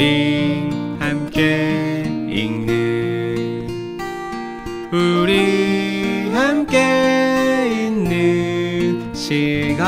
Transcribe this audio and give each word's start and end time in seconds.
우리 0.00 0.70
함께 0.98 2.04
읽는 2.30 3.68
우리 4.90 6.30
함께 6.32 7.84
있는 7.86 9.12
시간 9.12 9.86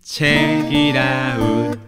책이라웃 0.00 1.78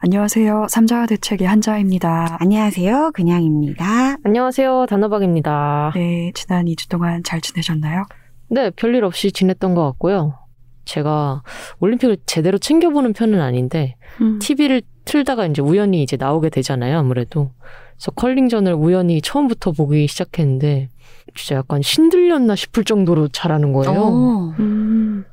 안녕하세요. 0.00 0.66
삼자와 0.68 1.06
대책의 1.06 1.48
한자입니다. 1.48 2.36
안녕하세요. 2.40 3.12
그냥입니다. 3.14 4.18
안녕하세요. 4.22 4.84
단호박입니다. 4.84 5.92
네, 5.94 6.30
지난 6.34 6.66
2주 6.66 6.90
동안 6.90 7.22
잘 7.24 7.40
지내셨나요? 7.40 8.04
네, 8.50 8.68
별일 8.68 9.04
없이 9.04 9.32
지냈던 9.32 9.74
것 9.74 9.82
같고요. 9.86 10.47
제가 10.88 11.42
올림픽을 11.80 12.16
제대로 12.24 12.56
챙겨보는 12.56 13.12
편은 13.12 13.40
아닌데, 13.40 13.96
음. 14.22 14.38
TV를 14.40 14.82
틀다가 15.04 15.46
이제 15.46 15.60
우연히 15.60 16.02
이제 16.02 16.16
나오게 16.16 16.48
되잖아요, 16.48 16.98
아무래도. 16.98 17.50
그래서 17.92 18.10
컬링전을 18.12 18.72
우연히 18.72 19.20
처음부터 19.20 19.72
보기 19.72 20.06
시작했는데, 20.08 20.88
진짜 21.36 21.56
약간 21.56 21.82
신들렸나 21.82 22.56
싶을 22.56 22.84
정도로 22.84 23.28
잘하는 23.28 23.72
거예요. 23.72 24.00
어. 24.00 24.54
음. 24.58 25.24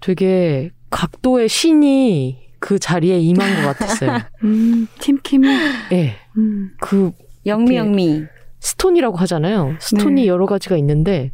되게 0.00 0.70
각도의 0.90 1.48
신이 1.48 2.38
그 2.58 2.78
자리에 2.78 3.20
임한 3.20 3.62
것 3.62 3.78
같았어요. 3.78 4.18
음, 4.42 4.88
팀킴이. 4.98 5.46
예. 5.92 6.16
음. 6.36 6.72
그 6.80 7.12
영미 7.46 7.76
영미. 7.76 8.24
스톤이라고 8.58 9.16
하잖아요. 9.18 9.76
스톤이 9.78 10.22
네. 10.22 10.26
여러 10.26 10.46
가지가 10.46 10.76
있는데 10.78 11.30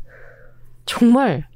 정말 0.84 1.46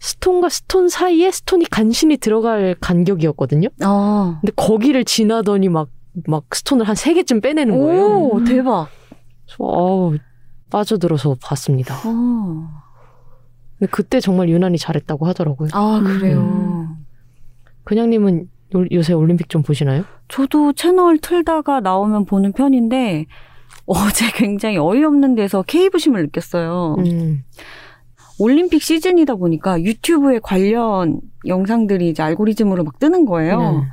스톤과 0.00 0.48
스톤 0.48 0.88
사이에 0.88 1.30
스톤이 1.30 1.66
간신히 1.66 2.16
들어갈 2.16 2.74
간격이었거든요. 2.80 3.68
어. 3.84 4.38
근데 4.40 4.52
거기를 4.56 5.04
지나더니 5.04 5.68
막, 5.68 5.88
막 6.26 6.44
스톤을 6.54 6.88
한 6.88 6.96
세 6.96 7.14
개쯤 7.14 7.40
빼내는 7.40 7.78
거예요. 7.78 8.06
오, 8.32 8.44
대박. 8.44 8.88
어우, 9.58 10.16
빠져들어서 10.70 11.36
봤습니다. 11.42 11.94
어. 12.06 12.68
근데 13.78 13.90
그때 13.90 14.20
정말 14.20 14.48
유난히 14.48 14.78
잘했다고 14.78 15.26
하더라고요. 15.26 15.68
아, 15.72 16.00
그래요. 16.02 16.38
음. 16.40 16.96
그냥님은 17.84 18.48
요- 18.76 18.84
요새 18.92 19.12
올림픽 19.12 19.48
좀 19.48 19.62
보시나요? 19.62 20.04
저도 20.28 20.72
채널 20.74 21.18
틀다가 21.18 21.80
나오면 21.80 22.24
보는 22.26 22.52
편인데 22.52 23.26
어제 23.86 24.26
굉장히 24.36 24.76
어이없는 24.78 25.34
데서 25.34 25.62
케이브심을 25.62 26.22
느꼈어요. 26.24 26.96
음. 26.98 27.42
올림픽 28.40 28.82
시즌이다 28.82 29.36
보니까 29.36 29.82
유튜브에 29.82 30.40
관련 30.42 31.20
영상들이 31.46 32.08
이제 32.08 32.22
알고리즘으로 32.22 32.84
막 32.84 32.98
뜨는 32.98 33.24
거예요. 33.24 33.60
네. 33.60 33.86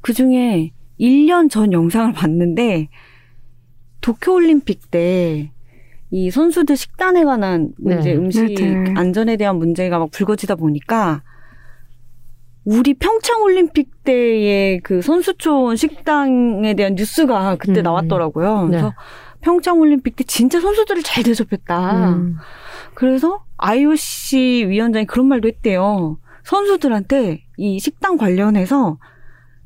그 0.00 0.12
중에 0.12 0.72
1년 1.00 1.50
전 1.50 1.72
영상을 1.72 2.12
봤는데 2.12 2.88
도쿄올림픽 4.00 4.90
때 4.90 5.54
이 6.14 6.30
선수들 6.30 6.76
식단에 6.76 7.24
관한 7.24 7.72
문제, 7.76 8.12
네. 8.12 8.16
음식 8.16 8.54
네, 8.54 8.54
네. 8.54 8.94
안전에 8.96 9.36
대한 9.36 9.56
문제가 9.56 9.98
막 9.98 10.12
불거지다 10.12 10.54
보니까 10.54 11.22
우리 12.64 12.94
평창올림픽 12.94 14.04
때의 14.04 14.78
그 14.84 15.02
선수촌 15.02 15.74
식당에 15.74 16.74
대한 16.74 16.94
뉴스가 16.94 17.56
그때 17.56 17.80
음. 17.80 17.82
나왔더라고요. 17.82 18.62
네. 18.62 18.68
그래서 18.68 18.94
평창올림픽 19.40 20.14
때 20.14 20.22
진짜 20.22 20.60
선수들을 20.60 21.02
잘 21.02 21.24
대접했다. 21.24 22.10
음. 22.10 22.36
그래서 22.94 23.44
IOC 23.66 24.66
위원장이 24.68 25.06
그런 25.06 25.26
말도 25.26 25.48
했대요. 25.48 26.18
선수들한테 26.44 27.44
이 27.56 27.78
식당 27.78 28.18
관련해서 28.18 28.98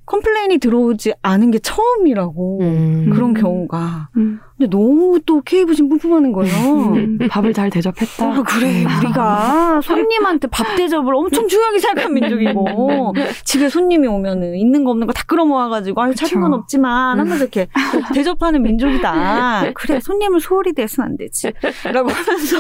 complain이 0.09 0.59
들어오지 0.59 1.13
않은 1.23 1.51
게 1.51 1.59
처음이라고 1.59 2.59
음. 2.63 3.11
그런 3.13 3.31
음. 3.31 3.35
경우가. 3.35 4.09
음. 4.17 4.41
근데 4.57 4.71
너무 4.71 5.21
또 5.25 5.41
K부심 5.43 5.89
뿜뿜하는 5.89 6.33
거예요. 6.33 6.55
음. 6.95 7.19
밥을 7.31 7.53
잘 7.53 7.71
대접했다. 7.71 8.27
아, 8.27 8.43
그래. 8.43 8.85
우리가 8.85 9.81
손님한테 9.83 10.49
밥 10.49 10.75
대접을 10.77 11.15
엄청 11.15 11.47
중요하게 11.47 11.79
생각한 11.79 12.13
민족이고, 12.15 13.15
집에 13.45 13.69
손님이 13.69 14.09
오면은 14.09 14.57
있는 14.57 14.83
거 14.85 14.91
없는 14.91 15.07
거 15.07 15.13
다 15.13 15.23
끌어모아가지고, 15.27 16.01
아유, 16.03 16.15
차린 16.15 16.41
건. 16.41 16.55
없지만 16.55 17.21
하면서 17.21 17.45
이렇게 17.45 17.69
대접하는 18.15 18.63
민족이다. 18.63 19.73
그래, 19.75 20.01
손님을 20.01 20.41
소홀히 20.41 20.73
대해서는 20.73 21.11
안 21.11 21.17
되지. 21.17 21.53
라고 21.93 22.09
하면서 22.11 22.57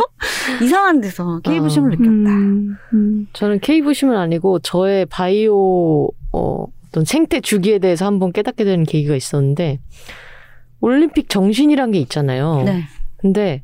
이상한 0.63 1.01
데서 1.01 1.41
K부심을 1.41 1.89
어. 1.93 1.97
느꼈다. 1.97 2.31
음. 2.37 2.77
음. 2.93 3.27
저는 3.33 3.59
K부심은 3.61 4.17
아니고 4.17 4.59
저의 4.61 5.07
바이오 5.07 6.09
어, 6.33 6.65
어떤 6.89 7.05
생태 7.05 7.41
주기에 7.41 7.79
대해서 7.79 8.07
한번 8.07 8.33
깨닫게 8.33 8.65
되는 8.65 8.85
계기가 8.85 9.15
있었는데 9.15 9.79
올림픽 10.81 11.29
정신이란 11.29 11.93
게 11.93 11.99
있잖아요. 12.01 12.63
네. 12.65 12.85
근데 13.19 13.63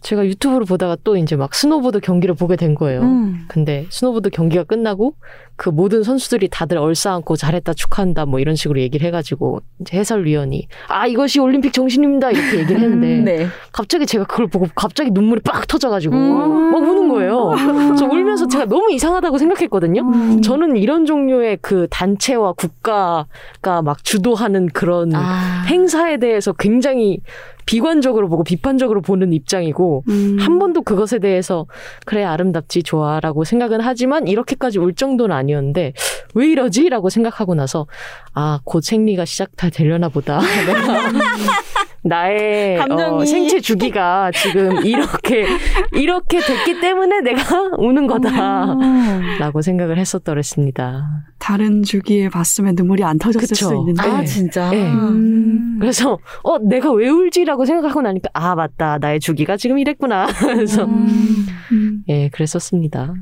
제가 0.00 0.24
유튜브를 0.24 0.64
보다가 0.64 0.96
또 1.04 1.16
이제 1.16 1.36
막 1.36 1.54
스노보드 1.54 2.00
경기를 2.00 2.34
보게 2.34 2.56
된 2.56 2.74
거예요. 2.74 3.02
음. 3.02 3.44
근데 3.48 3.86
스노보드 3.90 4.30
경기가 4.30 4.64
끝나고 4.64 5.14
그 5.60 5.68
모든 5.68 6.02
선수들이 6.02 6.48
다들 6.48 6.78
얼싸안고 6.78 7.36
잘했다 7.36 7.74
축하한다 7.74 8.24
뭐 8.24 8.40
이런 8.40 8.56
식으로 8.56 8.80
얘기를 8.80 9.06
해가지고 9.06 9.60
이제 9.80 9.98
해설위원이 9.98 10.66
아 10.88 11.06
이것이 11.06 11.38
올림픽 11.38 11.74
정신입니다 11.74 12.30
이렇게 12.30 12.60
얘기를 12.60 12.80
했는데 12.80 13.20
네. 13.24 13.46
갑자기 13.70 14.06
제가 14.06 14.24
그걸 14.24 14.46
보고 14.46 14.68
갑자기 14.74 15.10
눈물이 15.10 15.42
빡 15.42 15.68
터져가지고 15.68 16.16
음. 16.16 16.70
막 16.72 16.78
우는 16.78 17.08
거예요. 17.08 17.50
그래서 17.50 18.06
울면서 18.06 18.48
제가 18.48 18.64
너무 18.64 18.90
이상하다고 18.90 19.36
생각했거든요. 19.36 20.00
음. 20.00 20.40
저는 20.40 20.78
이런 20.78 21.04
종류의 21.04 21.58
그 21.60 21.86
단체와 21.90 22.54
국가가 22.54 23.82
막 23.82 24.02
주도하는 24.02 24.68
그런 24.68 25.14
아. 25.14 25.66
행사에 25.68 26.16
대해서 26.16 26.54
굉장히 26.54 27.18
비관적으로 27.66 28.28
보고 28.28 28.42
비판적으로 28.42 29.00
보는 29.00 29.32
입장이고 29.32 30.04
음. 30.08 30.38
한 30.40 30.58
번도 30.58 30.82
그것에 30.82 31.18
대해서 31.18 31.66
그래 32.04 32.24
아름답지 32.24 32.82
좋아라고 32.82 33.44
생각은 33.44 33.80
하지만 33.80 34.26
이렇게까지 34.26 34.78
울 34.78 34.94
정도는 34.94 35.36
아니 35.36 35.49
었는데 35.54 35.92
왜 36.34 36.46
이러지라고 36.46 37.08
생각하고 37.10 37.54
나서 37.54 37.86
아 38.34 38.58
곧 38.64 38.82
생리가 38.84 39.24
시작되려나 39.24 40.08
보다 40.08 40.40
내가 40.66 41.10
나의 42.02 42.78
감정이. 42.78 43.22
어, 43.22 43.26
생체 43.26 43.60
주기가 43.60 44.30
지금 44.30 44.84
이렇게 44.86 45.46
이렇게 45.92 46.40
됐기 46.40 46.80
때문에 46.80 47.20
내가 47.20 47.42
우는 47.76 48.06
거다라고 48.06 49.58
음. 49.58 49.62
생각을 49.62 49.98
했었더랬습니다. 49.98 51.24
다른 51.38 51.82
주기에 51.82 52.30
봤으면 52.30 52.74
눈물이 52.74 53.04
안 53.04 53.18
터졌을 53.18 53.48
그쵸. 53.48 53.66
수 53.68 53.74
있는데. 53.76 54.02
아, 54.02 54.20
네. 54.20 54.24
진짜? 54.24 54.70
네. 54.70 54.82
음. 54.90 55.76
그래서 55.78 56.18
어 56.42 56.58
내가 56.58 56.90
왜 56.92 57.08
울지라고 57.08 57.66
생각하고 57.66 58.00
나니까 58.00 58.30
아 58.32 58.54
맞다 58.54 58.96
나의 58.98 59.20
주기가 59.20 59.56
지금 59.58 59.78
이랬구나 59.78 60.26
그래서 60.40 60.84
음. 60.84 61.46
음. 61.72 62.02
예 62.08 62.30
그랬었습니다. 62.30 63.12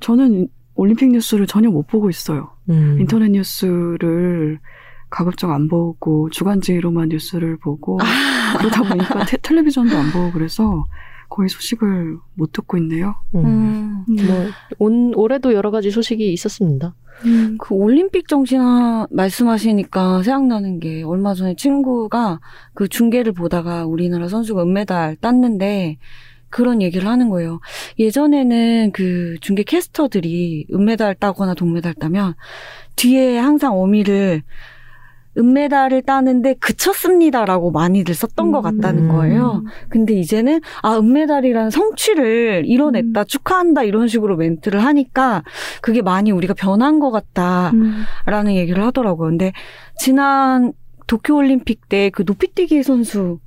저는 0.00 0.48
올림픽 0.74 1.08
뉴스를 1.10 1.46
전혀 1.46 1.70
못 1.70 1.86
보고 1.86 2.08
있어요. 2.10 2.50
음. 2.70 2.96
인터넷 3.00 3.30
뉴스를 3.30 4.58
가급적 5.10 5.50
안 5.50 5.68
보고 5.68 6.30
주간지로만 6.30 7.08
뉴스를 7.10 7.58
보고 7.58 7.98
그러다 8.58 8.82
보니까 8.82 9.24
테, 9.26 9.36
텔레비전도 9.42 9.96
안 9.96 10.10
보고 10.10 10.32
그래서 10.32 10.84
거의 11.28 11.48
소식을 11.48 12.18
못 12.34 12.52
듣고 12.52 12.76
있네요. 12.78 13.14
음. 13.34 13.44
음. 13.44 14.04
음. 14.08 14.16
뭐 14.26 14.46
온, 14.78 15.12
올해도 15.14 15.52
여러 15.54 15.70
가지 15.70 15.90
소식이 15.90 16.32
있었습니다. 16.32 16.94
음. 17.26 17.56
그 17.60 17.74
올림픽 17.74 18.26
정신 18.28 18.60
하- 18.60 19.06
말씀하시니까 19.10 20.22
생각나는 20.22 20.80
게 20.80 21.02
얼마 21.02 21.34
전에 21.34 21.54
친구가 21.56 22.40
그 22.74 22.88
중계를 22.88 23.32
보다가 23.32 23.86
우리나라 23.86 24.28
선수가 24.28 24.62
은메달 24.62 25.16
땄는데 25.16 25.98
그런 26.52 26.80
얘기를 26.82 27.08
하는 27.08 27.28
거예요. 27.30 27.58
예전에는 27.98 28.92
그 28.92 29.36
중계 29.40 29.64
캐스터들이 29.64 30.66
은메달 30.72 31.16
따거나 31.16 31.54
동메달 31.54 31.94
따면 31.94 32.34
뒤에 32.94 33.38
항상 33.38 33.76
어미를 33.80 34.42
은메달을 35.38 36.02
따는데 36.02 36.54
그쳤습니다라고 36.60 37.70
많이들 37.70 38.14
썼던 38.14 38.52
것 38.52 38.60
같다는 38.60 39.04
음. 39.04 39.08
거예요. 39.08 39.64
근데 39.88 40.12
이제는 40.12 40.60
아 40.82 40.98
은메달이라는 40.98 41.70
성취를 41.70 42.64
이뤄냈다 42.66 43.24
축하한다 43.24 43.84
이런 43.84 44.08
식으로 44.08 44.36
멘트를 44.36 44.84
하니까 44.84 45.42
그게 45.80 46.02
많이 46.02 46.30
우리가 46.32 46.52
변한 46.52 47.00
것 47.00 47.10
같다라는 47.10 47.72
음. 47.80 48.50
얘기를 48.50 48.84
하더라고요. 48.84 49.30
근데 49.30 49.54
지난 49.96 50.74
도쿄올림픽 51.06 51.88
때 51.88 52.10
그 52.10 52.24
높이뛰기 52.26 52.82
선수 52.82 53.38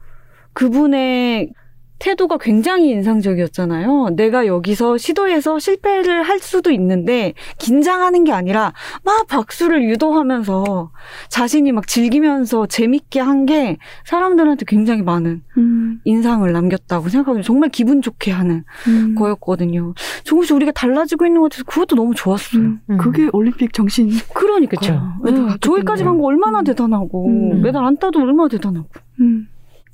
그분의 0.53 1.51
태도가 1.99 2.37
굉장히 2.37 2.89
인상적이었잖아요. 2.89 4.09
내가 4.15 4.45
여기서 4.47 4.97
시도해서 4.97 5.59
실패를 5.59 6.23
할 6.23 6.39
수도 6.39 6.71
있는데 6.71 7.33
긴장하는 7.57 8.23
게 8.25 8.31
아니라 8.31 8.73
막 9.03 9.27
박수를 9.27 9.83
유도하면서 9.89 10.91
자신이 11.29 11.71
막 11.71 11.87
즐기면서 11.87 12.65
재밌게 12.67 13.19
한 13.21 13.45
게 13.45 13.77
사람들한테 14.05 14.65
굉장히 14.67 15.03
많은 15.03 15.43
음, 15.57 15.99
인상을 16.03 16.51
남겼다고 16.51 17.09
생각하거든요. 17.09 17.43
정말 17.43 17.69
기분 17.69 18.01
좋게 18.01 18.31
하는 18.31 18.63
음. 18.87 19.13
거였거든요. 19.13 19.93
조금씩 20.23 20.55
우리가 20.55 20.71
달라지고 20.71 21.27
있는 21.27 21.41
것 21.41 21.51
같아서 21.51 21.63
그것도 21.65 21.95
너무 21.95 22.15
좋았어요. 22.15 22.61
음, 22.61 22.79
음. 22.89 22.97
그게 22.97 23.29
올림픽 23.33 23.71
정신. 23.73 24.09
그러니까. 24.33 24.77
요 24.87 25.57
저기까지 25.61 26.03
간 26.03 26.17
거 26.17 26.23
얼마나 26.25 26.63
대단하고 26.63 27.27
음. 27.27 27.61
메달 27.61 27.85
안 27.85 27.97
따도 27.97 28.19
얼마나 28.21 28.47
대단하고. 28.49 28.87
음. 29.19 29.47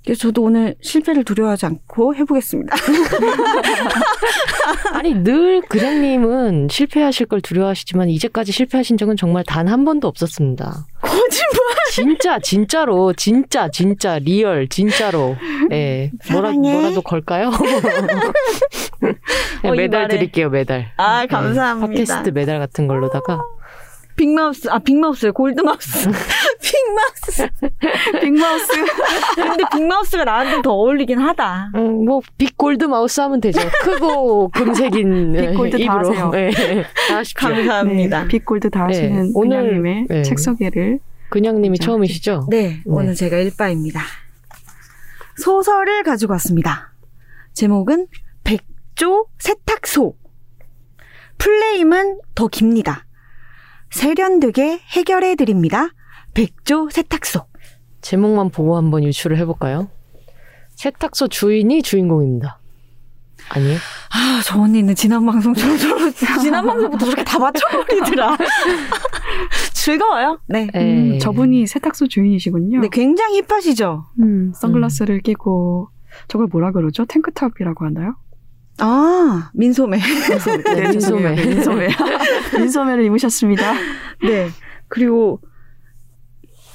그래서 0.04 0.20
저도 0.22 0.42
오늘 0.44 0.76
실패를 0.82 1.24
두려워하지 1.24 1.66
않고 1.68 2.16
해보겠습니다. 2.16 2.76
아니 4.94 5.14
늘 5.14 5.62
그냥님은 5.62 6.68
실패하실 6.70 7.28
걸 7.28 7.42
두려워하시지만 7.42 8.10
이제까지 8.10 8.52
실패하신 8.52 8.98
적은 8.98 9.16
정말 9.16 9.44
단 9.46 9.62
한 9.72 9.86
번도 9.86 10.08
없었습니다. 10.08 10.86
거짓말. 11.02 11.62
진짜 11.92 12.40
진짜로 12.40 13.14
진짜 13.14 13.70
진짜 13.70 14.18
real 14.20 14.68
진짜로 14.68 15.36
예 15.72 16.12
뭐라 16.32 16.50
사랑해. 16.50 16.72
뭐라도 16.74 17.02
걸까요? 17.02 17.52
네, 19.64 19.72
메달. 19.72 20.08
드릴게요 20.08 20.50
메달. 20.50 20.92
아 20.98 21.22
네, 21.22 21.28
감사합니다. 21.28 21.88
팟캐스트 21.88 22.30
메달 22.32 22.60
같은 22.60 22.88
걸로다가 22.88 23.42
빅마우스 24.26 24.68
아 24.70 24.78
빅마우스요 24.78 25.34
골드마우스 25.34 26.08
빅마우스 26.62 27.48
빅마우스. 28.22 28.68
근데 29.36 29.64
빅마우스가 29.74 30.26
나한테 30.26 30.62
더 30.62 30.72
어울리긴 30.74 31.18
하다 31.18 31.72
음, 31.74 32.06
뭐 32.06 32.22
big 32.38 32.57
gold 32.57 32.84
mouth 32.86 33.20
하면 33.22 33.42
되죠. 33.42 33.60
크고 33.82 34.50
금색인 34.50 35.34
big 35.54 35.64
gold 35.64 35.78
다 35.78 35.84
입으로 35.84 36.10
하세요. 36.12 36.32
예, 36.36 36.52
다 37.10 37.18
하십시오. 37.18 37.50
감사합니다 37.50 38.22
네, 38.22 38.28
big 38.28 38.46
gold 38.46 38.70
다 38.70 38.86
네, 38.86 38.94
하시는 38.94 39.32
오늘- 39.34 39.58
그냥님의 39.62 40.06
네. 40.08 40.22
책 40.22 40.38
소개를 40.38 41.00
그냥님이 41.30 41.78
진짜. 41.80 41.86
처음이시죠? 41.92 42.48
네 42.52 42.82
오늘 42.86 43.16
제가 43.16 43.38
일빠입니다 43.38 44.02
소설을 45.38 46.04
가지고 46.04 46.34
왔습니다 46.34 46.94
제목은 47.54 48.06
백조 48.44 49.26
세탁소 49.40 50.14
플레임은 51.40 52.20
더 52.36 52.48
깁니다 52.48 53.06
세련되게 53.92 54.80
해결해 54.96 55.36
드립니다 55.36 55.90
백조 56.34 56.90
세탁소 56.90 57.46
제목만 58.02 58.50
보고 58.50 58.78
한번 58.78 59.04
유추를 59.04 59.38
해볼까요? 59.38 59.90
세탁소 60.76 61.28
주인이 61.28 61.84
주인공입니다. 61.84 62.60
아니에요? 63.50 63.78
아, 64.12 64.42
저 64.44 64.60
언니는 64.60 64.96
지난 64.96 65.24
방송처럼 65.26 65.78
저로 65.78 66.10
지난 66.42 66.66
방송부터 66.66 67.06
저렇게 67.06 67.24
다 67.24 67.38
맞춰버리더라. 67.38 68.38
즐거워요. 69.74 70.40
네. 70.48 70.70
음, 70.74 70.80
에이. 71.14 71.20
저분이 71.20 71.68
세탁소 71.68 72.08
주인이시군요. 72.08 72.80
네, 72.80 72.88
굉장히 72.92 73.42
힙하시죠? 73.44 74.06
음, 74.22 74.52
선글라스를 74.56 75.20
끼고 75.22 75.90
저걸 76.28 76.48
뭐라 76.48 76.72
그러죠? 76.72 77.06
탱크탑이라고 77.06 77.86
하나요? 77.86 78.16
아, 78.82 79.50
민소매. 79.54 79.98
네, 79.98 80.82
민소매. 80.90 81.36
죄송해요. 81.36 81.36
민소매. 81.36 81.88
민소매를 82.58 83.06
입으셨습니다. 83.06 83.74
네. 84.24 84.50
그리고 84.88 85.40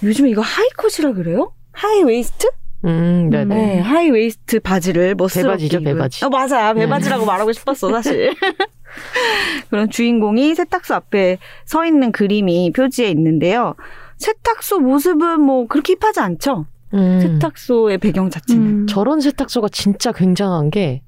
요즘에 0.03 0.31
이거 0.31 0.41
high 0.41 0.69
cut이라 0.69 1.13
그래요? 1.13 1.53
high 1.73 2.03
waist? 2.03 2.49
음, 2.85 3.29
네네. 3.31 3.55
네, 3.55 3.81
high 3.81 4.11
waist 4.11 4.61
바지를 4.61 5.15
멋스럽게 5.17 5.49
배바지죠, 5.49 5.77
입은. 5.79 5.93
배바지. 5.95 6.25
어, 6.25 6.29
맞아요. 6.29 6.75
배바지라고 6.75 7.25
말하고 7.25 7.53
싶었어, 7.53 7.91
사실. 7.91 8.33
그런 9.69 9.91
주인공이 9.91 10.55
세탁소 10.55 10.95
앞에 10.95 11.39
서 11.65 11.85
있는 11.85 12.13
그림이 12.13 12.73
표지에 12.73 13.09
있는데요. 13.11 13.75
세탁소 14.19 14.81
모습은 14.81 15.41
뭐 15.41 15.67
그렇게 15.67 15.95
hip하지 16.01 16.21
않죠? 16.21 16.67
음. 16.95 17.21
세탁소의 17.21 17.99
배경 17.99 18.31
자체는. 18.31 18.63
음, 18.63 18.87
저런 18.87 19.21
세탁소가 19.21 19.69
진짜 19.71 20.13
굉장한 20.13 20.71
게 20.71 21.03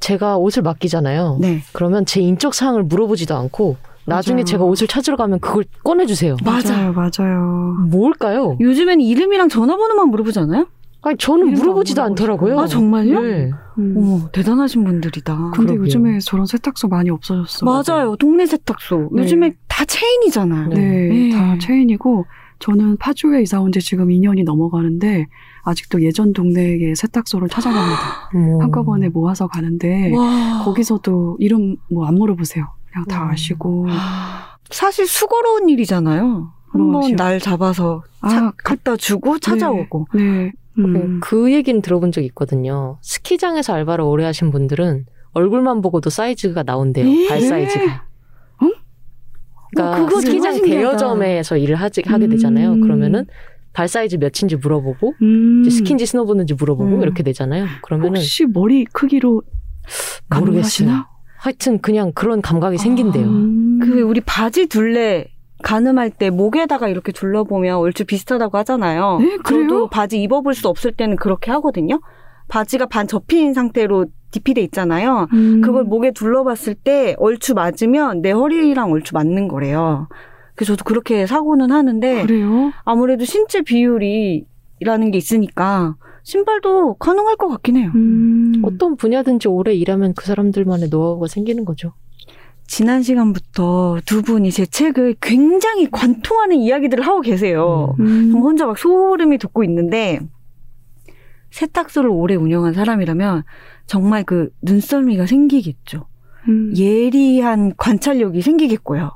제가 0.00 0.36
옷을 0.38 0.62
맡기잖아요. 0.62 1.38
네. 1.40 1.62
그러면 1.72 2.04
제 2.06 2.20
인적 2.20 2.54
사항을 2.54 2.84
물어보지도 2.84 3.34
않고 3.34 3.76
나중에 4.06 4.36
맞아요. 4.36 4.44
제가 4.44 4.64
옷을 4.64 4.86
찾으러 4.86 5.16
가면 5.16 5.40
그걸 5.40 5.64
꺼내주세요. 5.82 6.36
맞아요. 6.44 6.92
맞아요. 6.92 7.76
뭘까요? 7.90 8.56
요즘에는 8.60 9.00
이름이랑 9.00 9.48
전화번호만 9.48 10.08
물어보잖아요? 10.10 10.66
아니 11.02 11.16
저는 11.18 11.52
물어보지도 11.54 12.02
안 12.02 12.10
않더라고요. 12.10 12.58
아, 12.58 12.66
정말요? 12.66 13.20
네. 13.20 13.50
음. 13.78 13.94
어머, 13.96 14.28
대단하신 14.32 14.84
분들이다. 14.84 15.34
근데 15.54 15.72
그러게요. 15.74 15.80
요즘에 15.82 16.18
저런 16.20 16.46
세탁소 16.46 16.88
많이 16.88 17.10
없어졌어요. 17.10 17.70
맞아요. 17.70 18.16
동네 18.16 18.44
세탁소. 18.46 19.10
네. 19.12 19.22
요즘에 19.22 19.54
다 19.68 19.84
체인이잖아요. 19.84 20.68
네, 20.70 21.08
네. 21.08 21.30
다 21.30 21.56
체인이고 21.60 22.26
저는 22.58 22.96
파주에 22.96 23.42
이사 23.42 23.60
온 23.60 23.70
지 23.70 23.80
지금 23.80 24.08
2년이 24.08 24.42
넘어가는데 24.44 25.26
아직도 25.68 26.00
예전 26.02 26.32
동네의 26.32 26.94
세탁소를 26.94 27.48
찾아갑니다. 27.48 28.30
한꺼번에 28.60 29.08
모아서 29.08 29.48
가는데 29.48 30.12
와. 30.14 30.62
거기서도 30.64 31.36
이름 31.40 31.76
뭐 31.90 32.06
안 32.06 32.14
물어보세요. 32.14 32.66
그냥 32.92 33.04
다 33.06 33.24
음. 33.24 33.30
아시고 33.30 33.86
사실 34.70 35.06
수고로운 35.08 35.68
일이잖아요. 35.68 36.52
한번 36.68 36.90
무엇이요? 36.92 37.16
날 37.16 37.40
잡아서 37.40 38.04
아, 38.20 38.28
차- 38.28 38.40
가- 38.40 38.52
갖다 38.62 38.96
주고 38.96 39.38
찾아오고. 39.40 40.06
네. 40.14 40.52
음. 40.78 41.20
그, 41.20 41.28
그 41.46 41.52
얘기는 41.52 41.80
들어본 41.82 42.12
적 42.12 42.22
있거든요. 42.24 42.98
스키장에서 43.02 43.72
알바를 43.74 44.04
오래 44.04 44.24
하신 44.24 44.52
분들은 44.52 45.06
얼굴만 45.32 45.80
보고도 45.82 46.10
사이즈가 46.10 46.62
나온대요. 46.62 47.06
에? 47.08 47.28
발 47.28 47.40
사이즈가. 47.40 48.04
어? 48.62 48.68
그러니까 49.74 50.02
어, 50.02 50.06
그거 50.06 50.20
스키장. 50.20 50.62
대여점에서 50.62 51.56
일을 51.56 51.74
하지, 51.76 52.02
하게 52.06 52.28
되잖아요. 52.28 52.72
음. 52.74 52.80
그러면은 52.82 53.26
발 53.76 53.88
사이즈 53.88 54.16
몇인지 54.16 54.56
물어보고 54.56 55.12
음. 55.20 55.68
스킨지 55.68 56.06
스노보드인지 56.06 56.54
물어보고 56.54 56.96
음. 56.96 57.02
이렇게 57.02 57.22
되잖아요. 57.22 57.66
그러면은 57.82 58.20
혹시 58.20 58.46
머리 58.46 58.86
크기로 58.86 59.42
모르겠어요. 60.34 61.04
하여튼 61.36 61.82
그냥 61.82 62.12
그런 62.14 62.40
감각이 62.40 62.78
생긴대요. 62.78 63.26
음. 63.26 63.80
그 63.82 64.00
우리 64.00 64.22
바지 64.22 64.64
둘레 64.66 65.26
가늠할 65.62 66.08
때 66.10 66.30
목에다가 66.30 66.88
이렇게 66.88 67.12
둘러보면 67.12 67.76
얼추 67.76 68.06
비슷하다고 68.06 68.56
하잖아요. 68.56 69.18
네, 69.20 69.36
그래요? 69.44 69.68
저도 69.68 69.90
바지 69.90 70.22
입어볼 70.22 70.54
수 70.54 70.68
없을 70.68 70.92
때는 70.92 71.16
그렇게 71.16 71.50
하거든요. 71.50 72.00
바지가 72.48 72.86
반 72.86 73.06
접힌 73.06 73.52
상태로 73.52 74.06
DP돼 74.30 74.62
있잖아요. 74.62 75.26
음. 75.34 75.60
그걸 75.60 75.84
목에 75.84 76.12
둘러봤을 76.12 76.76
때 76.76 77.14
얼추 77.18 77.52
맞으면 77.52 78.22
내 78.22 78.30
허리랑 78.30 78.90
얼추 78.90 79.12
맞는 79.12 79.48
거래요. 79.48 80.08
그래서 80.56 80.72
저도 80.72 80.84
그렇게 80.84 81.26
사고는 81.26 81.70
하는데 81.70 82.22
그래요? 82.22 82.72
아무래도 82.84 83.24
신체 83.24 83.62
비율이라는 83.62 85.10
게 85.12 85.18
있으니까 85.18 85.96
신발도 86.24 86.94
가능할 86.94 87.36
것 87.36 87.46
같긴 87.48 87.76
해요. 87.76 87.92
음. 87.94 88.60
어떤 88.64 88.96
분야든지 88.96 89.46
오래 89.46 89.72
일하면 89.72 90.12
그 90.14 90.26
사람들만의 90.26 90.88
노하우가 90.88 91.28
생기는 91.28 91.64
거죠. 91.64 91.92
지난 92.66 93.02
시간부터 93.02 93.98
두 94.04 94.22
분이 94.22 94.50
제 94.50 94.66
책을 94.66 95.16
굉장히 95.20 95.88
관통하는 95.88 96.56
이야기들을 96.56 97.06
하고 97.06 97.20
계세요. 97.20 97.94
음. 98.00 98.32
저 98.32 98.38
혼자 98.38 98.66
막 98.66 98.76
소름이 98.76 99.38
돋고 99.38 99.62
있는데 99.64 100.18
세탁소를 101.52 102.10
오래 102.10 102.34
운영한 102.34 102.72
사람이라면 102.72 103.44
정말 103.86 104.24
그 104.24 104.50
눈썰미가 104.62 105.26
생기겠죠. 105.26 106.06
음. 106.48 106.72
예리한 106.76 107.74
관찰력이 107.76 108.42
생기겠고요. 108.42 109.12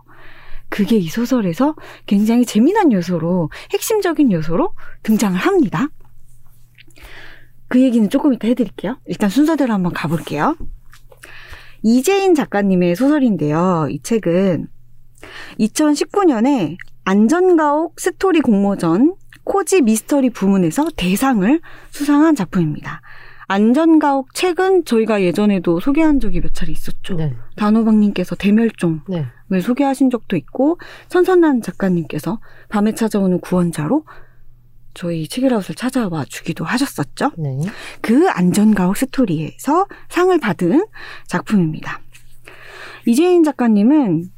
그게 0.71 0.97
이 0.97 1.09
소설에서 1.09 1.75
굉장히 2.07 2.47
재미난 2.47 2.93
요소로 2.93 3.51
핵심적인 3.73 4.33
요소로 4.33 4.73
등장을 5.03 5.39
합니다. 5.39 5.89
그 7.69 7.81
얘기는 7.81 8.09
조금 8.09 8.33
이따 8.33 8.49
해드릴게요. 8.49 8.99
일단 9.07 9.29
순서대로 9.29 9.73
한번 9.73 9.93
가볼게요. 9.93 10.57
이재인 11.83 12.35
작가님의 12.35 12.97
소설인데요. 12.97 13.89
이 13.91 14.01
책은 14.03 14.69
2019년에 15.59 16.77
안전가옥 17.05 17.99
스토리 18.01 18.41
공모전 18.41 19.15
코지 19.45 19.83
미스터리 19.83 20.31
부문에서 20.31 20.89
대상을 20.97 21.61
수상한 21.91 22.35
작품입니다. 22.35 23.03
안전가옥 23.51 24.33
책은 24.33 24.85
저희가 24.85 25.23
예전에도 25.23 25.81
소개한 25.81 26.21
적이 26.21 26.41
몇 26.41 26.55
차례 26.55 26.71
있었죠. 26.71 27.17
네. 27.17 27.35
단호박님께서 27.57 28.37
대멸종을 28.37 29.01
네. 29.09 29.61
소개하신 29.61 30.09
적도 30.09 30.37
있고 30.37 30.79
선선한 31.09 31.61
작가님께서 31.61 32.39
밤에 32.69 32.95
찾아오는 32.95 33.41
구원자로 33.41 34.05
저희 34.95 35.27
책이라웃을 35.27 35.75
찾아와 35.75 36.25
주기도 36.29 36.65
하셨었죠. 36.65 37.33
네. 37.39 37.59
그 38.01 38.31
안전가옥 38.31 38.97
스토리에서 38.97 39.89
상을 40.09 40.39
받은 40.39 40.87
작품입니다. 41.27 42.01
이재인 43.05 43.43
작가님은 43.43 44.31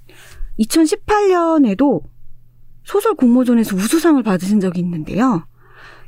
2018년에도 0.59 2.01
소설 2.85 3.15
공모전에서 3.15 3.77
우수상을 3.77 4.23
받으신 4.23 4.61
적이 4.61 4.81
있는데요. 4.81 5.45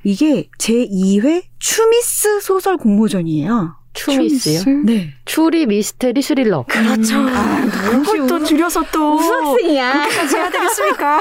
이게 0.04 0.48
제2회 0.58 1.42
추미스 1.58 2.40
소설 2.40 2.76
공모전이에요. 2.76 3.76
추미스요? 3.94 4.82
네. 4.84 5.14
추리 5.24 5.66
미스테리 5.66 6.20
스릴러. 6.20 6.64
그렇죠. 6.68 7.16
아, 7.18 7.64
그걸 7.70 8.26
또 8.26 8.42
줄여서 8.42 8.84
또 8.92 9.14
무슨 9.14 9.34
학생이야? 9.46 9.92
그렇게까지 9.92 10.36
해야 10.36 10.50
되겠습니까? 10.50 11.20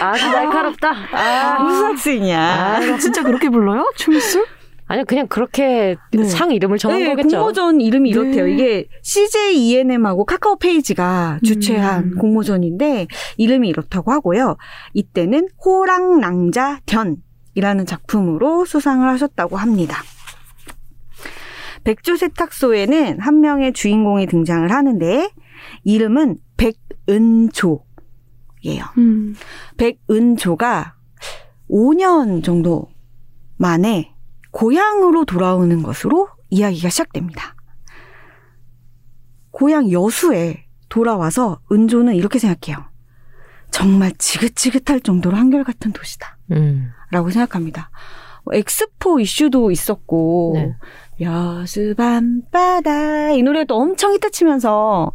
아주 0.00 0.26
날카롭다. 0.30 0.92
아. 1.12 1.62
무슨 1.62 1.84
학생이야? 1.86 2.40
아, 2.40 2.98
진짜 2.98 3.22
그렇게 3.22 3.48
불러요? 3.48 3.90
추미스? 3.96 4.44
아니요, 4.86 5.04
그냥 5.06 5.28
그렇게 5.28 5.96
네. 6.12 6.24
상 6.24 6.50
이름을 6.50 6.76
정한 6.78 6.98
네, 6.98 7.06
거겠죠. 7.10 7.28
공모전 7.38 7.80
이름이 7.80 8.10
이렇대요. 8.10 8.44
네. 8.44 8.52
이게 8.52 8.86
CJ 9.02 9.56
ENM하고 9.56 10.24
카카오 10.24 10.56
페이지가 10.56 11.38
주최한 11.44 12.04
음. 12.12 12.18
공모전인데 12.18 13.06
이름이 13.36 13.68
이렇다고 13.68 14.10
하고요. 14.10 14.56
이때는 14.94 15.46
호랑낭자 15.64 16.80
견 16.86 17.18
이라는 17.54 17.86
작품으로 17.86 18.64
수상을 18.64 19.06
하셨다고 19.08 19.56
합니다. 19.56 20.02
백조 21.84 22.16
세탁소에는 22.16 23.20
한 23.20 23.40
명의 23.40 23.72
주인공이 23.72 24.26
등장을 24.26 24.70
하는데 24.70 25.30
이름은 25.84 26.36
백은조예요. 27.06 27.84
음. 28.98 29.34
백은조가 29.76 30.96
5년 31.70 32.44
정도 32.44 32.88
만에 33.56 34.14
고향으로 34.50 35.24
돌아오는 35.24 35.82
것으로 35.82 36.28
이야기가 36.50 36.88
시작됩니다. 36.88 37.54
고향 39.50 39.90
여수에 39.90 40.66
돌아와서 40.88 41.60
은조는 41.70 42.14
이렇게 42.14 42.38
생각해요. 42.38 42.84
정말 43.70 44.12
지긋지긋할 44.18 45.00
정도로 45.00 45.36
한결같은 45.36 45.92
도시다. 45.92 46.38
음. 46.50 46.90
라고 47.10 47.30
생각합니다. 47.30 47.90
뭐 48.44 48.54
엑스포 48.54 49.20
이슈도 49.20 49.70
있었고, 49.70 50.52
네. 50.54 50.74
여수 51.20 51.94
밤바다 51.98 53.32
이 53.32 53.42
노래도 53.42 53.76
엄청 53.76 54.14
히트 54.14 54.30
치면서 54.30 55.12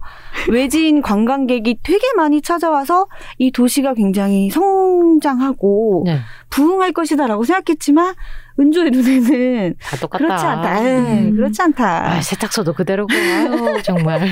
외지인 0.52 1.02
관광객이 1.02 1.80
되게 1.82 2.14
많이 2.16 2.44
찾아와서 2.44 3.08
이 3.40 3.52
도시가 3.52 3.96
굉장히 3.96 4.52
성장하고 4.52 6.04
네. 6.06 6.20
부흥할 6.52 6.92
것이다라고 6.92 7.44
생각했지만 7.44 8.14
은조의 8.60 8.92
눈에는 8.92 9.74
다 9.82 9.98
똑같다. 9.98 10.24
그렇지 10.24 10.46
않다. 10.46 10.88
에이, 10.88 11.30
음. 11.30 11.36
그렇지 11.36 11.62
않다. 11.64 12.12
아, 12.12 12.22
세탁소도 12.22 12.74
그대로고. 12.74 13.12
아유, 13.12 13.82
정말. 13.84 14.30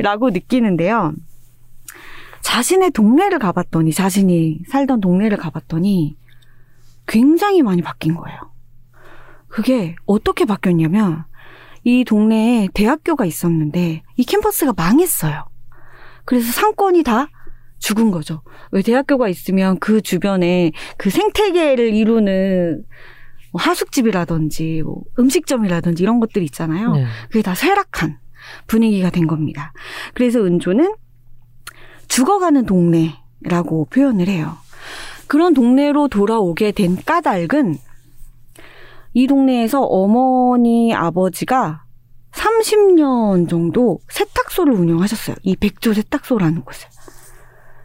라고 0.00 0.30
느끼는데요. 0.30 1.12
자신의 2.42 2.90
동네를 2.90 3.38
가봤더니, 3.38 3.92
자신이 3.92 4.62
살던 4.68 5.00
동네를 5.00 5.38
가봤더니 5.38 6.16
굉장히 7.12 7.60
많이 7.60 7.82
바뀐 7.82 8.14
거예요. 8.14 8.38
그게 9.48 9.94
어떻게 10.06 10.46
바뀌었냐면, 10.46 11.24
이 11.84 12.04
동네에 12.04 12.68
대학교가 12.72 13.26
있었는데, 13.26 14.02
이 14.16 14.24
캠퍼스가 14.24 14.72
망했어요. 14.74 15.44
그래서 16.24 16.50
상권이 16.50 17.02
다 17.02 17.28
죽은 17.80 18.12
거죠. 18.12 18.42
왜 18.70 18.80
대학교가 18.80 19.28
있으면 19.28 19.78
그 19.78 20.00
주변에 20.00 20.72
그 20.96 21.10
생태계를 21.10 21.92
이루는 21.92 22.82
뭐 23.52 23.60
하숙집이라든지, 23.60 24.82
뭐 24.82 25.02
음식점이라든지 25.18 26.02
이런 26.02 26.18
것들이 26.18 26.46
있잖아요. 26.46 26.92
네. 26.92 27.04
그게 27.28 27.42
다 27.42 27.54
쇠락한 27.54 28.18
분위기가 28.66 29.10
된 29.10 29.26
겁니다. 29.26 29.74
그래서 30.14 30.42
은조는 30.42 30.94
죽어가는 32.08 32.64
동네라고 32.64 33.84
표현을 33.90 34.28
해요. 34.28 34.61
그런 35.32 35.54
동네로 35.54 36.08
돌아오게 36.08 36.72
된 36.72 36.94
까닭은 36.94 37.78
이 39.14 39.26
동네에서 39.26 39.80
어머니 39.80 40.92
아버지가 40.92 41.84
30년 42.32 43.48
정도 43.48 43.98
세탁소를 44.10 44.74
운영하셨어요. 44.74 45.36
이 45.42 45.56
백조 45.56 45.94
세탁소라는 45.94 46.66
곳을. 46.66 46.86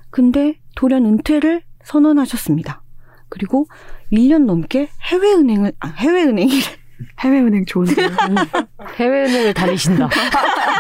근데 0.10 0.60
돌연 0.76 1.06
은퇴를 1.06 1.64
선언하셨습니다. 1.86 2.84
그리고 3.30 3.66
1년 4.12 4.44
넘게 4.44 4.90
해외은행을, 5.10 5.72
아, 5.80 5.88
해외은행이래. 5.88 6.66
해외은행 7.20 7.66
좋은데요. 7.66 8.10
해외은행을 8.98 9.54
다니신다. 9.54 10.10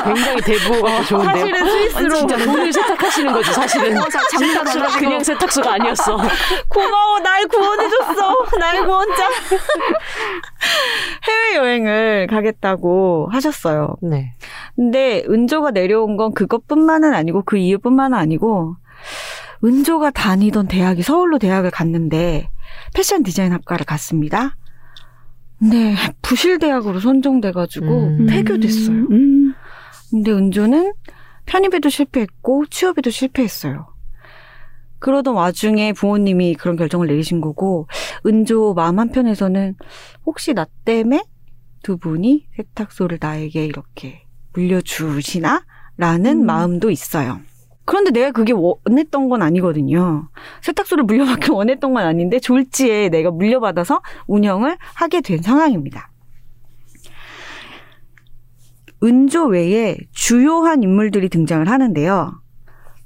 굉장히 0.04 0.42
대부가 0.42 1.04
좋은데요. 1.04 1.36
사실은 1.36 1.66
스위스로 1.70 2.16
진짜 2.16 2.38
돈을 2.38 2.74
세탁하시는 2.74 3.34
거지, 3.34 3.54
사실은. 3.54 4.02
세탁소가 4.38 4.88
그냥 5.00 5.24
세탁소가 5.24 5.74
아니었어. 5.74 6.18
고마워 6.70 7.20
날 7.20 7.48
구원해줬어 7.48 8.46
날 8.60 8.86
구원자 8.86 9.30
해외 11.24 11.56
여행을 11.56 12.28
가겠다고 12.30 13.30
하셨어요 13.32 13.96
네. 14.02 14.34
근데 14.76 15.24
은조가 15.30 15.72
내려온 15.72 16.18
건 16.18 16.34
그것뿐만은 16.34 17.14
아니고 17.14 17.44
그 17.46 17.58
이유뿐만은 17.58 18.18
아니고 18.18 18.76
은조가 19.64 20.12
다니던 20.12 20.68
대학이 20.68 21.02
서울로 21.04 21.40
대학을 21.40 21.72
갔는데 21.72 22.50
패션 22.94 23.24
디자인 23.24 23.54
학과를 23.54 23.86
갔습니다 23.86 24.56
근데 25.60 25.96
부실대학으로 26.22 27.00
선정돼가지고 27.00 27.86
음. 27.86 28.28
폐교됐어요 28.28 29.08
음. 29.12 29.54
근데 30.10 30.32
은조는 30.32 30.94
편입에도 31.46 31.90
실패했고 31.90 32.66
취업에도 32.68 33.10
실패했어요. 33.10 33.88
그러던 35.00 35.36
와중에 35.36 35.94
부모님이 35.94 36.56
그런 36.56 36.76
결정을 36.76 37.08
내리신 37.08 37.42
거고 37.42 37.88
은조 38.26 38.74
마음 38.74 39.00
한편에서는 39.00 39.76
혹시 40.26 40.54
나 40.54 40.66
때문에 40.86 41.24
두 41.84 41.98
분이 41.98 42.48
세탁소를 42.56 43.20
나에게 43.22 43.66
이렇게 43.66 44.24
물려주시나? 44.54 45.64
라는 45.98 46.42
음. 46.42 46.46
마음도 46.46 46.92
있어요. 46.92 47.40
그런데 47.88 48.12
내가 48.12 48.32
그게 48.32 48.52
원했던 48.54 49.30
건 49.30 49.42
아니거든요. 49.42 50.28
세탁소를 50.62 51.06
물려받기 51.06 51.52
원했던 51.56 51.94
건 51.94 52.04
아닌데 52.04 52.38
졸지에 52.38 53.08
내가 53.08 53.32
물려받아서 53.32 54.02
운영을 54.28 54.78
하게 54.94 55.22
된 55.22 55.42
상황입니다. 55.42 56.12
은조 59.02 59.46
외에 59.48 59.96
주요한 60.12 60.84
인물들이 60.84 61.30
등장을 61.30 61.66
하는데요. 61.70 62.42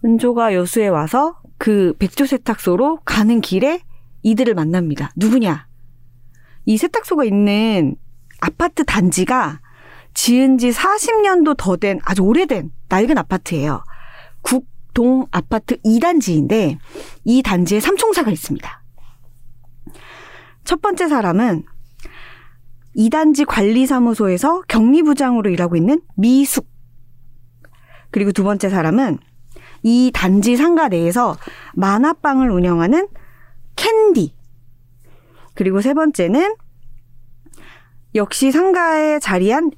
은조가 0.04 0.56
여수에 0.56 0.88
와서 0.88 1.36
그 1.60 1.94
백조 2.00 2.26
세탁소로 2.26 3.02
가는 3.06 3.40
길에 3.40 3.82
이들을 4.24 4.56
만납니다. 4.56 5.12
누구냐? 5.16 5.68
이 6.66 6.78
세탁소가 6.78 7.24
있는 7.24 7.98
아파트 8.40 8.84
단지가 8.84 9.60
지은 10.16 10.58
지 10.58 10.72
40년도 10.72 11.56
더 11.56 11.76
된 11.78 12.00
아주 12.04 12.24
오래된 12.24 12.72
낡은 12.90 13.20
아파트예요. 13.20 13.84
국 14.42 14.71
동 14.94 15.26
아파트 15.32 15.78
2단지인데 15.82 16.78
이 17.24 17.42
단지에 17.42 17.80
삼총사가 17.80 18.32
있습니다. 18.32 18.84
첫 20.64 20.82
번째 20.82 21.08
사람은 21.08 21.64
이단지 22.94 23.46
관리사무소에서 23.46 24.64
격리부장으로 24.68 25.50
일하고 25.50 25.76
있는 25.76 26.02
미숙. 26.16 26.70
그리고 28.12 28.32
두 28.32 28.44
번째 28.44 28.70
사람은 28.70 29.20
이 29.84 30.12
단지 30.14 30.58
상가 30.58 30.90
내에서 30.90 31.38
만화방을 31.76 32.52
운영하는 32.52 33.08
캔디. 33.76 34.36
그리고 35.56 35.82
세 35.82 35.94
번째는 35.94 36.56
역시 38.16 38.52
상가에 38.52 39.20
자리한 39.20 39.72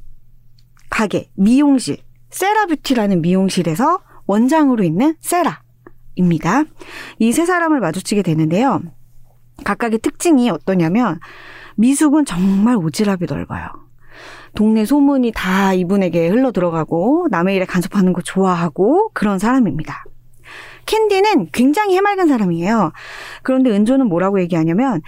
가게, 0.89 1.29
미용실, 1.35 1.97
세라뷰티라는 2.31 3.21
미용실에서 3.21 3.99
원장으로 4.25 4.83
있는 4.83 5.15
세라입니다. 5.19 6.63
이 7.19 7.31
세 7.31 7.45
사람을 7.45 7.79
마주치게 7.79 8.21
되는데요. 8.21 8.81
각각의 9.63 9.99
특징이 9.99 10.49
어떠냐면 10.49 11.19
미숙은 11.75 12.25
정말 12.25 12.75
오지랖이 12.75 13.27
넓어요. 13.27 13.67
동네 14.55 14.85
소문이 14.85 15.31
다 15.33 15.73
이분에게 15.73 16.27
흘러 16.27 16.51
들어가고 16.51 17.27
남의 17.31 17.55
일에 17.55 17.65
간섭하는 17.65 18.13
거 18.13 18.21
좋아하고 18.21 19.09
그런 19.13 19.39
사람입니다. 19.39 20.03
캔디는 20.85 21.49
굉장히 21.51 21.95
해맑은 21.95 22.27
사람이에요. 22.27 22.91
그런데 23.41 23.71
은조는 23.71 24.07
뭐라고 24.07 24.39
얘기하냐면 24.41 25.01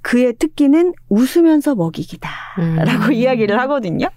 그의 0.00 0.34
특기는 0.38 0.92
웃으면서 1.08 1.74
먹이기다. 1.74 2.30
음. 2.60 2.76
라고 2.76 3.12
이야기를 3.12 3.58
하거든요. 3.60 4.08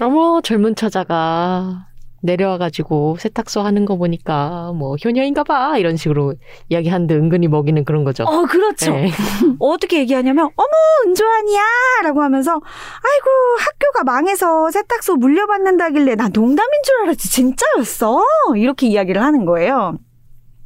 어머, 0.00 0.40
젊은 0.40 0.74
처자가 0.74 1.86
내려와가지고 2.24 3.18
세탁소 3.20 3.60
하는 3.60 3.84
거 3.84 3.96
보니까 3.96 4.72
뭐 4.74 4.96
효녀인가 4.96 5.44
봐. 5.44 5.76
이런 5.78 5.96
식으로 5.96 6.34
이야기하는데 6.70 7.14
은근히 7.14 7.48
먹이는 7.48 7.84
그런 7.84 8.04
거죠. 8.04 8.24
어, 8.24 8.44
그렇죠. 8.46 8.92
네. 8.92 9.10
어떻게 9.60 9.98
얘기하냐면, 9.98 10.48
어머, 10.56 10.68
은조아니야! 11.06 11.62
라고 12.02 12.22
하면서, 12.22 12.52
아이고, 12.52 13.28
학교가 13.58 14.04
망해서 14.04 14.70
세탁소 14.70 15.16
물려받는다길래 15.16 16.14
난 16.16 16.32
농담인 16.32 16.70
줄 16.84 17.02
알았지. 17.02 17.30
진짜였어? 17.30 18.22
이렇게 18.56 18.86
이야기를 18.86 19.22
하는 19.22 19.44
거예요. 19.44 19.98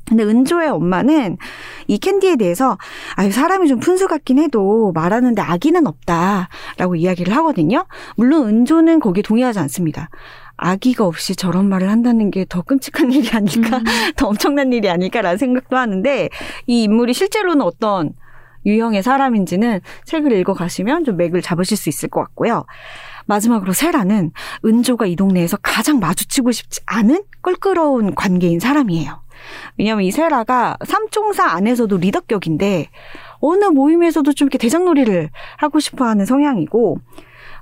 근데 0.08 0.24
은조의 0.24 0.70
엄마는 0.70 1.36
이 1.86 1.98
캔디에 1.98 2.36
대해서 2.36 2.78
아유 3.16 3.30
사람이 3.30 3.68
좀 3.68 3.78
푼수 3.78 4.08
같긴 4.08 4.38
해도 4.38 4.90
말하는데 4.94 5.42
악의는 5.42 5.86
없다라고 5.86 6.96
이야기를 6.96 7.36
하거든요. 7.36 7.84
물론 8.16 8.48
은조는 8.48 9.00
거기에 9.00 9.22
동의하지 9.22 9.58
않습니다. 9.58 10.08
악의가 10.58 11.06
없이 11.06 11.34
저런 11.36 11.68
말을 11.68 11.90
한다는 11.90 12.30
게 12.30 12.44
더 12.48 12.62
끔찍한 12.62 13.12
일이 13.12 13.30
아닐까, 13.30 13.78
음. 13.78 13.84
더 14.16 14.28
엄청난 14.28 14.72
일이 14.72 14.88
아닐까라는 14.88 15.38
생각도 15.38 15.76
하는데 15.76 16.28
이 16.66 16.82
인물이 16.84 17.14
실제로는 17.14 17.62
어떤 17.62 18.12
유형의 18.66 19.02
사람인지는 19.02 19.80
책을 20.04 20.32
읽어가시면 20.32 21.04
좀 21.04 21.16
맥을 21.16 21.42
잡으실 21.42 21.76
수 21.76 21.88
있을 21.88 22.08
것 22.08 22.20
같고요. 22.20 22.64
마지막으로 23.26 23.72
세라는 23.72 24.32
은조가 24.64 25.06
이 25.06 25.16
동네에서 25.16 25.58
가장 25.62 26.00
마주치고 26.00 26.50
싶지 26.52 26.80
않은 26.86 27.22
껄끄러운 27.42 28.14
관계인 28.14 28.58
사람이에요. 28.58 29.22
왜냐면 29.78 30.04
이 30.04 30.10
세라가 30.10 30.76
삼총사 30.84 31.44
안에서도 31.44 31.96
리더격인데 31.96 32.88
어느 33.40 33.64
모임에서도 33.66 34.32
좀 34.32 34.46
이렇게 34.46 34.58
대장놀이를 34.58 35.30
하고 35.58 35.78
싶어 35.78 36.06
하는 36.06 36.24
성향이고 36.26 36.98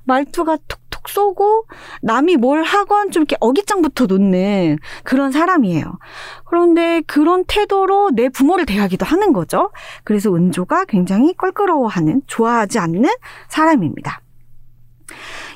말투가 0.05 0.59
톡 0.69 0.86
톡 1.07 1.09
쏘고 1.09 1.67
남이 2.03 2.37
뭘 2.37 2.63
하건 2.65 3.11
좀 3.11 3.23
이렇게 3.23 3.37
어깃장부터 3.41 4.07
놓는 4.07 4.79
그런 5.05 5.31
사람이에요. 5.31 5.99
그런데 6.45 7.03
그런 7.07 7.45
태도로 7.47 8.11
내 8.11 8.29
부모를 8.29 8.67
대하기도 8.67 9.07
하는 9.07 9.33
거죠. 9.33 9.71
그래서 10.05 10.35
은조가 10.35 10.87
굉장히 10.87 11.35
껄끄러워하는, 11.35 12.23
좋아하지 12.27 12.79
않는 12.81 13.11
사람입니다. 13.49 14.21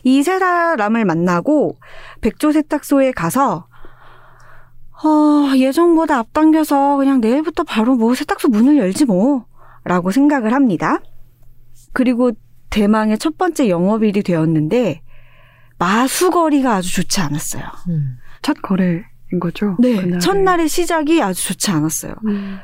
이 0.05 0.23
세라람을 0.23 1.05
만나고 1.05 1.77
백조 2.21 2.53
세탁소에 2.53 3.13
가서 3.13 3.67
어, 5.03 5.57
예정보다 5.57 6.19
앞당겨서 6.19 6.97
그냥 6.97 7.21
내일부터 7.21 7.65
바로 7.65 7.97
뭐 7.97 8.15
세탁소 8.15 8.49
문을 8.49 8.77
열지 8.79 9.07
뭐 9.07 9.47
라고 9.85 10.11
생각을 10.11 10.53
합니다. 10.53 11.01
그리고 11.93 12.33
대망의 12.69 13.19
첫 13.19 13.37
번째 13.37 13.69
영업일이 13.69 14.23
되었는데 14.23 15.03
마수거리가 15.81 16.75
아주 16.77 16.95
좋지 16.95 17.21
않았어요. 17.23 17.65
음. 17.89 18.19
첫 18.43 18.61
거래인 18.63 19.03
거죠? 19.41 19.77
네, 19.81 19.97
그날에. 19.97 20.19
첫날의 20.21 20.69
시작이 20.69 21.23
아주 21.23 21.43
좋지 21.49 21.71
않았어요. 21.71 22.15
음. 22.27 22.59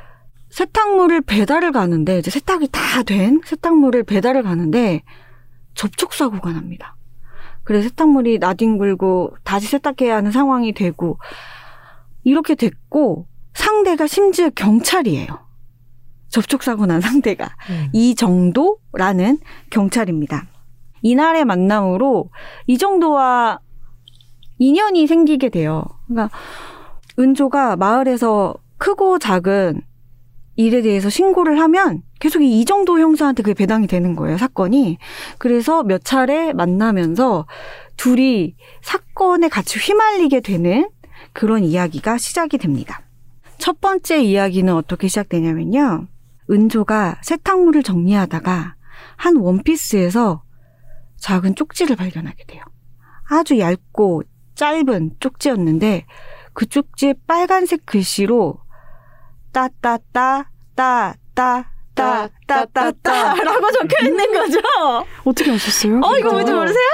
세탁물을 0.51 1.23
배달을 1.23 1.73
가는데 1.73 2.19
이제 2.19 2.31
세탁이 2.31 2.69
다 2.71 3.03
된 3.03 3.41
세탁물을 3.45 4.05
배달을 4.05 4.43
가는데 4.43 5.03
접촉 5.75 6.13
사고가 6.15 6.53
납니다. 6.53 6.97
그래서 7.65 7.89
세탁물이 7.89 8.39
나뒹굴고 8.39 9.37
다시 9.45 9.67
세탁해야 9.67 10.17
하는 10.17 10.31
상황이 10.31 10.73
되고 10.73 11.19
이렇게 12.23 12.55
됐고 12.55 13.27
상대가 13.55 14.07
심지어 14.07 14.51
경찰이에요. 14.51 15.27
접촉 16.29 16.63
사고 16.63 16.87
난 16.87 17.01
상대가 17.01 17.51
음. 17.71 17.89
이 17.93 18.15
정도라는 18.15 19.39
경찰입니다. 19.71 20.47
이날의 21.03 21.45
만남으로 21.45 22.31
이 22.67 22.79
정도와 22.79 23.61
인연이 24.59 25.07
생기게 25.07 25.51
돼요. 25.51 25.85
그러니까 26.07 26.37
은조가 27.19 27.77
마을에서 27.77 28.55
크고 28.79 29.19
작은 29.19 29.83
일에 30.57 30.81
대해서 30.81 31.11
신고를 31.11 31.61
하면 31.61 32.03
계속 32.19 32.43
이 32.43 32.65
정도 32.65 32.99
형사한테 32.99 33.43
그게 33.43 33.55
배당이 33.55 33.87
되는 33.87 34.17
거예요, 34.17 34.39
사건이. 34.39 34.99
그래서 35.39 35.83
몇 35.83 36.03
차례 36.03 36.53
만나면서 36.55 37.47
둘이 37.97 38.55
사건에 38.83 39.49
같이 39.49 39.79
휘말리게 39.79 40.41
되는 40.41 40.89
그런 41.33 41.63
이야기가 41.63 42.17
시작이 42.17 42.57
됩니다. 42.57 43.03
첫 43.59 43.81
번째 43.81 44.23
이야기는 44.23 44.73
어떻게 44.73 45.09
시작되냐면요. 45.09 46.07
은조가 46.51 47.21
세탁물을 47.23 47.83
정리하다가 47.83 48.75
한 49.17 49.37
원피스에서 49.37 50.43
작은 51.19 51.55
쪽지를 51.55 51.97
발견하게 51.97 52.45
돼요. 52.45 52.63
아주 53.29 53.59
얇고 53.59 54.23
짧은 54.55 55.17
쪽지였는데 55.21 56.07
그 56.53 56.67
쪽지에 56.67 57.15
빨간색 57.27 57.85
글씨로 57.87 58.59
따따따 59.53 60.51
따따 60.75 61.69
따따따따라고 61.95 63.73
적혀 63.73 64.07
있는 64.07 64.33
거죠. 64.33 64.59
어떻게 65.25 65.51
아셨어요? 65.51 66.01
어 66.03 66.17
이거 66.19 66.33
뭔지 66.33 66.53
모르세요? 66.53 66.85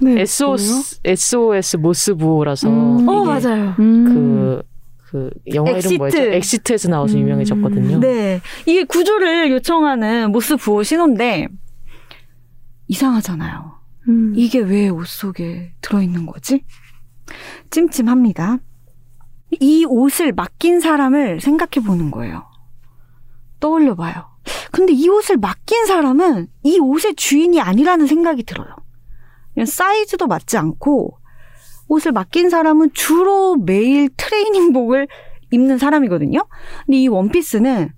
네. 0.00 0.20
SOS, 0.22 1.00
SOS 1.04 1.76
모스부호라서 1.76 2.68
음. 2.68 3.08
어 3.08 3.24
맞아요. 3.24 3.74
음. 3.78 4.04
그, 4.04 4.62
그 5.10 5.30
영화 5.54 5.70
이름 5.70 5.78
엑시트. 5.78 5.94
뭐였죠? 5.96 6.18
엑시트에서 6.22 6.88
나와서 6.88 7.14
음. 7.14 7.20
유명해졌거든요. 7.20 8.00
네. 8.00 8.40
이게 8.66 8.84
구조를 8.84 9.50
요청하는 9.52 10.32
모스 10.32 10.56
부호 10.56 10.82
신호인데 10.82 11.48
이상하잖아요. 12.92 13.72
음. 14.08 14.32
이게 14.36 14.58
왜 14.58 14.88
옷 14.88 15.06
속에 15.06 15.72
들어있는 15.80 16.26
거지? 16.26 16.64
찜찜합니다. 17.70 18.58
이 19.60 19.84
옷을 19.86 20.32
맡긴 20.32 20.80
사람을 20.80 21.40
생각해 21.40 21.86
보는 21.86 22.10
거예요. 22.10 22.44
떠올려 23.60 23.94
봐요. 23.94 24.28
근데 24.72 24.92
이 24.92 25.08
옷을 25.08 25.36
맡긴 25.36 25.86
사람은 25.86 26.48
이 26.64 26.78
옷의 26.78 27.14
주인이 27.14 27.60
아니라는 27.60 28.06
생각이 28.06 28.42
들어요. 28.42 28.74
사이즈도 29.66 30.26
맞지 30.26 30.56
않고 30.56 31.18
옷을 31.88 32.12
맡긴 32.12 32.50
사람은 32.50 32.90
주로 32.94 33.56
매일 33.56 34.08
트레이닝복을 34.16 35.06
입는 35.50 35.78
사람이거든요. 35.78 36.40
근데 36.86 36.98
이 36.98 37.08
원피스는 37.08 37.90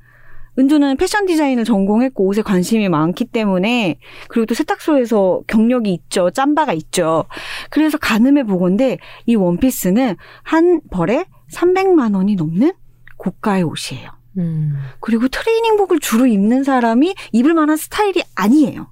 은주는 0.58 0.96
패션 0.96 1.26
디자인을 1.26 1.64
전공했고 1.64 2.24
옷에 2.26 2.42
관심이 2.42 2.88
많기 2.88 3.24
때문에 3.24 3.98
그리고 4.28 4.46
또 4.46 4.54
세탁소에서 4.54 5.42
경력이 5.46 5.92
있죠. 5.92 6.30
짬바가 6.30 6.72
있죠. 6.74 7.24
그래서 7.70 7.98
가늠해 7.98 8.44
보건데 8.44 8.98
이 9.26 9.34
원피스는 9.34 10.16
한 10.42 10.80
벌에 10.90 11.24
300만 11.52 12.14
원이 12.14 12.36
넘는 12.36 12.72
고가의 13.16 13.64
옷이에요. 13.64 14.10
음. 14.38 14.76
그리고 15.00 15.28
트레이닝복을 15.28 16.00
주로 16.00 16.26
입는 16.26 16.64
사람이 16.64 17.14
입을 17.32 17.54
만한 17.54 17.76
스타일이 17.76 18.22
아니에요. 18.34 18.88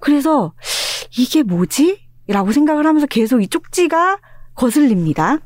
그래서 0.00 0.52
이게 1.18 1.42
뭐지? 1.42 2.06
라고 2.28 2.52
생각을 2.52 2.86
하면서 2.86 3.06
계속 3.06 3.42
이 3.42 3.48
쪽지가 3.48 4.20
거슬립니다. 4.54 5.38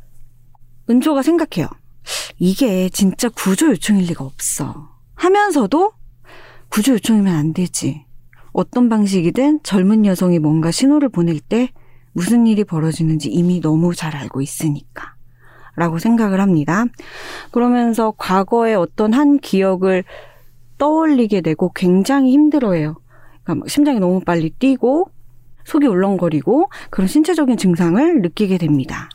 은조가 0.90 1.22
생각해요. 1.22 1.68
이게 2.38 2.88
진짜 2.88 3.28
구조 3.28 3.68
요청일 3.68 4.06
리가 4.06 4.24
없어. 4.24 4.91
하면서도 5.22 5.92
구조 6.68 6.94
요청이면 6.94 7.32
안 7.32 7.52
되지. 7.52 8.04
어떤 8.52 8.88
방식이든 8.88 9.60
젊은 9.62 10.04
여성이 10.04 10.40
뭔가 10.40 10.72
신호를 10.72 11.10
보낼 11.10 11.38
때 11.38 11.68
무슨 12.12 12.48
일이 12.48 12.64
벌어지는지 12.64 13.30
이미 13.30 13.60
너무 13.60 13.94
잘 13.94 14.16
알고 14.16 14.40
있으니까. 14.40 15.14
라고 15.76 15.98
생각을 15.98 16.40
합니다. 16.40 16.84
그러면서 17.52 18.12
과거의 18.18 18.74
어떤 18.74 19.14
한 19.14 19.38
기억을 19.38 20.04
떠올리게 20.76 21.40
되고 21.40 21.72
굉장히 21.72 22.32
힘들어해요. 22.32 22.96
그러니까 23.44 23.54
막 23.54 23.70
심장이 23.70 24.00
너무 24.00 24.20
빨리 24.20 24.50
뛰고 24.50 25.08
속이 25.64 25.86
울렁거리고 25.86 26.68
그런 26.90 27.06
신체적인 27.06 27.56
증상을 27.56 28.22
느끼게 28.22 28.58
됩니다. 28.58 29.08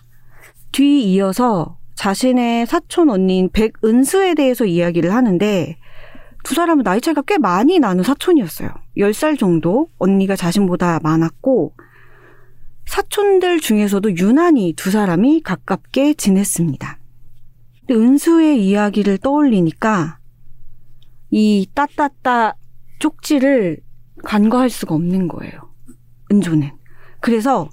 뒤 0.72 1.04
이어서 1.04 1.78
자신의 1.96 2.65
사촌 2.65 3.10
언니인 3.10 3.50
백은수에 3.52 4.36
대해서 4.36 4.65
이야기를 4.65 5.13
하는데 5.13 5.78
두 6.47 6.55
사람은 6.55 6.86
나이 6.86 7.01
차이가 7.01 7.21
꽤 7.23 7.38
많이 7.38 7.77
나는 7.77 8.05
사촌이었어요. 8.05 8.69
10살 8.95 9.38
정도 9.38 9.89
언니가 9.97 10.38
자신보다 10.38 11.01
많았고 11.03 11.75
사촌들 12.86 13.60
중에서도 13.60 14.15
유난히 14.15 14.71
두 14.77 14.89
사람이 14.89 15.41
가깝게 15.41 16.13
지냈습니다. 16.13 16.99
근데 17.86 17.93
은수의 18.01 18.65
이야기를 18.65 19.17
떠올리니까 19.17 20.19
이 21.31 21.67
따따따 21.73 22.55
쪽지를 22.99 23.79
간과할 24.23 24.69
수가 24.69 24.95
없는 24.95 25.27
거예요. 25.27 25.51
은조는. 26.31 26.71
그래서 27.19 27.69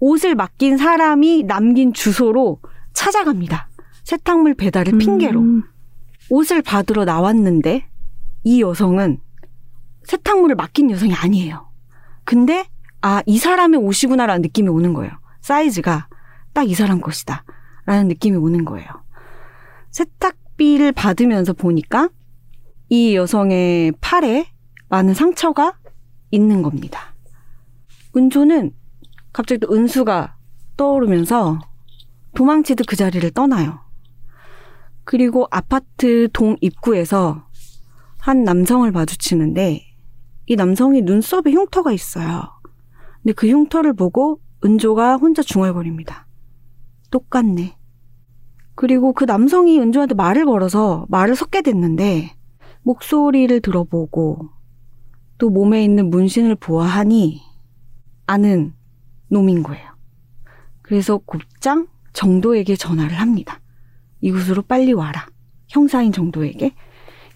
옷을 0.00 0.34
맡긴 0.34 0.78
사람이 0.78 1.44
남긴 1.44 1.92
주소로 1.92 2.58
찾아갑니다. 2.92 3.68
세탁물 4.02 4.54
배달을 4.54 4.98
핑계로. 4.98 5.38
음. 5.38 5.62
옷을 6.28 6.60
받으러 6.62 7.04
나왔는데 7.04 7.88
이 8.46 8.62
여성은 8.62 9.18
세탁물을 10.04 10.54
맡긴 10.54 10.92
여성이 10.92 11.12
아니에요. 11.14 11.68
근데 12.24 12.64
아, 13.02 13.20
이 13.26 13.38
사람의 13.38 13.80
옷이구나라는 13.80 14.40
느낌이 14.40 14.68
오는 14.68 14.92
거예요. 14.92 15.10
사이즈가 15.40 16.06
딱 16.52 16.68
이 16.68 16.74
사람 16.74 17.00
것이다. 17.00 17.44
라는 17.86 18.06
느낌이 18.06 18.36
오는 18.36 18.64
거예요. 18.64 18.88
세탁비를 19.90 20.92
받으면서 20.92 21.54
보니까 21.54 22.08
이 22.88 23.16
여성의 23.16 23.94
팔에 24.00 24.46
많은 24.90 25.12
상처가 25.12 25.76
있는 26.30 26.62
겁니다. 26.62 27.14
은조는 28.16 28.72
갑자기 29.32 29.58
또 29.58 29.74
은수가 29.74 30.36
떠오르면서 30.76 31.58
도망치듯 32.36 32.86
그 32.86 32.94
자리를 32.94 33.28
떠나요. 33.32 33.80
그리고 35.02 35.48
아파트 35.50 36.28
동 36.32 36.56
입구에서 36.60 37.45
한 38.26 38.42
남성을 38.42 38.90
마주치는데 38.90 39.86
이 40.46 40.56
남성이 40.56 41.00
눈썹에 41.02 41.52
흉터가 41.52 41.92
있어요. 41.92 42.42
근데 43.22 43.32
그 43.34 43.46
흉터를 43.46 43.92
보고 43.92 44.40
은조가 44.64 45.18
혼자 45.18 45.44
중얼거립니다. 45.44 46.26
똑같네. 47.12 47.78
그리고 48.74 49.12
그 49.12 49.26
남성이 49.26 49.78
은조한테 49.78 50.16
말을 50.16 50.44
걸어서 50.44 51.06
말을 51.08 51.36
섞게 51.36 51.62
됐는데 51.62 52.34
목소리를 52.82 53.60
들어보고 53.60 54.48
또 55.38 55.48
몸에 55.48 55.84
있는 55.84 56.10
문신을 56.10 56.56
보아하니 56.56 57.40
아는 58.26 58.74
놈인 59.28 59.62
거예요. 59.62 59.88
그래서 60.82 61.18
곱장 61.18 61.86
정도에게 62.12 62.74
전화를 62.74 63.20
합니다. 63.20 63.60
이곳으로 64.20 64.62
빨리 64.62 64.92
와라. 64.94 65.28
형사인 65.68 66.10
정도에게 66.10 66.74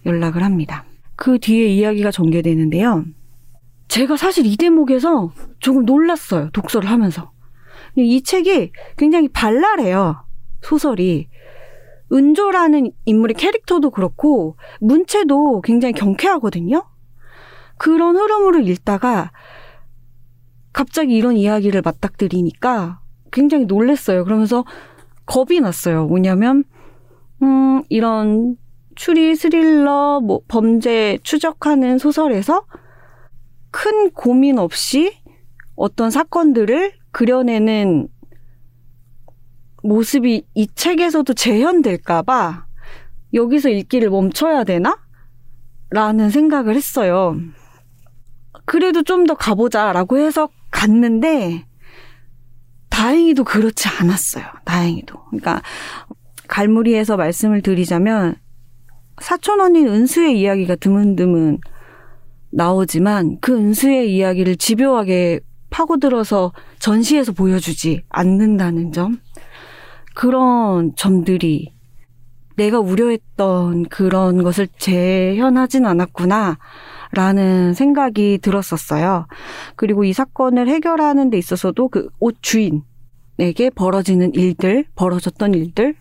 연락을 0.05 0.43
합니다. 0.43 0.85
그 1.15 1.39
뒤에 1.39 1.67
이야기가 1.67 2.11
전개되는데요. 2.11 3.05
제가 3.87 4.17
사실 4.17 4.45
이 4.45 4.55
대목에서 4.55 5.31
조금 5.59 5.85
놀랐어요. 5.85 6.49
독서를 6.51 6.89
하면서. 6.89 7.31
이 7.95 8.23
책이 8.23 8.71
굉장히 8.97 9.27
발랄해요. 9.27 10.23
소설이. 10.61 11.27
은조라는 12.11 12.91
인물의 13.05 13.35
캐릭터도 13.35 13.89
그렇고 13.89 14.57
문체도 14.79 15.61
굉장히 15.61 15.93
경쾌하거든요. 15.93 16.83
그런 17.77 18.15
흐름으로 18.15 18.59
읽다가 18.59 19.31
갑자기 20.73 21.15
이런 21.15 21.35
이야기를 21.35 21.81
맞닥뜨리니까 21.83 23.01
굉장히 23.31 23.65
놀랬어요. 23.65 24.23
그러면서 24.23 24.65
겁이 25.25 25.59
났어요. 25.61 26.05
뭐냐면 26.07 26.63
음 27.41 27.81
이런 27.89 28.57
추리 28.95 29.35
스릴러 29.35 30.21
뭐 30.21 30.41
범죄 30.47 31.17
추적하는 31.23 31.97
소설에서 31.97 32.65
큰 33.71 34.11
고민 34.11 34.57
없이 34.59 35.13
어떤 35.75 36.11
사건들을 36.11 36.93
그려내는 37.11 38.07
모습이 39.83 40.45
이 40.53 40.67
책에서도 40.75 41.33
재현될까봐 41.33 42.65
여기서 43.33 43.69
읽기를 43.69 44.09
멈춰야 44.09 44.63
되나? 44.63 44.97
라는 45.89 46.29
생각을 46.29 46.75
했어요. 46.75 47.35
그래도 48.65 49.03
좀 49.03 49.25
더 49.25 49.33
가보자 49.33 49.91
라고 49.91 50.17
해서 50.17 50.49
갔는데, 50.71 51.65
다행히도 52.89 53.43
그렇지 53.43 53.87
않았어요. 53.99 54.45
다행히도. 54.65 55.25
그러니까, 55.25 55.61
갈무리에서 56.47 57.17
말씀을 57.17 57.61
드리자면, 57.61 58.35
사촌 59.19 59.61
언니 59.61 59.85
은수의 59.85 60.39
이야기가 60.39 60.75
드문드문 60.75 61.59
나오지만, 62.51 63.37
그 63.41 63.55
은수의 63.55 64.13
이야기를 64.15 64.57
집요하게 64.57 65.39
파고들어서 65.69 66.53
전시해서 66.79 67.31
보여주지 67.31 68.03
않는다는 68.09 68.91
점. 68.91 69.19
그런 70.13 70.93
점들이 70.95 71.73
내가 72.57 72.79
우려했던 72.79 73.85
그런 73.85 74.43
것을 74.43 74.67
재현하진 74.77 75.85
않았구나. 75.85 76.57
라는 77.13 77.73
생각이 77.73 78.39
들었었어요. 78.41 79.27
그리고 79.75 80.05
이 80.05 80.13
사건을 80.13 80.69
해결하는 80.69 81.29
데 81.29 81.37
있어서도 81.37 81.89
그 81.89 82.09
옷 82.21 82.35
주인에게 82.41 83.69
벌어지는 83.75 84.33
일들, 84.33 84.85
벌어졌던 84.95 85.53
일들에 85.53 85.93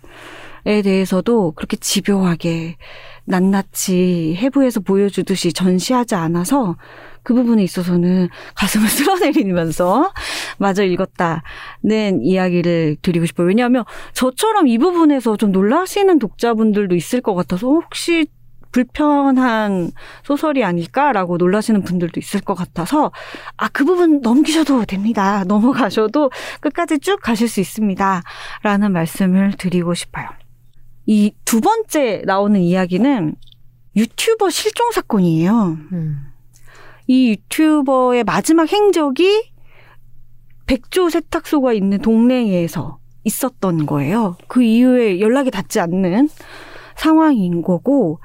대해서도 0.64 1.52
그렇게 1.52 1.76
집요하게 1.76 2.76
낱낱이 3.24 4.36
해부해서 4.38 4.80
보여주듯이 4.80 5.52
전시하지 5.52 6.14
않아서 6.14 6.76
그 7.22 7.34
부분에 7.34 7.62
있어서는 7.62 8.28
가슴을 8.54 8.88
쓸어내리면서 8.88 10.12
마저 10.58 10.84
읽었다는 10.84 12.22
이야기를 12.22 12.96
드리고 13.02 13.26
싶어요. 13.26 13.46
왜냐하면 13.46 13.84
저처럼 14.12 14.68
이 14.68 14.78
부분에서 14.78 15.36
좀 15.36 15.52
놀라시는 15.52 16.18
독자분들도 16.18 16.94
있을 16.94 17.20
것 17.20 17.34
같아서 17.34 17.68
혹시 17.68 18.26
불편한 18.72 19.90
소설이 20.22 20.62
아닐까라고 20.62 21.38
놀라시는 21.38 21.82
분들도 21.82 22.20
있을 22.20 22.40
것 22.40 22.54
같아서 22.54 23.10
아 23.56 23.68
그 23.72 23.84
부분 23.84 24.20
넘기셔도 24.20 24.84
됩니다. 24.84 25.42
넘어가셔도 25.44 26.30
끝까지 26.60 26.98
쭉 26.98 27.18
가실 27.22 27.48
수 27.48 27.60
있습니다. 27.60 28.22
라는 28.62 28.92
말씀을 28.92 29.52
드리고 29.52 29.94
싶어요. 29.94 30.28
이 31.06 31.32
두 31.44 31.60
번째 31.60 32.22
나오는 32.26 32.60
이야기는 32.60 33.34
유튜버 33.96 34.50
실종 34.50 34.92
사건이에요. 34.92 35.78
음. 35.92 36.16
이 37.08 37.30
유튜버의 37.30 38.22
마지막 38.22 38.70
행적이 38.70 39.50
백조 40.66 41.10
세탁소가 41.10 41.72
있는 41.72 41.98
동네에서 41.98 42.98
있었던 43.24 43.86
거예요. 43.86 44.36
그 44.46 44.62
이후에 44.62 45.18
연락이 45.18 45.50
닿지 45.50 45.80
않는 45.80 46.28
상황인 46.94 47.62
거고, 47.62 48.20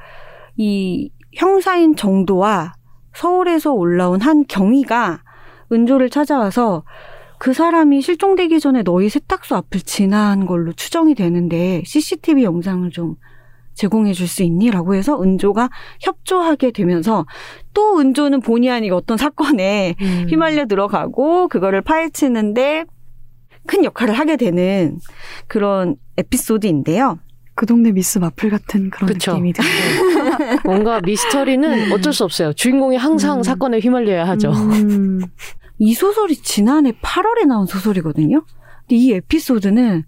이 0.56 1.10
형사인 1.34 1.96
정도와 1.96 2.74
서울에서 3.16 3.74
올라온 3.74 4.22
한 4.22 4.46
경위가 4.48 5.24
은조를 5.72 6.12
찾아와서 6.12 6.84
그 7.39 7.54
사람이 7.54 8.02
실종되기 8.02 8.60
전에 8.60 8.84
너희 8.84 9.10
세탁소 9.10 9.56
앞을 9.56 9.82
지난 9.82 10.45
걸로 10.45 10.74
추정이 10.74 11.15
되는데 11.15 11.84
CCTV 11.86 12.43
영상을 12.43 12.89
좀 12.91 13.15
제공해 13.74 14.13
줄 14.13 14.28
수 14.28 14.41
있니? 14.43 14.71
라고 14.71 14.95
해서 14.95 15.21
은조가 15.21 15.69
협조하게 16.02 16.71
되면서 16.71 17.26
또 17.74 18.00
은조는 18.00 18.39
본의 18.41 18.71
아니게 18.71 18.93
어떤 18.93 19.17
사건에 19.17 19.95
음. 20.02 20.26
휘말려 20.30 20.65
들어가고 20.65 21.50
그거를 21.50 21.82
파헤치는데 21.82 22.86
큰 23.67 23.84
역할을 23.84 24.13
하게 24.13 24.38
되는 24.38 24.98
그런 25.48 25.98
에피소드인데요. 26.17 27.19
그 27.54 27.65
동네 27.65 27.91
미스 27.91 28.17
마플 28.17 28.50
같은 28.50 28.89
그런 28.89 29.08
그쵸. 29.08 29.32
느낌이 29.32 29.54
드네요. 29.54 30.60
뭔가 30.65 31.00
미스터리는 31.02 31.91
어쩔 31.91 32.13
수 32.13 32.24
없어요. 32.24 32.54
주인공이 32.54 32.98
항상 32.98 33.39
음. 33.39 33.43
사건에 33.43 33.80
휘말려야 33.80 34.28
하죠. 34.30 34.52
음, 34.52 35.21
이 35.78 35.94
소설이 35.94 36.36
지난해 36.38 36.92
8월에 36.92 37.46
나온 37.46 37.66
소설이거든요. 37.66 38.44
근데 38.82 38.96
이 38.96 39.14
에피소드는 39.14 40.04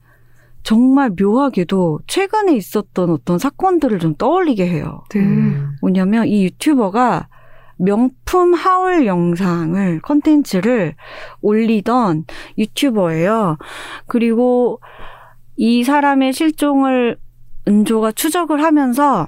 정말 0.64 1.12
묘하게도 1.18 2.02
최근에 2.08 2.56
있었던 2.56 3.10
어떤 3.10 3.38
사건들을 3.38 4.00
좀 4.00 4.16
떠올리게 4.16 4.68
해요. 4.68 5.04
네. 5.10 5.20
음. 5.20 5.76
뭐냐면 5.82 6.28
이 6.28 6.44
유튜버가 6.44 7.30
명품 7.78 8.54
하울 8.54 9.06
영상을 9.06 10.02
컨텐츠를 10.02 10.96
올리던 11.42 12.26
유튜버예요. 12.58 13.58
그리고 14.08 14.82
이 15.56 15.84
사람의 15.84 16.34
실종을 16.34 17.18
은조가 17.68 18.14
추적을 18.14 18.64
하면서 18.64 19.28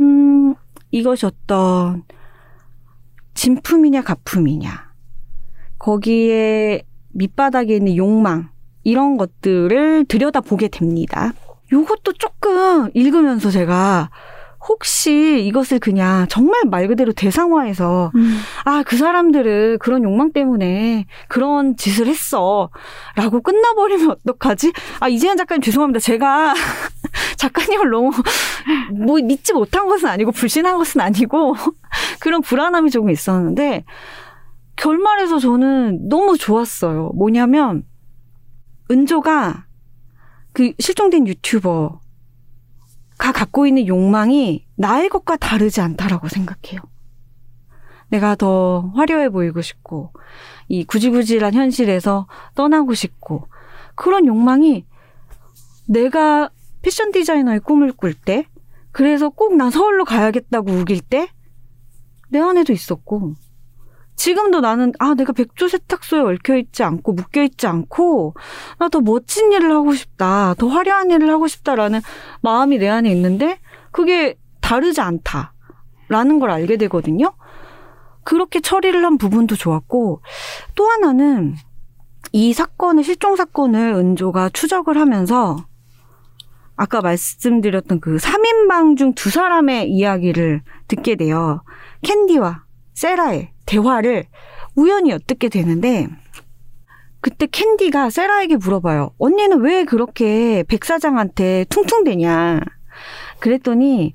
음 0.00 0.54
이것이 0.90 1.26
어떤 1.26 2.04
진품이냐 3.34 4.02
가품이냐 4.02 4.85
거기에 5.86 6.82
밑바닥에 7.12 7.76
있는 7.76 7.96
욕망 7.96 8.48
이런 8.82 9.16
것들을 9.16 10.06
들여다보게 10.06 10.66
됩니다. 10.66 11.32
요것도 11.70 12.14
조금 12.14 12.90
읽으면서 12.92 13.50
제가 13.50 14.10
혹시 14.68 15.44
이것을 15.46 15.78
그냥 15.78 16.26
정말 16.28 16.62
말 16.68 16.88
그대로 16.88 17.12
대상화해서 17.12 18.10
음, 18.16 18.36
아, 18.64 18.82
그 18.84 18.96
사람들은 18.96 19.78
그런 19.78 20.02
욕망 20.02 20.32
때문에 20.32 21.06
그런 21.28 21.76
짓을 21.76 22.08
했어. 22.08 22.68
라고 23.14 23.40
끝나버리면 23.40 24.10
어떡하지? 24.10 24.72
아, 24.98 25.08
이재현 25.08 25.36
작가님 25.36 25.62
죄송합니다. 25.62 26.00
제가 26.00 26.52
작가님을 27.38 27.90
너무 27.90 28.10
뭐 29.06 29.18
믿지 29.22 29.52
못한 29.52 29.86
것은 29.86 30.08
아니고 30.08 30.32
불신한 30.32 30.78
것은 30.78 31.00
아니고 31.00 31.54
그런 32.18 32.42
불안함이 32.42 32.90
조금 32.90 33.10
있었는데 33.10 33.84
결말에서 34.76 35.38
저는 35.38 36.08
너무 36.08 36.36
좋았어요. 36.38 37.12
뭐냐면 37.14 37.84
은조가 38.90 39.66
그 40.52 40.72
실종된 40.78 41.26
유튜버 41.26 42.00
가 43.18 43.32
갖고 43.32 43.66
있는 43.66 43.86
욕망이 43.86 44.66
나의 44.76 45.08
것과 45.08 45.36
다르지 45.36 45.80
않다라고 45.80 46.28
생각해요. 46.28 46.80
내가 48.08 48.36
더 48.36 48.92
화려해 48.94 49.30
보이고 49.30 49.62
싶고, 49.62 50.12
이 50.68 50.84
구질구질한 50.84 51.54
현실에서 51.54 52.28
떠나고 52.54 52.94
싶고, 52.94 53.48
그런 53.94 54.26
욕망이 54.26 54.84
내가 55.88 56.50
패션 56.82 57.10
디자이너의 57.10 57.60
꿈을 57.60 57.92
꿀 57.92 58.14
때, 58.14 58.46
그래서 58.92 59.28
꼭난 59.28 59.70
서울로 59.70 60.04
가야겠다고 60.04 60.70
우길 60.70 61.00
때, 61.00 61.28
내 62.28 62.38
안에도 62.38 62.72
있었고, 62.72 63.34
지금도 64.16 64.60
나는 64.60 64.92
아 64.98 65.14
내가 65.14 65.32
백조 65.32 65.68
세탁소에 65.68 66.20
얽혀 66.20 66.56
있지 66.56 66.82
않고 66.82 67.12
묶여 67.12 67.42
있지 67.42 67.66
않고 67.66 68.34
나 68.78 68.88
더 68.88 69.00
멋진 69.00 69.52
일을 69.52 69.72
하고 69.72 69.94
싶다 69.94 70.54
더 70.54 70.68
화려한 70.68 71.10
일을 71.10 71.28
하고 71.30 71.46
싶다라는 71.48 72.00
마음이 72.40 72.78
내 72.78 72.88
안에 72.88 73.10
있는데 73.12 73.58
그게 73.92 74.36
다르지 74.60 75.00
않다라는 75.00 76.38
걸 76.40 76.50
알게 76.50 76.76
되거든요. 76.78 77.32
그렇게 78.24 78.60
처리를 78.60 79.04
한 79.04 79.18
부분도 79.18 79.54
좋았고 79.54 80.22
또 80.74 80.86
하나는 80.88 81.54
이 82.32 82.52
사건을 82.52 83.04
실종 83.04 83.36
사건을 83.36 83.92
은조가 83.94 84.48
추적을 84.50 84.98
하면서 84.98 85.56
아까 86.76 87.00
말씀드렸던 87.00 88.00
그 88.00 88.16
3인방 88.16 88.96
중 88.96 89.14
두 89.14 89.30
사람의 89.30 89.90
이야기를 89.90 90.62
듣게 90.88 91.14
돼요. 91.16 91.62
캔디와 92.02 92.64
세라의 92.94 93.52
대화를 93.66 94.24
우연히 94.74 95.10
엿듣게 95.10 95.48
되는데 95.48 96.08
그때 97.20 97.46
캔디가 97.46 98.10
세라에게 98.10 98.56
물어봐요. 98.56 99.10
언니는 99.18 99.60
왜 99.60 99.84
그렇게 99.84 100.62
백 100.68 100.84
사장한테 100.84 101.64
퉁퉁대냐? 101.68 102.60
그랬더니 103.40 104.14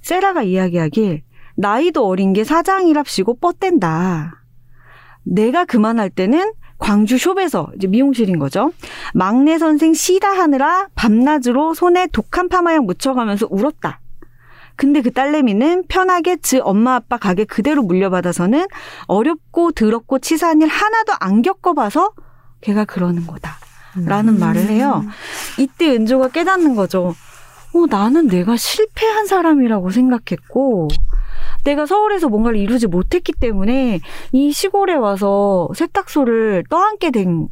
세라가 0.00 0.42
이야기하길 0.42 1.22
나이도 1.56 2.06
어린 2.06 2.32
게 2.32 2.44
사장이랍시고 2.44 3.38
뻗댄다. 3.38 4.44
내가 5.24 5.64
그만할 5.64 6.10
때는 6.10 6.52
광주 6.78 7.16
숍에서 7.16 7.70
이제 7.76 7.86
미용실인 7.86 8.38
거죠. 8.38 8.72
막내 9.14 9.58
선생 9.58 9.94
시다 9.94 10.28
하느라 10.28 10.88
밤낮으로 10.94 11.74
손에 11.74 12.08
독한 12.08 12.48
파마약 12.48 12.84
묻혀가면서 12.84 13.46
울었다. 13.50 14.01
근데 14.76 15.00
그 15.02 15.12
딸내미는 15.12 15.84
편하게 15.88 16.36
지 16.36 16.58
엄마 16.58 16.94
아빠 16.94 17.18
가게 17.18 17.44
그대로 17.44 17.82
물려받아서는 17.82 18.66
어렵고 19.06 19.72
더럽고 19.72 20.18
치사한 20.18 20.62
일 20.62 20.68
하나도 20.68 21.12
안 21.20 21.42
겪어봐서 21.42 22.12
걔가 22.60 22.84
그러는 22.84 23.26
거다. 23.26 23.56
라는 24.06 24.38
말을 24.38 24.68
해요. 24.68 25.04
이때 25.58 25.90
은조가 25.90 26.28
깨닫는 26.28 26.74
거죠. 26.74 27.14
어, 27.74 27.86
나는 27.90 28.26
내가 28.26 28.56
실패한 28.56 29.26
사람이라고 29.26 29.90
생각했고, 29.90 30.88
내가 31.64 31.86
서울에서 31.86 32.28
뭔가를 32.28 32.58
이루지 32.58 32.86
못했기 32.86 33.32
때문에 33.38 34.00
이 34.32 34.52
시골에 34.52 34.94
와서 34.94 35.68
세탁소를 35.74 36.64
떠안게 36.70 37.10
된, 37.10 37.48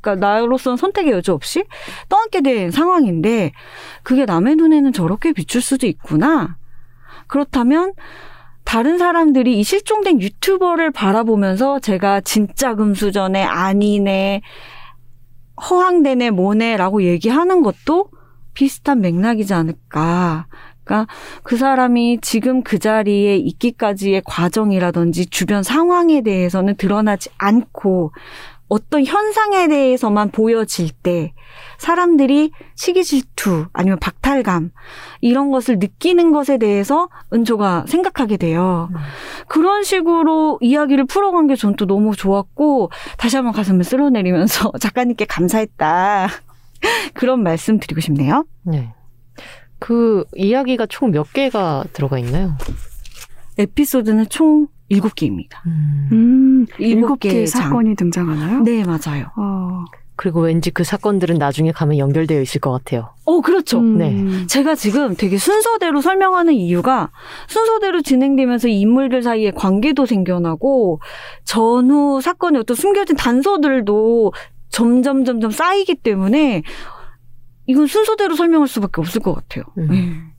그러니까 0.00 0.26
나로서는 0.26 0.76
선택의 0.76 1.12
여지 1.12 1.30
없이 1.30 1.64
떠안게 2.08 2.40
된 2.42 2.70
상황인데, 2.70 3.52
그게 4.02 4.24
남의 4.24 4.56
눈에는 4.56 4.92
저렇게 4.92 5.32
비출 5.32 5.60
수도 5.60 5.86
있구나. 5.86 6.56
그렇다면, 7.26 7.92
다른 8.64 8.98
사람들이 8.98 9.58
이 9.58 9.64
실종된 9.64 10.20
유튜버를 10.20 10.92
바라보면서 10.92 11.80
제가 11.80 12.20
진짜 12.20 12.74
금수저네, 12.74 13.42
아니네, 13.42 14.42
허황되네, 15.68 16.30
뭐네라고 16.30 17.02
얘기하는 17.02 17.62
것도 17.62 18.10
비슷한 18.54 19.00
맥락이지 19.00 19.54
않을까. 19.54 20.46
그러니까 20.84 21.12
그 21.42 21.56
사람이 21.56 22.18
지금 22.20 22.62
그 22.62 22.78
자리에 22.78 23.36
있기까지의 23.36 24.22
과정이라든지 24.24 25.26
주변 25.26 25.62
상황에 25.62 26.22
대해서는 26.22 26.76
드러나지 26.76 27.30
않고 27.38 28.12
어떤 28.70 29.04
현상에 29.04 29.68
대해서만 29.68 30.30
보여질 30.30 30.90
때 31.02 31.34
사람들이 31.78 32.52
시기 32.76 33.04
질투 33.04 33.66
아니면 33.72 33.98
박탈감 33.98 34.70
이런 35.20 35.50
것을 35.50 35.78
느끼는 35.78 36.30
것에 36.32 36.56
대해서 36.56 37.08
은조가 37.34 37.84
생각하게 37.88 38.36
돼요. 38.38 38.88
음. 38.92 38.96
그런 39.48 39.82
식으로 39.82 40.58
이야기를 40.62 41.04
풀어간 41.06 41.46
게 41.46 41.54
전 41.56 41.74
또 41.76 41.86
너무 41.86 42.14
좋았고 42.16 42.90
다시 43.18 43.36
한번 43.36 43.52
가슴을 43.52 43.84
쓸어내리면서 43.84 44.72
작가님께 44.80 45.24
감사했다. 45.26 46.28
그런 47.14 47.42
말씀 47.42 47.78
드리고 47.78 48.00
싶네요. 48.00 48.46
네. 48.62 48.94
그 49.78 50.24
이야기가 50.36 50.86
총 50.86 51.10
몇 51.10 51.32
개가 51.32 51.84
들어가 51.92 52.18
있나요? 52.18 52.56
에피소드는 53.58 54.28
총 54.28 54.68
7개입니다. 54.90 55.64
음, 55.66 56.66
일곱 56.78 57.20
개. 57.20 57.46
사건이 57.46 57.94
등장하나요? 57.96 58.60
네, 58.60 58.84
맞아요. 58.84 59.26
어, 59.36 59.84
그리고 60.16 60.40
왠지 60.42 60.70
그 60.70 60.84
사건들은 60.84 61.38
나중에 61.38 61.72
가면 61.72 61.96
연결되어 61.96 62.42
있을 62.42 62.60
것 62.60 62.72
같아요. 62.72 63.14
어, 63.24 63.40
그렇죠. 63.40 63.78
음, 63.78 63.98
네. 63.98 64.46
제가 64.46 64.74
지금 64.74 65.16
되게 65.16 65.38
순서대로 65.38 66.00
설명하는 66.02 66.52
이유가 66.52 67.10
순서대로 67.48 68.02
진행되면서 68.02 68.68
이 68.68 68.80
인물들 68.80 69.22
사이에 69.22 69.50
관계도 69.52 70.04
생겨나고 70.04 71.00
전후 71.44 72.20
사건의 72.20 72.60
어떤 72.60 72.76
숨겨진 72.76 73.16
단서들도 73.16 74.32
점점 74.68 75.24
점점 75.24 75.50
쌓이기 75.50 75.96
때문에 75.96 76.62
이건 77.66 77.86
순서대로 77.86 78.34
설명할 78.34 78.68
수밖에 78.68 79.00
없을 79.00 79.20
것 79.22 79.34
같아요. 79.34 79.64
음. 79.78 80.29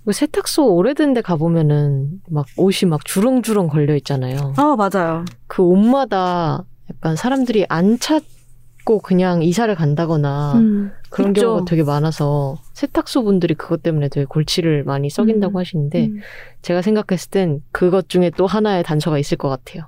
네. 0.00 0.04
그 0.06 0.12
세탁소 0.12 0.74
오래된 0.74 1.14
데 1.14 1.20
가보면은 1.20 2.20
막 2.28 2.46
옷이 2.56 2.88
막 2.88 3.04
주렁주렁 3.04 3.68
걸려 3.68 3.94
있잖아요. 3.96 4.54
아 4.56 4.76
맞아요. 4.76 5.24
그 5.46 5.62
옷마다 5.62 6.64
약간 6.90 7.16
사람들이 7.16 7.66
안 7.68 7.98
찾고 7.98 9.00
그냥 9.00 9.42
이사를 9.42 9.72
간다거나 9.74 10.54
음, 10.54 10.92
그런 11.10 11.30
있죠. 11.30 11.40
경우가 11.42 11.64
되게 11.66 11.82
많아서 11.84 12.56
세탁소 12.72 13.24
분들이 13.24 13.54
그것 13.54 13.82
때문에 13.82 14.08
되게 14.08 14.24
골치를 14.24 14.84
많이 14.84 15.10
썩인다고 15.10 15.58
음, 15.58 15.60
하시는데 15.60 16.06
음. 16.06 16.20
제가 16.62 16.82
생각했을 16.82 17.30
땐 17.30 17.62
그것 17.70 18.08
중에 18.08 18.30
또 18.36 18.46
하나의 18.46 18.82
단서가 18.82 19.18
있을 19.18 19.36
것 19.36 19.48
같아요. 19.48 19.84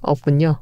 없군요. 0.00 0.60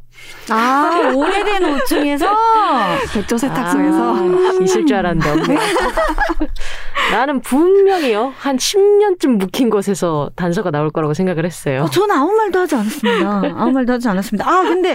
아 0.51 1.13
오래된 1.15 1.65
옷 1.65 1.87
중에서 1.87 2.27
백조 3.13 3.37
세탁소에서 3.37 4.17
아, 4.17 4.59
있을 4.63 4.87
줄 4.87 4.97
알았는데 4.97 5.31
없네. 5.31 5.57
나는 7.13 7.41
분명히요 7.41 8.33
한 8.37 8.57
10년쯤 8.57 9.37
묵힌 9.37 9.71
곳에서 9.71 10.31
단서가 10.37 10.71
나올 10.71 10.91
거라고 10.91 11.15
생각을 11.15 11.45
했어요. 11.45 11.83
어, 11.83 11.91
저는 11.91 12.15
아무 12.15 12.33
말도 12.33 12.59
하지 12.61 12.75
않았습니다. 12.75 13.43
아무 13.55 13.73
말도 13.73 13.93
하지 13.93 14.09
않았습니다. 14.09 14.49
아, 14.51 14.63
근데 14.63 14.95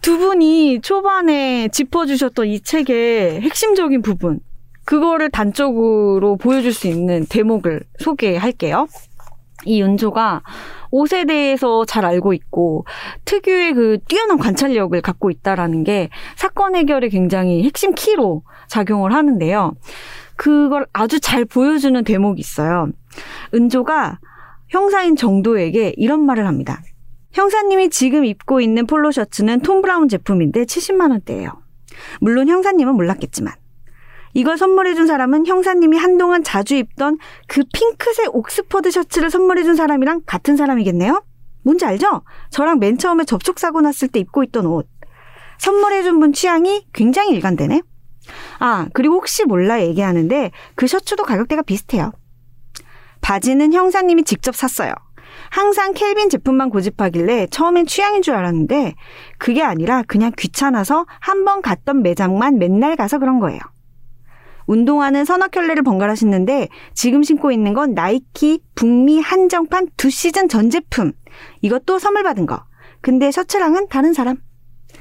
두 0.00 0.18
분이 0.18 0.80
초반에 0.82 1.68
짚어주셨던 1.68 2.46
이 2.46 2.60
책의 2.60 3.40
핵심적인 3.40 4.02
부분, 4.02 4.40
그거를 4.84 5.30
단적으로 5.30 6.36
보여줄 6.36 6.72
수 6.72 6.86
있는 6.86 7.26
대목을 7.28 7.82
소개할게요. 7.98 8.86
이 9.64 9.80
윤조가 9.80 10.42
옷에 10.90 11.24
대해서 11.24 11.84
잘 11.84 12.04
알고 12.04 12.32
있고 12.32 12.84
특유의 13.24 13.74
그 13.74 13.98
뛰어난 14.08 14.38
관찰력을 14.38 15.00
갖고 15.00 15.30
있다라는 15.30 15.84
게 15.84 16.08
사건 16.36 16.74
해결에 16.74 17.08
굉장히 17.08 17.64
핵심 17.64 17.94
키로 17.94 18.42
작용을 18.68 19.12
하는데요. 19.12 19.74
그걸 20.36 20.86
아주 20.92 21.20
잘 21.20 21.44
보여주는 21.44 22.02
대목이 22.04 22.40
있어요. 22.40 22.88
은조가 23.54 24.20
형사인 24.68 25.16
정도에게 25.16 25.94
이런 25.96 26.24
말을 26.24 26.46
합니다. 26.46 26.80
형사님이 27.32 27.90
지금 27.90 28.24
입고 28.24 28.60
있는 28.60 28.86
폴로 28.86 29.10
셔츠는 29.10 29.60
톰 29.60 29.82
브라운 29.82 30.08
제품인데 30.08 30.64
70만 30.64 31.10
원대예요. 31.10 31.50
물론 32.20 32.48
형사님은 32.48 32.94
몰랐겠지만 32.94 33.54
이걸 34.34 34.56
선물해준 34.58 35.06
사람은 35.06 35.46
형사님이 35.46 35.96
한동안 35.98 36.42
자주 36.44 36.74
입던 36.74 37.18
그 37.46 37.62
핑크색 37.72 38.34
옥스퍼드 38.34 38.90
셔츠를 38.90 39.30
선물해준 39.30 39.74
사람이랑 39.76 40.22
같은 40.26 40.56
사람이겠네요? 40.56 41.22
뭔지 41.64 41.84
알죠? 41.84 42.22
저랑 42.50 42.78
맨 42.78 42.98
처음에 42.98 43.24
접촉사고 43.24 43.80
났을 43.80 44.08
때 44.08 44.20
입고 44.20 44.42
있던 44.44 44.66
옷. 44.66 44.88
선물해준 45.58 46.20
분 46.20 46.32
취향이 46.32 46.86
굉장히 46.92 47.30
일관되네. 47.34 47.82
아, 48.60 48.86
그리고 48.92 49.14
혹시 49.16 49.44
몰라 49.44 49.80
얘기하는데 49.82 50.50
그 50.76 50.86
셔츠도 50.86 51.24
가격대가 51.24 51.62
비슷해요. 51.62 52.12
바지는 53.20 53.72
형사님이 53.72 54.22
직접 54.24 54.54
샀어요. 54.54 54.92
항상 55.50 55.94
켈빈 55.94 56.30
제품만 56.30 56.70
고집하길래 56.70 57.48
처음엔 57.50 57.86
취향인 57.86 58.22
줄 58.22 58.34
알았는데 58.34 58.94
그게 59.38 59.62
아니라 59.62 60.02
그냥 60.06 60.32
귀찮아서 60.36 61.06
한 61.20 61.44
번 61.44 61.62
갔던 61.62 62.02
매장만 62.02 62.58
맨날 62.58 62.96
가서 62.96 63.18
그런 63.18 63.40
거예요. 63.40 63.58
운동화는 64.68 65.24
서너 65.24 65.48
켤레를 65.48 65.82
번갈아 65.82 66.14
신는데 66.14 66.68
지금 66.94 67.22
신고 67.22 67.50
있는 67.50 67.72
건 67.74 67.94
나이키 67.94 68.60
북미 68.74 69.18
한정판 69.18 69.88
두 69.96 70.10
시즌 70.10 70.48
전 70.48 70.70
제품. 70.70 71.12
이것도 71.62 71.98
선물 71.98 72.22
받은 72.22 72.46
거. 72.46 72.62
근데 73.00 73.30
셔츠랑은 73.32 73.88
다른 73.88 74.12
사람. 74.12 74.36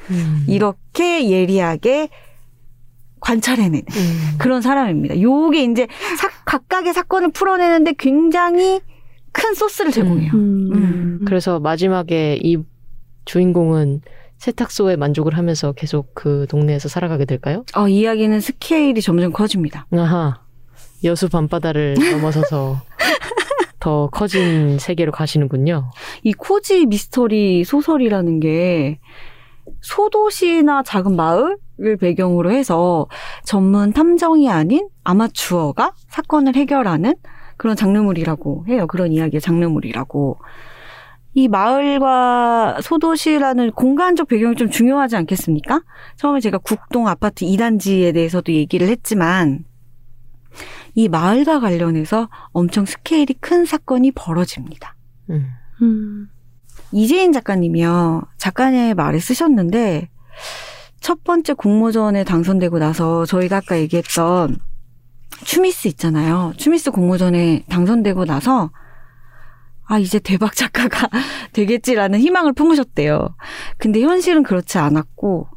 음. 0.10 0.46
이렇게 0.48 1.30
예리하게 1.30 2.10
관찰해내는 3.20 3.80
음. 3.80 4.36
그런 4.38 4.62
사람입니다. 4.62 5.20
요게 5.22 5.64
이제 5.64 5.88
사- 6.18 6.30
각각의 6.46 6.94
사건을 6.94 7.32
풀어내는데 7.32 7.94
굉장히 7.98 8.80
큰 9.34 9.54
소스를 9.54 9.92
제공해요. 9.92 10.32
음, 10.34 10.70
음. 10.74 11.20
그래서 11.26 11.60
마지막에 11.60 12.40
이 12.42 12.58
주인공은 13.26 14.02
세탁소에 14.38 14.96
만족을 14.96 15.38
하면서 15.38 15.72
계속 15.74 16.14
그 16.14 16.46
동네에서 16.50 16.90
살아가게 16.90 17.26
될까요? 17.26 17.64
어, 17.76 17.88
이야기는 17.88 18.40
스케일이 18.40 19.02
점점 19.02 19.32
커집니다. 19.32 19.86
아하. 19.92 20.42
여수 21.04 21.30
밤바다를 21.30 21.96
넘어서서 22.12 22.82
더더 23.80 24.10
커진 24.12 24.80
세계로 24.80 25.12
가시는군요. 25.12 25.92
이 26.24 26.34
코지 26.34 26.86
미스터리 26.88 27.64
소설이라는 27.64 28.40
게 28.40 29.00
소도시나 29.82 30.84
작은 30.84 31.16
마을을 31.16 31.98
배경으로 32.00 32.52
해서 32.52 33.08
전문 33.44 33.94
탐정이 33.94 34.50
아닌 34.50 34.88
아마추어가 35.04 35.94
사건을 36.10 36.56
해결하는 36.56 37.16
그런 37.58 37.76
장르물이라고 37.76 38.66
해요. 38.70 38.88
그런 38.88 39.12
이야기의 39.12 39.42
장르물이라고. 39.42 40.38
이 41.38 41.48
마을과 41.48 42.80
소도시라는 42.82 43.74
공간적 43.74 44.28
배경이 44.28 44.56
좀 44.56 44.72
중요하지 44.72 45.18
않겠습니까? 45.18 45.84
처음에 46.16 46.40
제가 46.40 46.58
국동 46.58 47.08
아파트 47.08 47.46
2단지에 47.46 48.12
대해서도 48.16 48.52
얘기를 48.54 48.88
했지만 48.88 49.64
이 50.96 51.08
마을과 51.08 51.60
관련해서 51.60 52.28
엄청 52.54 52.86
스케일이 52.86 53.36
큰 53.36 53.66
사건이 53.66 54.14
벌어집니다. 54.14 54.96
음. 55.30 55.46
음. 55.84 56.28
이재인 56.92 57.32
작가님이요. 57.34 58.24
작가의 58.38 58.96
말을 58.96 59.20
쓰셨는데 59.20 60.10
첫 61.02 61.24
번째 61.24 61.54
공모전에 61.54 62.24
당선되고 62.24 62.80
나서 62.80 63.28
저희가 63.28 63.58
아까 63.58 63.78
얘기했던 63.78 64.58
추미스 65.46 65.88
있잖아요. 65.90 66.54
추미스 66.58 66.90
공모전에 66.90 67.66
당선되고 67.70 68.26
나서 68.26 68.72
아 69.88 70.00
이제 70.00 70.20
대박 70.20 70.56
작가가 70.56 71.10
되겠지라는 71.54 72.20
희망을 72.20 72.54
품으셨대요. 72.54 73.36
근데 73.78 74.02
현실은 74.02 74.44
그렇지 74.44 74.78
않았고 74.78 75.48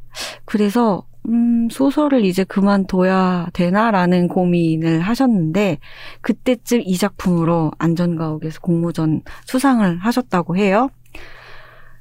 그래서 0.44 1.04
음 1.28 1.68
소설을 1.70 2.24
이제 2.24 2.44
그만둬야 2.44 3.48
되나라는 3.52 4.28
고민을 4.28 5.00
하셨는데 5.00 5.78
그때쯤 6.22 6.82
이 6.84 6.96
작품으로 6.96 7.72
안전가옥에서 7.78 8.60
공모전 8.60 9.22
수상을 9.44 9.98
하셨다고 9.98 10.56
해요. 10.56 10.88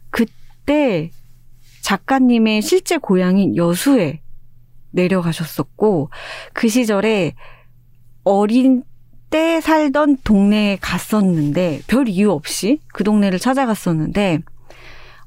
그때 0.09 1.11
작가님의 1.81 2.61
실제 2.61 2.97
고향인 2.97 3.55
여수에 3.55 4.21
내려가셨었고 4.91 6.09
그 6.53 6.67
시절에 6.67 7.33
어린 8.23 8.83
때 9.29 9.61
살던 9.61 10.17
동네에 10.23 10.77
갔었는데 10.81 11.81
별 11.87 12.07
이유 12.07 12.31
없이 12.31 12.79
그 12.93 13.03
동네를 13.03 13.39
찾아갔었는데 13.39 14.39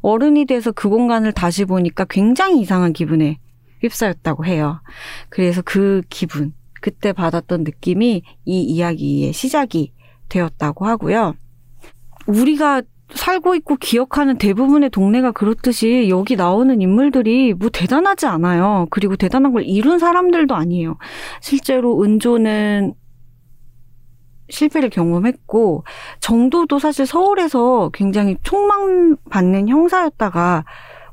어른이 0.00 0.46
돼서 0.46 0.72
그 0.72 0.88
공간을 0.88 1.32
다시 1.32 1.64
보니까 1.64 2.04
굉장히 2.04 2.60
이상한 2.60 2.92
기분에 2.92 3.38
휩싸였다고 3.80 4.44
해요. 4.44 4.80
그래서 5.28 5.62
그 5.64 6.02
기분, 6.10 6.52
그때 6.80 7.12
받았던 7.12 7.64
느낌이 7.64 8.22
이 8.44 8.60
이야기의 8.62 9.32
시작이 9.32 9.92
되었다고 10.28 10.86
하고요. 10.86 11.34
우리가 12.26 12.82
살고 13.14 13.54
있고 13.56 13.76
기억하는 13.76 14.38
대부분의 14.38 14.90
동네가 14.90 15.32
그렇듯이 15.32 16.08
여기 16.08 16.34
나오는 16.34 16.80
인물들이 16.80 17.52
뭐 17.52 17.68
대단하지 17.68 18.26
않아요. 18.26 18.86
그리고 18.90 19.16
대단한 19.16 19.52
걸 19.52 19.64
이룬 19.64 19.98
사람들도 19.98 20.54
아니에요. 20.54 20.96
실제로 21.40 22.02
은조는 22.02 22.94
실패를 24.52 24.90
경험했고 24.90 25.84
정도도 26.20 26.78
사실 26.78 27.06
서울에서 27.06 27.90
굉장히 27.92 28.36
촉망받는 28.42 29.68
형사였다가 29.68 30.64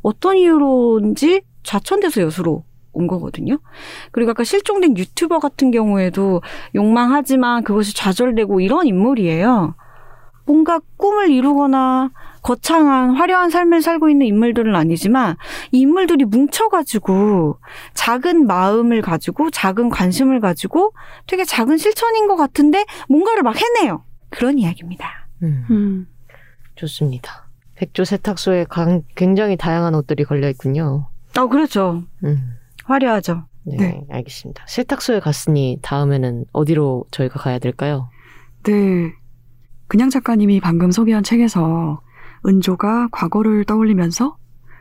어떤 0.02 0.38
이유로인지 0.38 1.42
좌천돼서 1.64 2.22
여수로 2.22 2.64
온 2.92 3.08
거거든요. 3.08 3.60
그리고 4.12 4.32
아까 4.32 4.44
실종된 4.44 4.98
유튜버 4.98 5.40
같은 5.40 5.72
경우에도 5.72 6.42
욕망하지만 6.76 7.64
그것이 7.64 7.96
좌절되고 7.96 8.60
이런 8.60 8.88
인물이에요. 8.88 9.76
뭔가 10.46 10.80
꿈을 10.98 11.30
이루거나 11.30 12.12
거창한 12.42 13.16
화려한 13.16 13.50
삶을 13.50 13.82
살고 13.82 14.10
있는 14.10 14.26
인물들은 14.28 14.76
아니지만 14.76 15.36
이 15.72 15.80
인물들이 15.82 16.26
뭉쳐가지고 16.26 17.60
작은 17.94 18.48
마음을 18.48 19.02
가지고 19.02 19.50
작은 19.52 19.90
관심을 19.90 20.40
가지고 20.40 20.94
되게 21.28 21.44
작은 21.44 21.78
실천인 21.78 22.28
것 22.28 22.36
같은데 22.36 22.86
뭔가를 23.08 23.44
막 23.44 23.56
해내요. 23.56 24.04
그런 24.30 24.58
이야기입니다. 24.58 25.28
음. 25.44 25.66
음. 25.70 26.08
좋습니다. 26.76 27.48
백조 27.76 28.04
세탁소에 28.06 28.66
강- 28.70 29.04
굉장히 29.16 29.58
다양한 29.58 29.96
옷들이 29.96 30.24
걸려 30.26 30.50
있군요. 30.50 31.08
아 31.36 31.46
그렇죠. 31.48 32.04
음. 32.24 32.56
화려하죠. 32.86 33.46
네, 33.64 33.78
네. 33.78 34.04
알겠습니다. 34.10 34.64
세탁소에 34.68 35.20
갔으니 35.20 35.78
다음에는 35.82 36.46
어디로 36.54 37.06
저희가 37.12 37.40
가야 37.40 37.60
될까요? 37.60 38.10
네. 38.64 39.12
그냥 39.88 40.10
작가님이 40.10 40.60
방금 40.60 40.92
소개한 40.92 41.24
책에서 41.24 42.02
은조가 42.46 43.10
과거를 43.12 43.66
떠올리면서 43.66 44.38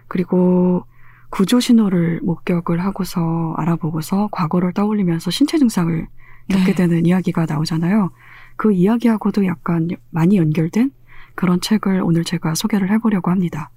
그리고 0.06 0.84
구조 1.30 1.60
신호를 1.60 2.20
목격을 2.22 2.80
하고서 2.80 3.54
알아보고서 3.56 4.28
과거를 4.32 4.72
떠올리면서 4.72 5.30
신체 5.30 5.58
증상을 5.58 6.06
겪게 6.48 6.64
네. 6.64 6.74
되는 6.74 7.06
이야기가 7.06 7.46
나오잖아요. 7.46 8.10
그 8.56 8.72
이야기하고도 8.72 9.44
약간 9.46 9.88
많이 10.10 10.36
연결된 10.36 10.90
그런 11.34 11.60
책을 11.60 12.00
오늘 12.02 12.24
제가 12.24 12.54
소개를 12.54 12.90
해보려고 12.90 13.30
합니다. 13.30 13.70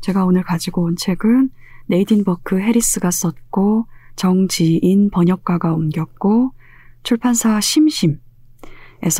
제가 0.00 0.24
오늘 0.24 0.42
가지고 0.42 0.84
온 0.84 0.96
책은 0.96 1.50
네이딘 1.86 2.24
버크 2.24 2.60
해리스가 2.60 3.10
썼고 3.10 3.86
정지인 4.16 5.10
번역가가 5.10 5.72
옮겼고 5.72 6.52
출판사 7.02 7.60
심심에서 7.60 8.18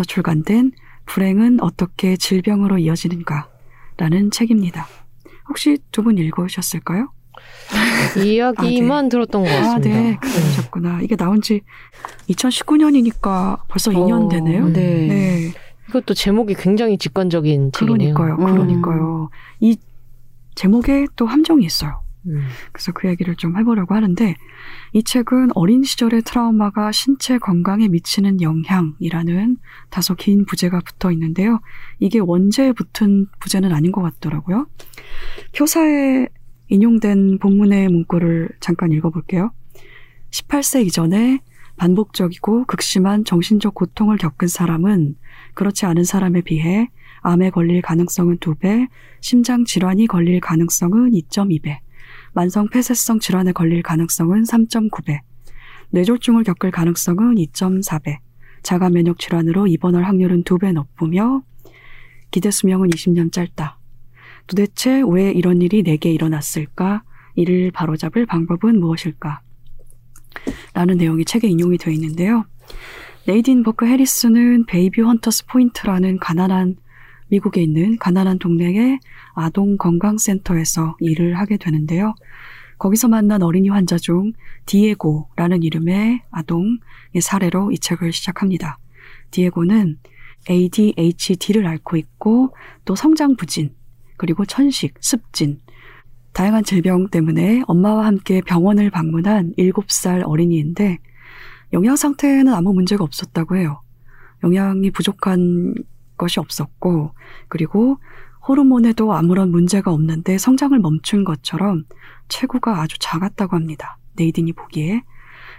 출간된 0.06 0.72
불행은 1.06 1.60
어떻게 1.60 2.16
질병으로 2.16 2.78
이어지는가 2.78 3.48
라는 3.98 4.30
책입니다. 4.30 4.86
혹시 5.48 5.78
두 5.92 6.02
분 6.02 6.16
읽으셨을까요? 6.18 7.10
이야기만 8.24 9.08
들었던 9.08 9.42
것 9.44 9.50
아, 9.50 9.60
같습니다. 9.60 9.88
네. 10.00 10.16
그러셨구나. 10.20 11.00
이게 11.02 11.16
나온 11.16 11.40
지 11.42 11.60
2019년이니까 12.30 13.60
벌써 13.68 13.90
2년 13.90 14.26
어, 14.26 14.28
되네요. 14.28 14.66
네. 14.68 15.06
네. 15.06 15.52
이것도 15.88 16.14
제목이 16.14 16.54
굉장히 16.54 16.98
직관적인 16.98 17.72
책이네요. 17.72 18.14
그러니까요. 18.14 18.46
음. 18.46 18.54
그러니까요. 18.54 19.30
이 19.60 19.76
제목에 20.54 21.06
또 21.16 21.26
함정이 21.26 21.64
있어요. 21.64 22.02
음. 22.28 22.42
그래서 22.72 22.92
그 22.92 23.08
얘기를 23.08 23.34
좀 23.36 23.56
해보려고 23.56 23.94
하는데 23.94 24.34
이 24.92 25.02
책은 25.02 25.50
어린 25.54 25.82
시절의 25.82 26.22
트라우마가 26.22 26.92
신체 26.92 27.38
건강에 27.38 27.88
미치는 27.88 28.40
영향이라는 28.40 29.56
다소 29.90 30.14
긴 30.14 30.44
부제가 30.44 30.80
붙어 30.80 31.10
있는데요. 31.12 31.60
이게 31.98 32.18
원제에 32.18 32.72
붙은 32.72 33.26
부제는 33.40 33.72
아닌 33.72 33.92
것 33.92 34.02
같더라고요. 34.02 34.66
표사에 35.56 36.28
인용된 36.68 37.38
본문의 37.38 37.88
문구를 37.88 38.50
잠깐 38.60 38.92
읽어볼게요. 38.92 39.52
18세 40.30 40.84
이전에 40.86 41.40
반복적이고 41.78 42.64
극심한 42.66 43.24
정신적 43.24 43.74
고통을 43.74 44.18
겪은 44.18 44.48
사람은 44.48 45.16
그렇지 45.54 45.86
않은 45.86 46.04
사람에 46.04 46.42
비해 46.42 46.88
암에 47.20 47.50
걸릴 47.50 47.82
가능성은 47.82 48.38
2배, 48.38 48.88
심장 49.20 49.64
질환이 49.64 50.06
걸릴 50.06 50.40
가능성은 50.40 51.12
2.2배, 51.12 51.78
만성 52.38 52.68
폐쇄성 52.68 53.18
질환에 53.18 53.50
걸릴 53.50 53.82
가능성은 53.82 54.44
3.9배, 54.44 55.22
뇌졸중을 55.90 56.44
겪을 56.44 56.70
가능성은 56.70 57.34
2.4배, 57.34 58.18
자가 58.62 58.90
면역 58.90 59.18
질환으로 59.18 59.66
입원할 59.66 60.04
확률은 60.04 60.44
2배 60.44 60.72
높으며 60.72 61.42
기대 62.30 62.52
수명은 62.52 62.90
20년 62.90 63.32
짧다. 63.32 63.80
도대체 64.46 65.02
왜 65.08 65.32
이런 65.32 65.60
일이 65.62 65.82
내게 65.82 66.12
일어났을까? 66.12 67.02
이를 67.34 67.72
바로잡을 67.72 68.24
방법은 68.24 68.78
무엇일까? 68.78 69.40
라는 70.74 70.96
내용이 70.96 71.24
책에 71.24 71.48
인용이 71.48 71.76
되어 71.76 71.92
있는데요. 71.92 72.44
네이딘 73.26 73.64
버크 73.64 73.84
해리스는 73.84 74.66
베이뷰 74.66 75.00
헌터스 75.00 75.46
포인트라는 75.46 76.18
가난한 76.20 76.76
미국에 77.28 77.62
있는 77.62 77.98
가난한 77.98 78.38
동네의 78.38 79.00
아동 79.34 79.76
건강센터에서 79.76 80.96
일을 81.00 81.38
하게 81.38 81.56
되는데요. 81.56 82.14
거기서 82.78 83.08
만난 83.08 83.42
어린이 83.42 83.68
환자 83.68 83.98
중 83.98 84.32
디에고라는 84.66 85.62
이름의 85.62 86.22
아동의 86.30 86.78
사례로 87.20 87.72
이 87.72 87.78
책을 87.78 88.12
시작합니다. 88.12 88.78
디에고는 89.30 89.98
ADHD를 90.48 91.66
앓고 91.66 91.96
있고 91.96 92.54
또 92.84 92.94
성장 92.94 93.36
부진, 93.36 93.74
그리고 94.16 94.44
천식, 94.44 94.94
습진, 95.00 95.60
다양한 96.32 96.62
질병 96.62 97.08
때문에 97.08 97.62
엄마와 97.66 98.06
함께 98.06 98.40
병원을 98.40 98.90
방문한 98.90 99.54
7살 99.58 100.22
어린이인데 100.24 100.98
영양 101.72 101.96
상태에는 101.96 102.54
아무 102.54 102.72
문제가 102.72 103.02
없었다고 103.02 103.56
해요. 103.56 103.82
영양이 104.44 104.90
부족한 104.90 105.74
것이 106.18 106.40
없었고 106.40 107.14
그리고 107.48 107.98
호르몬에도 108.46 109.14
아무런 109.14 109.50
문제가 109.50 109.92
없는데 109.92 110.38
성장을 110.38 110.78
멈춘 110.78 111.24
것처럼 111.24 111.84
체구가 112.28 112.80
아주 112.80 112.98
작았다고 112.98 113.56
합니다. 113.56 113.98
네이딘이 114.16 114.52
보기에 114.52 115.02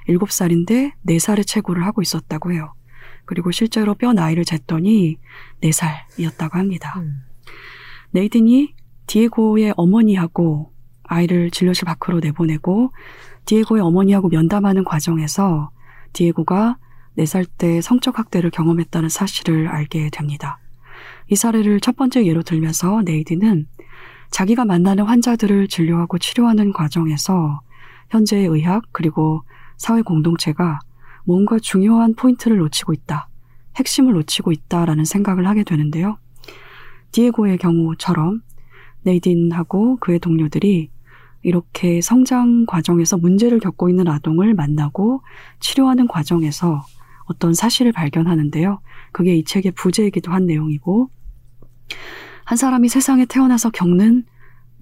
7살인데 0.08 0.94
4살의 1.08 1.48
체구를 1.48 1.86
하고 1.86 2.02
있었다고 2.02 2.52
해요. 2.52 2.74
그리고 3.26 3.52
실제로 3.52 3.94
뼈 3.94 4.14
나이를 4.14 4.44
쟀더니 4.44 5.18
4살이었다고 5.62 6.54
합니다. 6.54 6.96
음. 6.98 7.24
네이든이 8.12 8.74
디에고의 9.06 9.74
어머니하고 9.78 10.74
아이를 11.04 11.52
진료실 11.52 11.86
밖으로 11.86 12.20
내보내고 12.20 12.92
디에고의 13.46 13.82
어머니하고 13.82 14.30
면담하는 14.30 14.84
과정에서 14.84 15.72
디에고가 16.14 16.78
4살 17.18 17.48
때 17.58 17.82
성적 17.82 18.20
학대를 18.20 18.50
경험했다는 18.52 19.10
사실을 19.10 19.68
알게 19.68 20.10
됩니다. 20.12 20.60
이 21.28 21.36
사례를 21.36 21.80
첫 21.80 21.96
번째 21.96 22.26
예로 22.26 22.44
들면서 22.44 23.02
네이든은 23.04 23.68
자기가 24.32 24.66
만나는 24.66 25.06
환자들을 25.06 25.68
진료하고 25.68 26.18
치료하는 26.18 26.72
과정에서 26.72 27.62
현재의 28.10 28.48
의학 28.48 28.84
그리고 28.92 29.44
사회 29.78 30.02
공동체가 30.02 30.80
뭔가 31.26 31.60
중요한 31.60 32.16
포인트를 32.16 32.58
놓치고 32.58 32.94
있다. 32.94 33.30
핵심을 33.76 34.14
놓치고 34.14 34.52
있다라는 34.52 35.06
생각을 35.06 35.48
하게 35.48 35.64
되는데요. 35.64 36.18
디에고의 37.12 37.58
경우처럼 37.58 38.42
네이딘하고 39.04 39.98
그의 39.98 40.20
동료들이 40.20 40.90
이렇게 41.42 42.02
성장 42.02 42.66
과정에서 42.66 43.18
문제를 43.18 43.60
겪고 43.60 43.90
있는 43.90 44.08
아동을 44.08 44.54
만나고 44.54 45.22
치료하는 45.60 46.08
과정에서 46.08 46.84
어떤 47.30 47.54
사실을 47.54 47.92
발견하는데요. 47.92 48.82
그게 49.12 49.36
이 49.36 49.44
책의 49.44 49.74
부제이기도 49.74 50.32
한 50.32 50.46
내용이고, 50.46 51.10
한 52.44 52.58
사람이 52.58 52.90
세상에 52.90 53.26
태어나서 53.26 53.70
겪는 53.70 54.26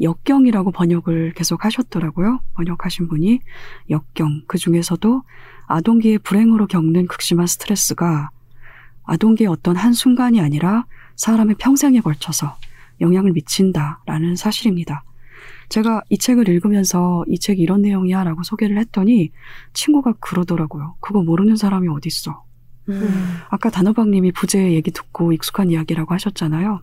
역경이라고 0.02 0.72
번역을 0.72 1.34
계속 1.34 1.66
하셨더라고요. 1.66 2.40
번역하신 2.54 3.10
분이 3.10 3.42
역경. 3.90 4.44
그 4.48 4.58
중에서도 4.58 5.24
아동기의 5.68 6.20
불행으로 6.20 6.68
겪는 6.68 7.08
극심한 7.08 7.46
스트레스가 7.48 8.30
아동기의 9.04 9.50
어떤 9.50 9.76
한순간이 9.76 10.40
아니라 10.40 10.86
사람의 11.16 11.56
평생에 11.56 12.00
걸쳐서 12.00 12.56
영향을 13.02 13.34
미친다라는 13.34 14.36
사실입니다. 14.36 15.04
제가 15.70 16.02
이 16.10 16.18
책을 16.18 16.48
읽으면서 16.50 17.24
이 17.28 17.40
책이 17.40 17.62
이런 17.62 17.82
내용이야 17.82 18.24
라고 18.24 18.44
소개를 18.44 18.78
했더니 18.78 19.32
친구가 19.74 20.14
그러더라고요. 20.20 20.96
그거 21.00 21.24
모르는 21.24 21.56
사람이 21.56 21.88
어딨어. 21.90 22.44
음. 22.90 23.38
아까 23.50 23.70
단호박님이 23.70 24.32
부제 24.32 24.72
얘기 24.74 24.92
듣고 24.92 25.34
익숙한 25.34 25.72
이야기라고 25.72 26.14
하셨잖아요. 26.14 26.82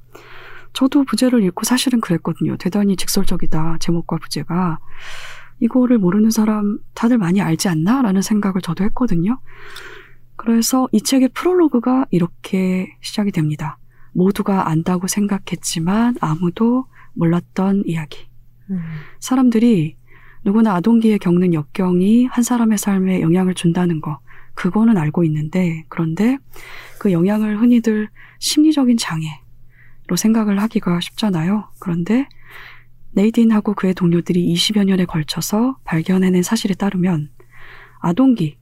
저도 0.74 1.04
부제를 1.04 1.42
읽고 1.44 1.64
사실은 1.64 2.00
그랬거든요. 2.00 2.56
대단히 2.56 2.96
직설적이다. 2.96 3.78
제목과 3.80 4.18
부제가. 4.18 4.78
이거를 5.60 5.98
모르는 5.98 6.30
사람 6.30 6.78
다들 6.94 7.16
많이 7.16 7.40
알지 7.40 7.68
않나? 7.68 8.02
라는 8.02 8.20
생각을 8.22 8.60
저도 8.60 8.84
했거든요. 8.84 9.38
그래서 10.36 10.88
이 10.92 11.00
책의 11.00 11.30
프롤로그가 11.32 12.06
이렇게 12.10 12.96
시작이 13.00 13.30
됩니다. 13.30 13.78
모두가 14.12 14.68
안다고 14.68 15.06
생각했지만 15.06 16.16
아무도 16.20 16.86
몰랐던 17.14 17.84
이야기. 17.86 18.26
음. 18.70 18.80
사람들이 19.20 19.96
누구나 20.44 20.74
아동기에 20.74 21.18
겪는 21.18 21.54
역경이 21.54 22.26
한 22.26 22.44
사람의 22.44 22.78
삶에 22.78 23.20
영향을 23.20 23.54
준다는 23.54 24.00
거, 24.00 24.20
그거는 24.54 24.96
알고 24.96 25.24
있는데, 25.24 25.84
그런데 25.88 26.38
그 26.98 27.12
영향을 27.12 27.60
흔히들 27.60 28.08
심리적인 28.40 28.96
장애로 28.98 30.16
생각을 30.16 30.60
하기가 30.60 31.00
쉽잖아요. 31.00 31.70
그런데 31.80 32.28
네이딘하고 33.12 33.74
그의 33.74 33.94
동료들이 33.94 34.52
20여 34.54 34.84
년에 34.84 35.06
걸쳐서 35.06 35.78
발견해낸 35.84 36.42
사실에 36.42 36.74
따르면 36.74 37.30
아동기, 38.00 38.58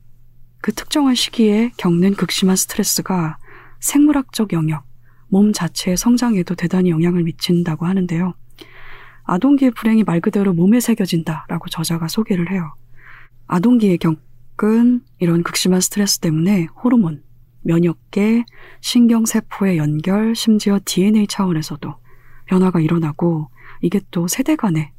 그 0.60 0.72
특정한 0.72 1.14
시기에 1.16 1.72
겪는 1.76 2.14
극심한 2.14 2.54
스트레스가 2.54 3.38
생물학적 3.80 4.52
영역, 4.52 4.84
몸 5.28 5.52
자체의 5.52 5.96
성장에도 5.96 6.54
대단히 6.54 6.90
영향을 6.90 7.24
미친다고 7.24 7.86
하는데요. 7.86 8.34
아동기의 9.24 9.72
불행이 9.72 10.04
말 10.04 10.20
그대로 10.20 10.52
몸에 10.52 10.80
새겨진다라고 10.80 11.68
저자가 11.68 12.08
소개를 12.08 12.50
해요. 12.50 12.74
아동기에 13.46 13.98
겪은 13.98 15.02
이런 15.18 15.42
극심한 15.42 15.80
스트레스 15.80 16.18
때문에 16.18 16.66
호르몬, 16.82 17.22
면역계, 17.62 18.44
신경세포의 18.80 19.78
연결, 19.78 20.34
심지어 20.34 20.80
DNA 20.84 21.26
차원에서도 21.26 21.94
변화가 22.46 22.80
일어나고 22.80 23.48
이게 23.80 24.00
또 24.10 24.28
세대 24.28 24.56
간에 24.56 24.92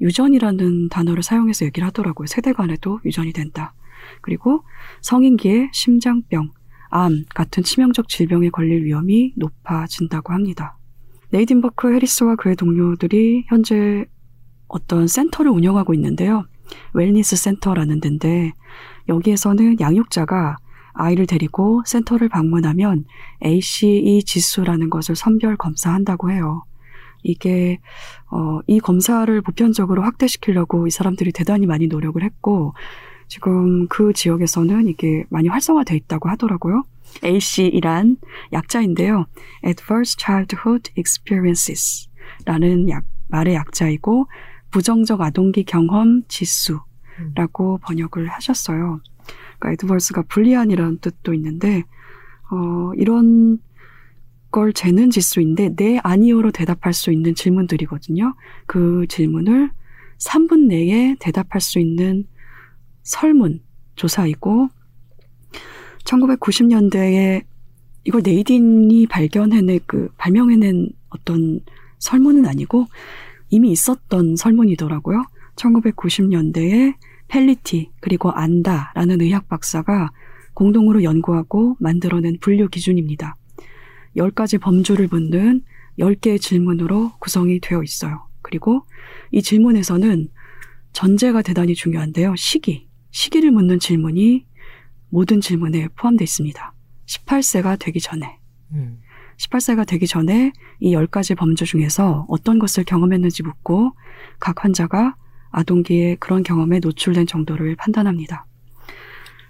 유전이라는 0.00 0.88
단어를 0.88 1.22
사용해서 1.22 1.64
얘기를 1.64 1.86
하더라고요. 1.86 2.26
세대 2.26 2.52
간에도 2.52 3.00
유전이 3.04 3.32
된다. 3.32 3.74
그리고 4.20 4.64
성인기에 5.00 5.70
심장병, 5.72 6.50
암 6.90 7.24
같은 7.34 7.62
치명적 7.62 8.08
질병에 8.08 8.50
걸릴 8.50 8.84
위험이 8.84 9.32
높아진다고 9.36 10.32
합니다. 10.32 10.76
네이딘버크 11.32 11.94
해리스와 11.94 12.36
그의 12.36 12.56
동료들이 12.56 13.46
현재 13.48 14.04
어떤 14.68 15.06
센터를 15.06 15.50
운영하고 15.50 15.94
있는데요. 15.94 16.44
wellness 16.92 17.36
센터라는 17.36 18.00
데인데 18.00 18.52
여기에서는 19.08 19.80
양육자가 19.80 20.58
아이를 20.92 21.26
데리고 21.26 21.82
센터를 21.86 22.28
방문하면 22.28 23.06
ACE 23.44 24.22
지수라는 24.24 24.90
것을 24.90 25.16
선별 25.16 25.56
검사한다고 25.56 26.30
해요. 26.30 26.64
이게 27.22 27.78
어, 28.30 28.60
이 28.66 28.78
검사를 28.78 29.40
보편적으로 29.40 30.02
확대시키려고 30.02 30.86
이 30.86 30.90
사람들이 30.90 31.32
대단히 31.32 31.64
많이 31.66 31.86
노력을 31.86 32.22
했고 32.22 32.74
지금 33.28 33.88
그 33.88 34.12
지역에서는 34.12 34.86
이게 34.86 35.24
많이 35.30 35.48
활성화돼 35.48 35.96
있다고 35.96 36.28
하더라고요. 36.28 36.82
ACE란 37.24 38.16
약자인데요. 38.52 39.26
Adverse 39.64 40.16
Childhood 40.18 40.92
Experiences 40.96 42.08
라는 42.44 42.88
약, 42.88 43.04
말의 43.28 43.54
약자이고 43.54 44.28
부정적 44.70 45.20
아동기 45.20 45.64
경험 45.64 46.22
지수라고 46.28 47.78
번역을 47.82 48.28
하셨어요. 48.28 49.00
그러니까 49.58 49.70
adverse가 49.70 50.22
불리한이라는 50.22 50.98
뜻도 50.98 51.34
있는데 51.34 51.82
어, 52.50 52.92
이런 52.96 53.58
걸 54.50 54.72
재는 54.72 55.10
지수인데 55.10 55.74
네 55.76 55.98
아니오로 56.02 56.50
대답할 56.50 56.92
수 56.92 57.10
있는 57.10 57.34
질문들이거든요. 57.34 58.34
그 58.66 59.06
질문을 59.08 59.70
3분 60.18 60.66
내에 60.66 61.16
대답할 61.18 61.60
수 61.60 61.78
있는 61.78 62.24
설문 63.02 63.60
조사이고 63.96 64.68
1990년대에 66.04 67.44
이걸 68.04 68.22
네이딘이 68.24 69.06
발견해낸 69.06 69.80
그 69.86 70.08
발명해낸 70.16 70.90
어떤 71.10 71.60
설문은 71.98 72.46
아니고 72.46 72.86
이미 73.50 73.70
있었던 73.70 74.36
설문이더라고요. 74.36 75.24
1990년대에 75.56 76.94
펠리티 77.28 77.90
그리고 78.00 78.30
안다라는 78.30 79.20
의학 79.20 79.48
박사가 79.48 80.10
공동으로 80.54 81.02
연구하고 81.02 81.76
만들어낸 81.78 82.38
분류 82.40 82.68
기준입니다. 82.68 83.36
10가지 84.16 84.60
범주를 84.60 85.08
묻는 85.10 85.62
10개의 85.98 86.40
질문으로 86.40 87.12
구성이 87.18 87.60
되어 87.60 87.82
있어요. 87.82 88.26
그리고 88.42 88.84
이 89.30 89.42
질문에서는 89.42 90.28
전제가 90.92 91.42
대단히 91.42 91.74
중요한데요. 91.74 92.34
시기. 92.36 92.88
시기를 93.10 93.50
묻는 93.50 93.78
질문이 93.78 94.44
모든 95.12 95.42
질문에 95.42 95.88
포함되어 95.88 96.24
있습니다. 96.24 96.74
18세가 97.06 97.78
되기 97.78 98.00
전에. 98.00 98.38
음. 98.72 98.98
18세가 99.36 99.86
되기 99.86 100.06
전에 100.06 100.52
이 100.80 100.94
10가지 100.94 101.36
범주 101.36 101.66
중에서 101.66 102.24
어떤 102.30 102.58
것을 102.58 102.84
경험했는지 102.84 103.42
묻고 103.42 103.92
각 104.40 104.64
환자가 104.64 105.14
아동기에 105.50 106.16
그런 106.16 106.42
경험에 106.42 106.78
노출된 106.78 107.26
정도를 107.26 107.76
판단합니다. 107.76 108.46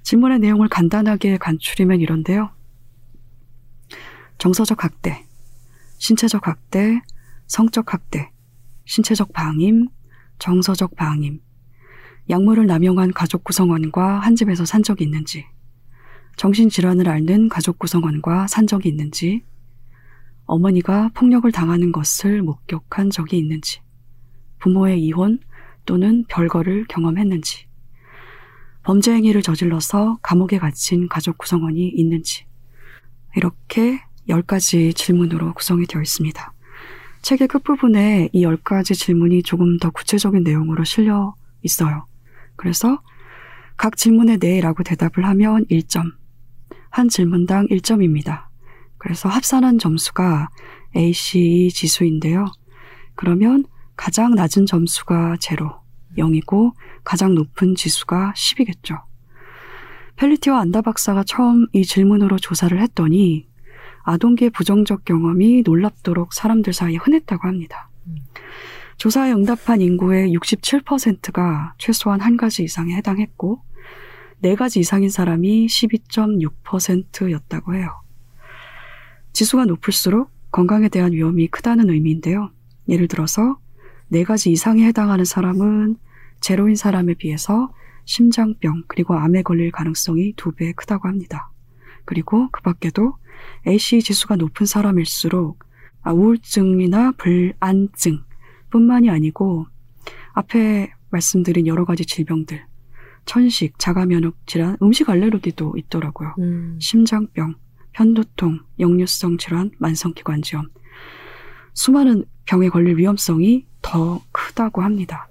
질문의 0.03 0.41
내용을 0.41 0.69
간단하게 0.69 1.39
간추리면 1.39 2.01
이런데요. 2.01 2.51
정서적 4.39 4.83
학대, 4.83 5.25
신체적 5.99 6.49
학대, 6.49 7.01
성적 7.47 7.95
학대, 7.95 8.33
신체적 8.85 9.33
방임, 9.33 9.87
정서적 10.41 10.97
방임, 10.97 11.41
약물을 12.31 12.67
남용한 12.67 13.13
가족 13.13 13.45
구성원과 13.45 14.19
한 14.19 14.35
집에서 14.35 14.65
산 14.65 14.83
적이 14.83 15.05
있는지, 15.05 15.47
정신질환을 16.37 17.09
앓는 17.09 17.49
가족 17.49 17.79
구성원과 17.79 18.47
산 18.47 18.67
적이 18.67 18.89
있는지, 18.89 19.45
어머니가 20.45 21.11
폭력을 21.15 21.51
당하는 21.53 21.93
것을 21.93 22.43
목격한 22.43 23.11
적이 23.11 23.39
있는지, 23.39 23.81
부모의 24.59 25.03
이혼 25.03 25.39
또는 25.87 26.25
별거를 26.29 26.87
경험했는지, 26.89 27.67
범죄 28.83 29.13
행위를 29.13 29.43
저질러서 29.43 30.19
감옥에 30.23 30.59
갇힌 30.59 31.09
가족 31.09 31.39
구성원이 31.39 31.89
있는지, 31.89 32.45
이렇게 33.37 34.01
10가지 34.29 34.95
질문으로 34.95 35.55
구성이 35.55 35.87
되어 35.87 36.03
있습니다. 36.03 36.53
책의 37.23 37.49
끝부분에 37.49 38.31
이 38.33 38.45
10가지 38.45 38.95
질문이 38.99 39.43
조금 39.45 39.79
더 39.79 39.91
구체적인 39.91 40.43
내용으로 40.43 40.85
실려 40.85 41.35
있어요. 41.63 42.07
그래서 42.57 43.01
각 43.77 43.97
질문에 43.97 44.39
네라고 44.41 44.83
대답을 44.83 45.25
하면 45.25 45.65
1점, 45.67 46.13
한 46.93 47.09
질문당 47.09 47.69
1점입니다. 47.69 48.45
그래서 48.99 49.29
합산한 49.29 49.79
점수가 49.79 50.51
ACE 50.95 51.71
지수인데요. 51.71 52.45
그러면 53.15 53.65
가장 53.97 54.35
낮은 54.35 54.67
점수가 54.67 55.39
제로, 55.41 55.81
0이고 56.19 56.75
가장 57.03 57.35
높은 57.35 57.75
지수가 57.75 58.35
10이겠죠. 58.37 59.03
펠리티와 60.17 60.61
안다 60.61 60.83
박사가 60.83 61.25
처음 61.25 61.67
이 61.73 61.83
질문으로 61.83 62.39
조사를 62.39 62.79
했더니 62.79 63.49
아동기의 64.03 64.51
부정적 64.51 65.07
경험이 65.07 65.63
놀랍도록 65.65 66.35
사람들 66.35 66.75
사이에 66.75 66.97
흔했다고 66.97 67.49
합니다. 67.49 67.89
조사에 68.99 69.33
응답한 69.33 69.81
인구의 69.81 70.37
67%가 70.37 71.75
최소한 71.79 72.21
한 72.21 72.37
가지 72.37 72.63
이상에 72.63 72.95
해당했고, 72.97 73.63
네 74.43 74.57
가지 74.57 74.81
이상인 74.81 75.09
사람이 75.09 75.67
12.6%였다고 75.67 77.77
해요. 77.77 78.03
지수가 79.33 79.67
높을수록 79.67 80.33
건강에 80.51 80.89
대한 80.89 81.13
위험이 81.13 81.47
크다는 81.47 81.91
의미인데요. 81.91 82.51
예를 82.89 83.07
들어서 83.07 83.61
네 84.09 84.25
가지 84.25 84.51
이상에 84.51 84.85
해당하는 84.85 85.25
사람은 85.25 85.95
제로인 86.41 86.75
사람에 86.75 87.15
비해서 87.15 87.73
심장병 88.05 88.83
그리고 88.89 89.15
암에 89.15 89.43
걸릴 89.43 89.71
가능성이 89.71 90.33
두배 90.33 90.73
크다고 90.73 91.07
합니다. 91.07 91.53
그리고 92.05 92.49
그 92.51 92.63
밖에도 92.63 93.17
AC 93.65 94.03
지수가 94.03 94.35
높은 94.35 94.67
사람일수록 94.67 95.65
아, 96.03 96.13
우울증이나 96.13 97.13
불안증 97.13 98.25
뿐만이 98.71 99.09
아니고 99.09 99.67
앞에 100.33 100.93
말씀드린 101.11 101.69
여러 101.69 101.85
가지 101.85 102.05
질병들, 102.05 102.72
천식, 103.25 103.79
자가면역 103.79 104.35
질환, 104.47 104.77
음식 104.83 105.09
알레르기도 105.09 105.75
있더라고요. 105.77 106.35
음. 106.39 106.79
심장병, 106.81 107.55
편두통, 107.93 108.61
역류성 108.79 109.39
질환, 109.39 109.71
만성기관지염. 109.79 110.69
수많은 111.75 112.25
병에 112.45 112.69
걸릴 112.69 112.97
위험성이 112.97 113.67
더 113.81 114.21
크다고 114.33 114.83
합니다. 114.83 115.29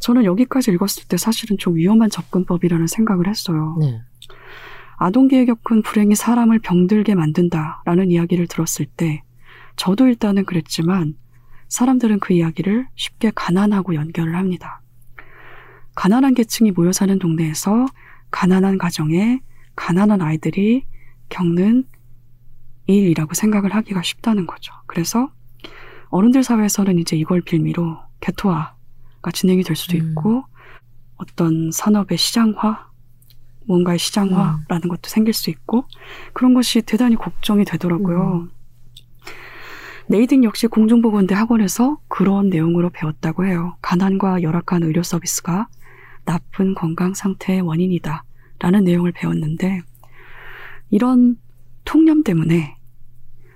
저는 0.00 0.24
여기까지 0.24 0.70
읽었을 0.72 1.04
때 1.08 1.16
사실은 1.16 1.56
좀 1.58 1.76
위험한 1.76 2.10
접근법이라는 2.10 2.86
생각을 2.86 3.28
했어요. 3.28 3.76
네. 3.80 4.00
아동기에 4.98 5.44
겪은 5.46 5.82
불행이 5.82 6.14
사람을 6.14 6.58
병들게 6.60 7.14
만든다라는 7.14 8.10
이야기를 8.10 8.46
들었을 8.46 8.86
때 8.86 9.22
저도 9.76 10.06
일단은 10.06 10.44
그랬지만 10.44 11.14
사람들은 11.68 12.20
그 12.20 12.32
이야기를 12.32 12.88
쉽게 12.94 13.32
가난하고 13.34 13.94
연결을 13.94 14.36
합니다. 14.36 14.80
가난한 15.96 16.34
계층이 16.34 16.70
모여 16.72 16.92
사는 16.92 17.18
동네에서 17.18 17.86
가난한 18.30 18.78
가정에 18.78 19.40
가난한 19.74 20.22
아이들이 20.22 20.84
겪는 21.30 21.84
일이라고 22.86 23.34
생각을 23.34 23.74
하기가 23.74 24.02
쉽다는 24.02 24.46
거죠. 24.46 24.72
그래서 24.86 25.30
어른들 26.10 26.44
사회에서는 26.44 26.98
이제 26.98 27.16
이걸 27.16 27.40
빌미로 27.40 27.98
개토화가 28.20 29.32
진행이 29.32 29.64
될 29.64 29.74
수도 29.74 29.96
음. 29.96 30.10
있고 30.10 30.44
어떤 31.16 31.72
산업의 31.72 32.16
시장화, 32.18 32.90
뭔가의 33.66 33.98
시장화라는 33.98 34.88
것도 34.88 35.08
생길 35.08 35.32
수 35.34 35.50
있고 35.50 35.84
그런 36.32 36.54
것이 36.54 36.82
대단히 36.82 37.16
걱정이 37.16 37.64
되더라고요. 37.64 38.48
네이딩 40.08 40.44
역시 40.44 40.68
공중보건대 40.68 41.34
학원에서 41.34 41.98
그런 42.06 42.48
내용으로 42.50 42.90
배웠다고 42.90 43.46
해요. 43.46 43.76
가난과 43.82 44.42
열악한 44.42 44.84
의료 44.84 45.02
서비스가 45.02 45.66
나쁜 46.26 46.74
건강 46.74 47.14
상태의 47.14 47.62
원인이다. 47.62 48.24
라는 48.58 48.84
내용을 48.84 49.12
배웠는데, 49.12 49.80
이런 50.90 51.36
통념 51.84 52.22
때문에 52.22 52.76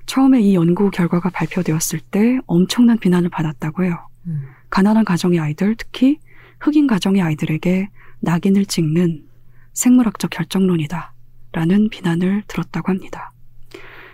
처음에 0.07 0.41
이 0.41 0.55
연구 0.55 0.91
결과가 0.91 1.31
발표되었을 1.31 2.01
때 2.01 2.39
엄청난 2.47 2.99
비난을 2.99 3.29
받았다고 3.29 3.85
해요. 3.85 4.09
음. 4.27 4.47
가난한 4.71 5.05
가정의 5.05 5.39
아이들, 5.39 5.75
특히 5.77 6.19
흑인 6.61 6.87
가정의 6.87 7.23
아이들에게 7.23 7.89
낙인을 8.21 8.67
찍는 8.67 9.27
생물학적 9.73 10.31
결정론이다. 10.31 11.15
라는 11.53 11.89
비난을 11.89 12.45
들었다고 12.47 12.91
합니다. 12.91 13.33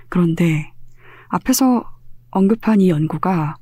그런데 0.08 0.72
앞에서 1.28 1.84
언급한 2.30 2.80
이 2.80 2.88
연구가 2.88 3.56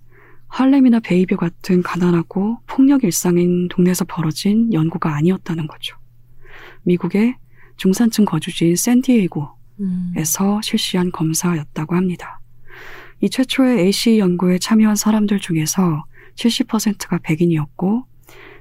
할렘이나 0.55 1.01
베이뷰 1.01 1.35
같은 1.35 1.83
가난하고 1.83 2.59
폭력이 2.69 3.03
일상인 3.03 3.67
동네에서 3.67 4.05
벌어진 4.05 4.73
연구가 4.73 5.13
아니었다는 5.17 5.67
거죠. 5.67 5.97
미국의 6.85 7.35
중산층 7.77 8.25
거주지인 8.25 8.77
샌디에이고에서 8.77 9.49
음. 9.81 10.63
실시한 10.63 11.11
검사였다고 11.11 11.97
합니다. 11.97 12.39
이 13.21 13.29
최초의 13.29 13.81
ACE 13.81 14.21
연구에 14.21 14.59
참여한 14.59 14.95
사람들 14.95 15.41
중에서 15.41 16.05
70%가 16.37 17.19
백인이었고 17.19 18.07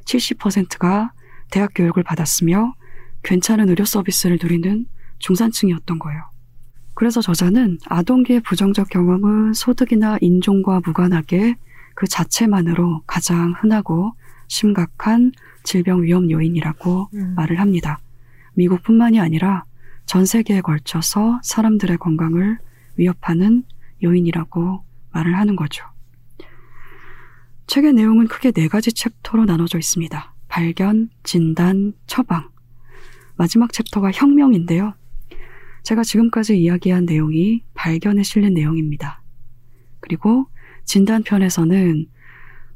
70%가 0.06 1.14
대학 1.52 1.74
교육을 1.76 2.02
받았으며 2.02 2.74
괜찮은 3.22 3.70
의료 3.70 3.86
서비스를 3.86 4.40
누리는 4.42 4.88
중산층이었던 5.20 6.00
거예요. 6.00 6.24
그래서 6.96 7.22
저자는 7.22 7.78
아동기의 7.86 8.40
부정적 8.42 8.90
경험은 8.90 9.54
소득이나 9.54 10.18
인종과 10.22 10.82
무관하게 10.84 11.56
그 11.94 12.08
자체만으로 12.08 13.04
가장 13.06 13.54
흔하고 13.58 14.14
심각한 14.48 15.32
질병 15.64 16.04
위험 16.04 16.30
요인이라고 16.30 17.10
음. 17.14 17.34
말을 17.36 17.60
합니다. 17.60 18.00
미국뿐만이 18.56 19.20
아니라 19.20 19.66
전 20.06 20.26
세계에 20.26 20.62
걸쳐서 20.62 21.40
사람들의 21.44 21.98
건강을 21.98 22.60
위협하는 22.98 23.64
요인이라고 24.04 24.84
말을 25.12 25.38
하는 25.38 25.56
거죠. 25.56 25.86
책의 27.68 27.94
내용은 27.94 28.28
크게 28.28 28.52
네 28.52 28.68
가지 28.68 28.92
챕터로 28.92 29.46
나눠져 29.46 29.78
있습니다. 29.80 30.34
발견, 30.48 31.10
진단, 31.24 31.94
처방. 32.06 32.50
마지막 33.36 33.72
챕터가 33.74 34.12
혁명인데요. 34.12 34.94
제가 35.84 36.04
지금까지 36.04 36.60
이야기한 36.60 37.06
내용이 37.06 37.64
발견에 37.74 38.24
실린 38.24 38.54
내용입니다. 38.54 39.22
그리고 40.00 40.48
진단편에서는 40.86 42.08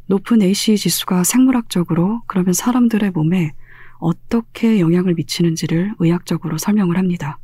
높은 0.08 0.42
AC 0.42 0.78
지수가 0.78 1.24
생물학적으로 1.24 2.22
그러면 2.28 2.54
사람들의 2.54 3.12
몸에 3.12 3.54
어떻게 4.00 4.80
영향을 4.80 5.14
미치는지를 5.16 5.94
의학적으로 6.00 6.58
설명을 6.58 6.98
합니다. 6.98 7.40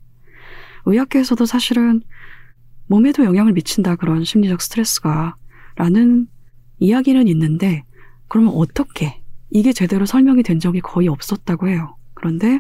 의학계에서도 0.85 1.45
사실은 1.45 2.01
몸에도 2.87 3.23
영향을 3.25 3.53
미친다 3.53 3.95
그런 3.95 4.23
심리적 4.23 4.61
스트레스가 4.61 5.35
라는 5.75 6.27
이야기는 6.79 7.27
있는데 7.29 7.83
그러면 8.27 8.53
어떻게 8.55 9.21
이게 9.49 9.73
제대로 9.73 10.05
설명이 10.05 10.43
된 10.43 10.59
적이 10.59 10.81
거의 10.81 11.07
없었다고 11.07 11.69
해요. 11.69 11.95
그런데 12.13 12.59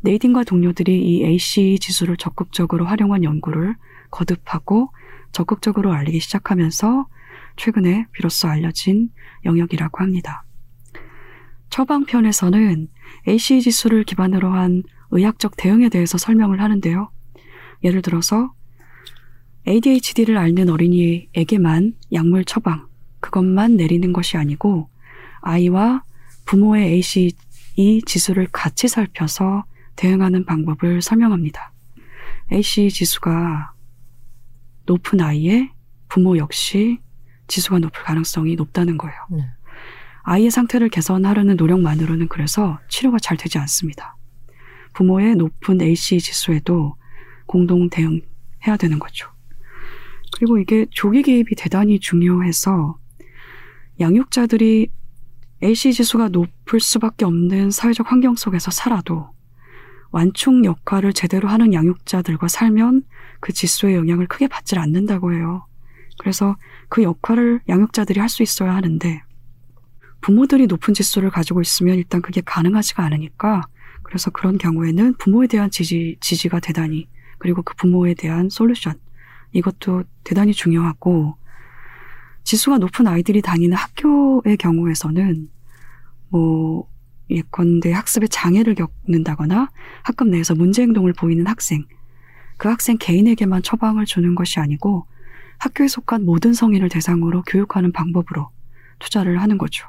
네이딩과 0.00 0.44
동료들이 0.44 1.00
이 1.02 1.24
AC 1.24 1.78
지수를 1.80 2.16
적극적으로 2.16 2.86
활용한 2.86 3.24
연구를 3.24 3.74
거듭하고 4.10 4.90
적극적으로 5.32 5.92
알리기 5.92 6.20
시작하면서 6.20 7.06
최근에 7.58 8.06
비로소 8.12 8.48
알려진 8.48 9.10
영역이라고 9.44 9.98
합니다. 10.02 10.44
처방편에서는 11.70 12.88
AC 13.26 13.60
지수를 13.60 14.04
기반으로 14.04 14.50
한 14.52 14.82
의학적 15.10 15.56
대응에 15.56 15.88
대해서 15.88 16.16
설명을 16.16 16.62
하는데요. 16.62 17.10
예를 17.84 18.00
들어서 18.00 18.52
ADHD를 19.66 20.38
앓는 20.38 20.70
어린이에게만 20.70 21.94
약물 22.12 22.44
처방, 22.46 22.86
그것만 23.20 23.76
내리는 23.76 24.12
것이 24.12 24.36
아니고 24.36 24.88
아이와 25.40 26.04
부모의 26.46 26.86
AC 26.86 27.32
지수를 28.06 28.48
같이 28.50 28.88
살펴서 28.88 29.64
대응하는 29.96 30.46
방법을 30.46 31.02
설명합니다. 31.02 31.72
AC 32.50 32.88
지수가 32.90 33.72
높은 34.86 35.20
아이의 35.20 35.70
부모 36.08 36.38
역시 36.38 36.98
지수가 37.48 37.80
높을 37.80 38.04
가능성이 38.04 38.54
높다는 38.54 38.96
거예요. 38.98 39.16
네. 39.30 39.44
아이의 40.22 40.50
상태를 40.50 40.90
개선하려는 40.90 41.56
노력만으로는 41.56 42.28
그래서 42.28 42.78
치료가 42.88 43.18
잘 43.18 43.36
되지 43.36 43.58
않습니다. 43.58 44.16
부모의 44.92 45.36
높은 45.36 45.80
AC 45.80 46.20
지수에도 46.20 46.96
공동 47.46 47.88
대응해야 47.88 48.76
되는 48.78 48.98
거죠. 48.98 49.28
그리고 50.36 50.58
이게 50.58 50.86
조기 50.90 51.22
개입이 51.22 51.54
대단히 51.56 51.98
중요해서 51.98 52.98
양육자들이 54.00 54.88
AC 55.62 55.92
지수가 55.92 56.28
높을 56.28 56.78
수밖에 56.80 57.24
없는 57.24 57.70
사회적 57.70 58.10
환경 58.10 58.36
속에서 58.36 58.70
살아도 58.70 59.30
완충 60.10 60.64
역할을 60.64 61.12
제대로 61.12 61.48
하는 61.48 61.72
양육자들과 61.72 62.48
살면 62.48 63.02
그 63.40 63.52
지수의 63.52 63.96
영향을 63.96 64.26
크게 64.26 64.46
받질 64.46 64.78
않는다고 64.78 65.32
해요. 65.32 65.66
그래서 66.18 66.56
그 66.88 67.02
역할을 67.02 67.60
양육자들이 67.68 68.20
할 68.20 68.28
수 68.28 68.42
있어야 68.42 68.74
하는데 68.74 69.22
부모들이 70.20 70.66
높은 70.66 70.94
지수를 70.94 71.30
가지고 71.30 71.60
있으면 71.60 71.96
일단 71.96 72.20
그게 72.22 72.40
가능하지가 72.44 73.04
않으니까 73.04 73.62
그래서 74.02 74.30
그런 74.30 74.56
경우에는 74.58 75.14
부모에 75.14 75.46
대한 75.46 75.70
지지, 75.70 76.16
지지가 76.20 76.60
대단히, 76.60 77.06
그리고 77.38 77.62
그 77.62 77.74
부모에 77.76 78.14
대한 78.14 78.48
솔루션, 78.48 78.94
이것도 79.52 80.04
대단히 80.24 80.54
중요하고, 80.54 81.36
지수가 82.42 82.78
높은 82.78 83.06
아이들이 83.06 83.42
다니는 83.42 83.76
학교의 83.76 84.56
경우에서는, 84.56 85.50
뭐, 86.30 86.88
예컨대 87.28 87.92
학습에 87.92 88.28
장애를 88.28 88.74
겪는다거나 88.76 89.68
학급 90.02 90.28
내에서 90.28 90.54
문제 90.54 90.80
행동을 90.80 91.12
보이는 91.12 91.46
학생, 91.46 91.84
그 92.56 92.68
학생 92.68 92.96
개인에게만 92.98 93.62
처방을 93.62 94.06
주는 94.06 94.34
것이 94.34 94.58
아니고 94.58 95.06
학교에 95.58 95.88
속한 95.88 96.24
모든 96.24 96.52
성인을 96.52 96.88
대상으로 96.88 97.42
교육하는 97.42 97.92
방법으로 97.92 98.50
투자를 98.98 99.40
하는 99.42 99.58
거죠. 99.58 99.86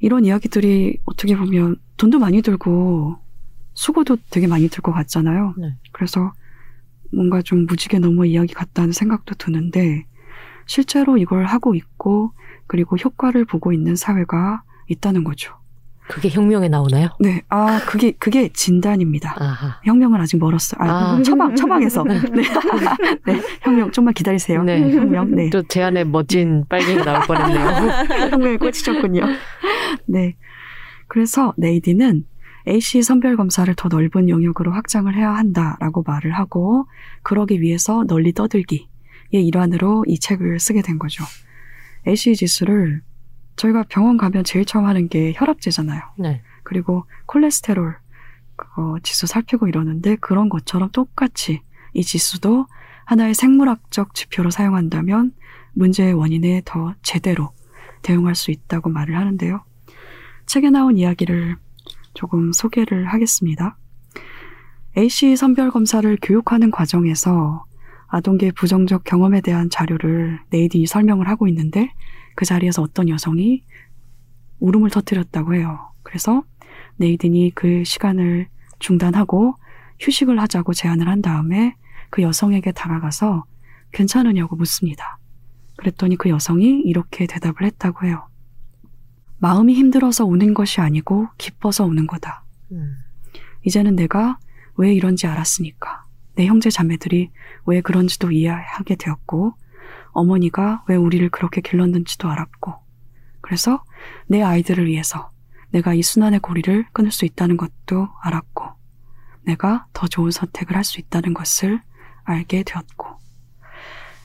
이런 0.00 0.24
이야기들이 0.24 0.98
어떻게 1.04 1.36
보면 1.36 1.76
돈도 1.96 2.18
많이 2.18 2.42
들고 2.42 3.18
수고도 3.74 4.16
되게 4.30 4.46
많이 4.46 4.68
들 4.68 4.82
것 4.82 4.92
같잖아요. 4.92 5.54
네. 5.58 5.76
그래서 5.92 6.32
뭔가 7.12 7.42
좀 7.42 7.66
무지개 7.66 7.98
넘어 7.98 8.24
이야기 8.24 8.54
같다는 8.54 8.92
생각도 8.92 9.34
드는데 9.36 10.06
실제로 10.66 11.16
이걸 11.16 11.44
하고 11.46 11.74
있고 11.74 12.32
그리고 12.66 12.96
효과를 12.96 13.44
보고 13.44 13.72
있는 13.72 13.94
사회가 13.96 14.62
있다는 14.88 15.24
거죠. 15.24 15.54
그게 16.08 16.28
혁명에 16.28 16.68
나오나요? 16.68 17.08
네, 17.18 17.42
아 17.48 17.80
그게 17.86 18.12
그게 18.12 18.50
진단입니다. 18.52 19.34
아하. 19.38 19.80
혁명은 19.84 20.20
아직 20.20 20.36
멀었어. 20.38 20.76
아, 20.78 21.16
아. 21.16 21.22
처방 21.22 21.56
처방에서. 21.56 22.04
네. 22.04 22.20
네, 23.26 23.40
혁명 23.62 23.90
좀만 23.90 24.12
기다리세요. 24.14 24.62
네. 24.62 24.80
혁명. 24.92 25.34
네. 25.34 25.48
또 25.50 25.62
제 25.66 25.82
안에 25.82 26.04
멋진 26.04 26.64
빨갱이 26.68 27.04
나올 27.04 27.22
뻔 27.26 27.38
했네요. 27.38 28.28
혁명에 28.30 28.56
꽂히셨군요. 28.58 29.22
네. 30.06 30.36
그래서 31.08 31.54
네이디는 31.56 32.24
AC 32.68 33.02
선별 33.02 33.36
검사를 33.36 33.72
더 33.74 33.88
넓은 33.88 34.28
영역으로 34.28 34.72
확장을 34.72 35.12
해야 35.14 35.34
한다라고 35.34 36.02
말을 36.06 36.32
하고 36.32 36.86
그러기 37.22 37.60
위해서 37.60 38.04
널리 38.06 38.32
떠들기의 38.32 38.86
일환으로 39.32 40.04
이 40.06 40.18
책을 40.18 40.58
쓰게 40.60 40.82
된 40.82 40.98
거죠. 40.98 41.24
AC 42.06 42.34
지수를 42.36 43.02
저희가 43.56 43.84
병원 43.88 44.16
가면 44.16 44.44
제일 44.44 44.64
처음 44.64 44.86
하는 44.86 45.08
게 45.08 45.32
혈압제잖아요. 45.34 46.02
네. 46.18 46.42
그리고 46.62 47.04
콜레스테롤 47.26 47.96
그거 48.56 48.98
지수 49.02 49.26
살피고 49.26 49.68
이러는데 49.68 50.16
그런 50.16 50.48
것처럼 50.48 50.90
똑같이 50.90 51.62
이 51.92 52.02
지수도 52.02 52.66
하나의 53.04 53.34
생물학적 53.34 54.14
지표로 54.14 54.50
사용한다면 54.50 55.32
문제의 55.72 56.14
원인에 56.14 56.62
더 56.64 56.94
제대로 57.02 57.52
대응할 58.02 58.34
수 58.34 58.50
있다고 58.50 58.90
말을 58.90 59.16
하는데요. 59.16 59.64
책에 60.46 60.70
나온 60.70 60.96
이야기를 60.96 61.56
조금 62.14 62.52
소개를 62.52 63.06
하겠습니다. 63.06 63.76
AC 64.96 65.36
선별 65.36 65.70
검사를 65.70 66.16
교육하는 66.22 66.70
과정에서 66.70 67.64
아동계 68.06 68.52
부정적 68.52 69.02
경험에 69.02 69.40
대한 69.40 69.68
자료를 69.70 70.38
네이딘이 70.50 70.86
설명을 70.86 71.28
하고 71.28 71.48
있는데 71.48 71.92
그 72.34 72.44
자리에서 72.44 72.82
어떤 72.82 73.08
여성이 73.08 73.64
울음을 74.60 74.90
터뜨렸다고 74.90 75.54
해요. 75.54 75.92
그래서 76.02 76.42
네이든이 76.96 77.52
그 77.54 77.84
시간을 77.84 78.48
중단하고 78.78 79.54
휴식을 80.00 80.40
하자고 80.40 80.72
제안을 80.74 81.08
한 81.08 81.22
다음에 81.22 81.74
그 82.10 82.22
여성에게 82.22 82.72
다가가서 82.72 83.44
괜찮으냐고 83.92 84.56
묻습니다. 84.56 85.18
그랬더니 85.76 86.16
그 86.16 86.28
여성이 86.28 86.80
이렇게 86.80 87.26
대답을 87.26 87.64
했다고 87.64 88.06
해요. 88.06 88.28
마음이 89.38 89.74
힘들어서 89.74 90.24
우는 90.24 90.54
것이 90.54 90.80
아니고 90.80 91.28
기뻐서 91.38 91.84
우는 91.84 92.06
거다. 92.06 92.44
음. 92.72 92.96
이제는 93.64 93.96
내가 93.96 94.38
왜 94.76 94.92
이런지 94.92 95.26
알았으니까. 95.26 96.04
내 96.36 96.46
형제 96.46 96.70
자매들이 96.70 97.30
왜 97.66 97.80
그런지도 97.80 98.30
이해하게 98.30 98.96
되었고, 98.96 99.54
어머니가 100.14 100.84
왜 100.88 100.96
우리를 100.96 101.28
그렇게 101.30 101.60
길렀는지도 101.60 102.28
알았고, 102.30 102.74
그래서 103.40 103.84
내 104.26 104.42
아이들을 104.42 104.86
위해서 104.86 105.30
내가 105.70 105.92
이 105.92 106.02
순환의 106.02 106.40
고리를 106.40 106.86
끊을 106.92 107.10
수 107.10 107.24
있다는 107.24 107.56
것도 107.56 108.08
알았고, 108.22 108.64
내가 109.42 109.86
더 109.92 110.06
좋은 110.06 110.30
선택을 110.30 110.76
할 110.76 110.84
수 110.84 111.00
있다는 111.00 111.34
것을 111.34 111.80
알게 112.24 112.62
되었고, 112.62 113.18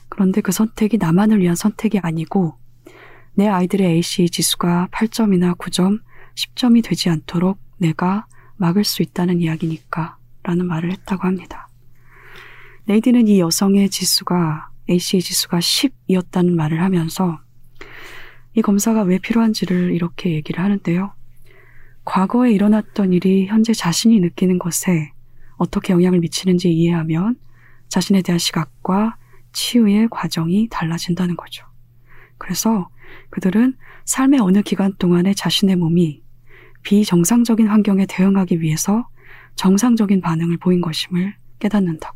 그런데 0.08 0.40
그 0.40 0.52
선택이 0.52 0.96
나만을 0.98 1.40
위한 1.40 1.54
선택이 1.54 1.98
아니고, 1.98 2.56
내 3.34 3.46
아이들의 3.46 3.86
AC 3.86 4.30
지수가 4.30 4.88
8점이나 4.92 5.56
9점, 5.58 6.00
10점이 6.34 6.82
되지 6.84 7.10
않도록 7.10 7.58
내가 7.78 8.26
막을 8.56 8.84
수 8.84 9.02
있다는 9.02 9.40
이야기니까 9.40 10.16
라는 10.42 10.66
말을 10.66 10.92
했다고 10.92 11.24
합니다. 11.26 11.68
레이디는 12.86 13.28
이 13.28 13.40
여성의 13.40 13.90
지수가 13.90 14.69
AC 14.90 15.20
지수가 15.20 15.58
10이었다는 15.58 16.54
말을 16.54 16.82
하면서 16.82 17.40
이 18.54 18.62
검사가 18.62 19.02
왜 19.02 19.18
필요한지를 19.18 19.92
이렇게 19.92 20.32
얘기를 20.32 20.62
하는데요. 20.62 21.12
과거에 22.04 22.50
일어났던 22.50 23.12
일이 23.12 23.46
현재 23.46 23.72
자신이 23.72 24.18
느끼는 24.18 24.58
것에 24.58 25.12
어떻게 25.56 25.92
영향을 25.92 26.18
미치는지 26.18 26.72
이해하면 26.72 27.36
자신에 27.88 28.22
대한 28.22 28.38
시각과 28.38 29.16
치유의 29.52 30.08
과정이 30.10 30.68
달라진다는 30.68 31.36
거죠. 31.36 31.64
그래서 32.38 32.88
그들은 33.30 33.76
삶의 34.06 34.40
어느 34.40 34.62
기간 34.62 34.94
동안에 34.96 35.34
자신의 35.34 35.76
몸이 35.76 36.22
비정상적인 36.82 37.68
환경에 37.68 38.06
대응하기 38.06 38.60
위해서 38.60 39.08
정상적인 39.54 40.20
반응을 40.20 40.56
보인 40.56 40.80
것임을 40.80 41.34
깨닫는다. 41.58 42.14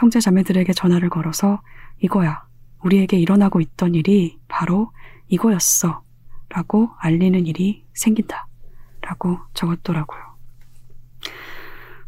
형제 0.00 0.18
자매들에게 0.18 0.72
전화를 0.72 1.10
걸어서 1.10 1.60
이거야. 1.98 2.42
우리에게 2.82 3.18
일어나고 3.18 3.60
있던 3.60 3.94
일이 3.94 4.38
바로 4.48 4.92
이거였어. 5.28 6.02
라고 6.48 6.88
알리는 6.98 7.46
일이 7.46 7.84
생긴다. 7.92 8.46
라고 9.02 9.38
적었더라고요. 9.52 10.20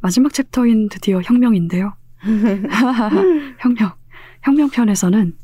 마지막 0.01 0.32
챕터인 0.32 0.88
드디어 0.88 1.20
혁명인데요. 1.20 1.95
혁명. 3.61 3.93
혁명편에서는 4.43 5.36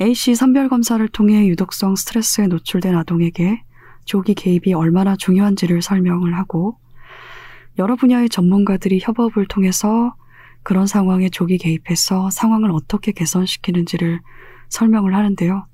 A씨 0.00 0.34
선별검사를 0.34 1.06
통해 1.08 1.46
유독성 1.46 1.94
스트레스에 1.94 2.48
노출된 2.48 2.96
아동에게 2.96 3.62
조기 4.04 4.34
개입이 4.34 4.74
얼마나 4.74 5.14
중요한지를 5.14 5.80
설명을 5.80 6.36
하고 6.36 6.76
여러 7.78 7.94
분야의 7.94 8.30
전문가들이 8.30 8.98
협업을 9.00 9.46
통해서 9.46 10.16
그런 10.64 10.86
상황에 10.86 11.28
조기 11.28 11.58
개입해서 11.58 12.30
상황을 12.30 12.72
어떻게 12.72 13.12
개선시키는지를 13.12 14.20
설명을 14.70 15.14
하는데요. 15.14 15.66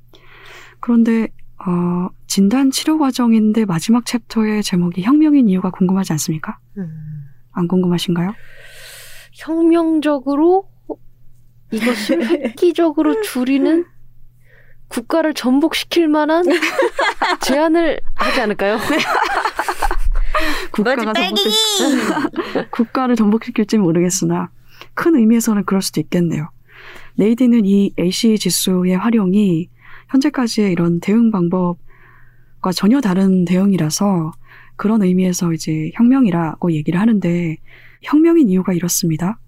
그런데 0.80 1.28
어, 1.66 2.08
진단 2.26 2.70
치료 2.70 2.98
과정인데 2.98 3.64
마지막 3.66 4.04
챕터의 4.04 4.62
제목이 4.62 5.02
혁명인 5.02 5.48
이유가 5.48 5.70
궁금하지 5.70 6.12
않습니까? 6.14 6.58
음. 6.76 6.88
안 7.52 7.68
궁금하신가요? 7.68 8.34
혁명적으로 9.32 10.68
이것을 11.70 12.22
획기적으로 12.44 13.22
줄이는 13.22 13.86
국가를 14.88 15.34
전복시킬 15.34 16.08
만한 16.08 16.44
제안을 17.42 18.00
하지 18.14 18.40
않을까요? 18.40 18.78
국가가 20.72 21.12
전복시 21.12 21.48
국가를 22.70 23.14
전복시킬지 23.14 23.78
모르겠으나 23.78 24.50
큰 24.94 25.16
의미에서는 25.16 25.64
그럴 25.64 25.82
수도 25.82 26.00
있겠네요. 26.00 26.50
네이디는 27.16 27.64
이 27.64 27.92
AC 27.98 28.38
지수의 28.38 28.96
활용이 28.96 29.68
현재까지의 30.08 30.72
이런 30.72 31.00
대응 31.00 31.30
방법과 31.30 32.72
전혀 32.74 33.00
다른 33.00 33.44
대응이라서 33.44 34.32
그런 34.76 35.02
의미에서 35.02 35.52
이제 35.52 35.90
혁명이라고 35.94 36.72
얘기를 36.72 36.98
하는데 36.98 37.56
혁명인 38.02 38.48
이유가 38.48 38.72
이렇습니다. 38.72 39.38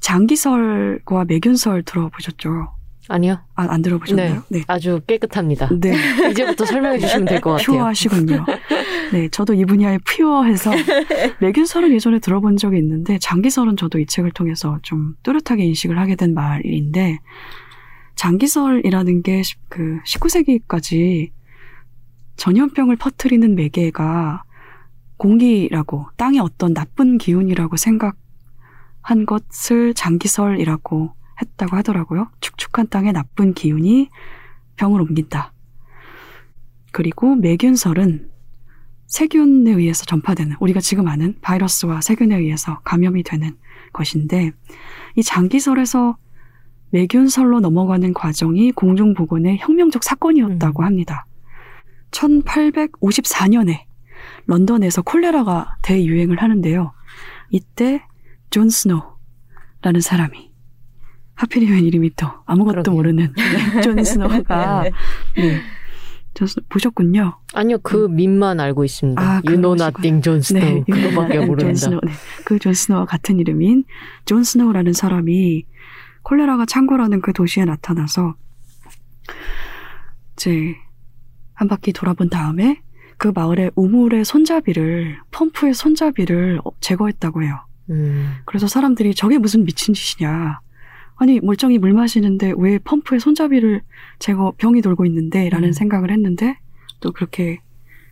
장기설과 0.00 1.24
매균설 1.24 1.82
들어보셨죠? 1.82 2.77
아니요. 3.08 3.38
아, 3.54 3.66
안 3.70 3.80
들어보셨나요? 3.82 4.42
네. 4.50 4.62
아주 4.66 5.00
깨끗합니다. 5.06 5.68
네. 5.80 5.94
이제부터 6.30 6.64
설명해 6.66 6.98
주시면 6.98 7.24
될 7.24 7.40
것 7.40 7.52
같아요. 7.52 7.66
퓨어하시군요. 7.66 8.44
네, 9.12 9.28
저도 9.30 9.54
이 9.54 9.64
분야에 9.64 9.98
퓨어해서 10.06 10.70
매균설은 11.40 11.92
예전에 11.92 12.18
들어본 12.18 12.58
적이 12.58 12.78
있는데 12.78 13.18
장기설은 13.18 13.76
저도 13.78 13.98
이 13.98 14.06
책을 14.06 14.32
통해서 14.32 14.78
좀 14.82 15.14
뚜렷하게 15.22 15.64
인식을 15.64 15.98
하게 15.98 16.14
된 16.16 16.34
말인데 16.34 17.18
장기설이라는 18.16 19.22
게 19.22 19.42
그 19.68 19.98
19세기까지 20.06 21.30
전염병을 22.36 22.96
퍼뜨리는 22.96 23.54
매개가 23.54 24.42
공기라고 25.16 26.06
땅의 26.16 26.40
어떤 26.40 26.74
나쁜 26.74 27.18
기운이라고 27.18 27.76
생각한 27.76 29.26
것을 29.26 29.94
장기설이라고 29.94 31.12
했다고 31.40 31.76
하더라고요. 31.76 32.28
축축한 32.40 32.88
땅의 32.88 33.12
나쁜 33.12 33.54
기운이 33.54 34.08
병을 34.76 35.00
옮긴다. 35.00 35.52
그리고 36.92 37.34
매균설은 37.36 38.30
세균에 39.06 39.70
의해서 39.70 40.04
전파되는 40.04 40.56
우리가 40.60 40.80
지금 40.80 41.08
아는 41.08 41.36
바이러스와 41.40 42.00
세균에 42.00 42.36
의해서 42.36 42.80
감염이 42.80 43.22
되는 43.22 43.56
것인데 43.92 44.52
이 45.16 45.22
장기설에서 45.22 46.16
매균설로 46.90 47.60
넘어가는 47.60 48.12
과정이 48.14 48.72
공중보건의 48.72 49.58
혁명적 49.58 50.04
사건이었다고 50.04 50.82
음. 50.82 50.86
합니다. 50.86 51.26
1854년에 52.10 53.84
런던에서 54.46 55.02
콜레라가 55.02 55.76
대유행을 55.82 56.42
하는데요. 56.42 56.92
이때 57.50 58.02
존 58.50 58.70
스노우라는 58.70 60.00
사람이 60.00 60.47
하필이면 61.38 61.84
이름이 61.84 62.10
또 62.16 62.26
아무것도 62.46 62.82
그러게요. 62.82 62.94
모르는 62.94 63.32
네, 63.74 63.80
존 63.80 64.02
스노우가 64.02 64.82
네. 65.36 65.60
존 66.34 66.48
스노우 66.48 66.64
보셨군요. 66.68 67.38
아니요, 67.54 67.78
그 67.78 68.08
밈만 68.08 68.58
알고 68.58 68.84
있습니다. 68.84 69.22
아, 69.22 69.40
you 69.46 69.56
know 69.60 69.74
nothing, 69.74 70.20
존 70.20 70.40
스노우. 70.40 70.84
그거밖에 70.84 71.34
존 71.34 71.46
모른다. 71.46 71.74
스노우, 71.74 72.00
네. 72.04 72.12
그존 72.44 72.74
스노우와 72.74 73.06
같은 73.06 73.38
이름인 73.38 73.84
존 74.24 74.42
스노우라는 74.42 74.92
사람이 74.92 75.64
콜레라가 76.22 76.66
창궐하는 76.66 77.20
그 77.20 77.32
도시에 77.32 77.64
나타나서 77.64 78.34
이제 80.34 80.74
한 81.54 81.68
바퀴 81.68 81.92
돌아본 81.92 82.30
다음에 82.30 82.82
그 83.16 83.30
마을의 83.32 83.72
우물의 83.76 84.24
손잡이를 84.24 85.18
펌프의 85.30 85.74
손잡이를 85.74 86.60
어, 86.64 86.70
제거했다고 86.80 87.44
해요. 87.44 87.64
음, 87.90 88.34
그래서 88.44 88.66
사람들이 88.66 89.14
저게 89.14 89.38
무슨 89.38 89.64
미친 89.64 89.94
짓이냐. 89.94 90.60
아니 91.18 91.40
멀쩡히 91.40 91.78
물 91.78 91.92
마시는데 91.92 92.54
왜 92.56 92.78
펌프의 92.78 93.20
손잡이를 93.20 93.82
제거 94.18 94.54
병이 94.56 94.82
돌고 94.82 95.04
있는데 95.06 95.48
라는 95.48 95.68
음. 95.68 95.72
생각을 95.72 96.10
했는데 96.10 96.58
또 97.00 97.12
그렇게 97.12 97.58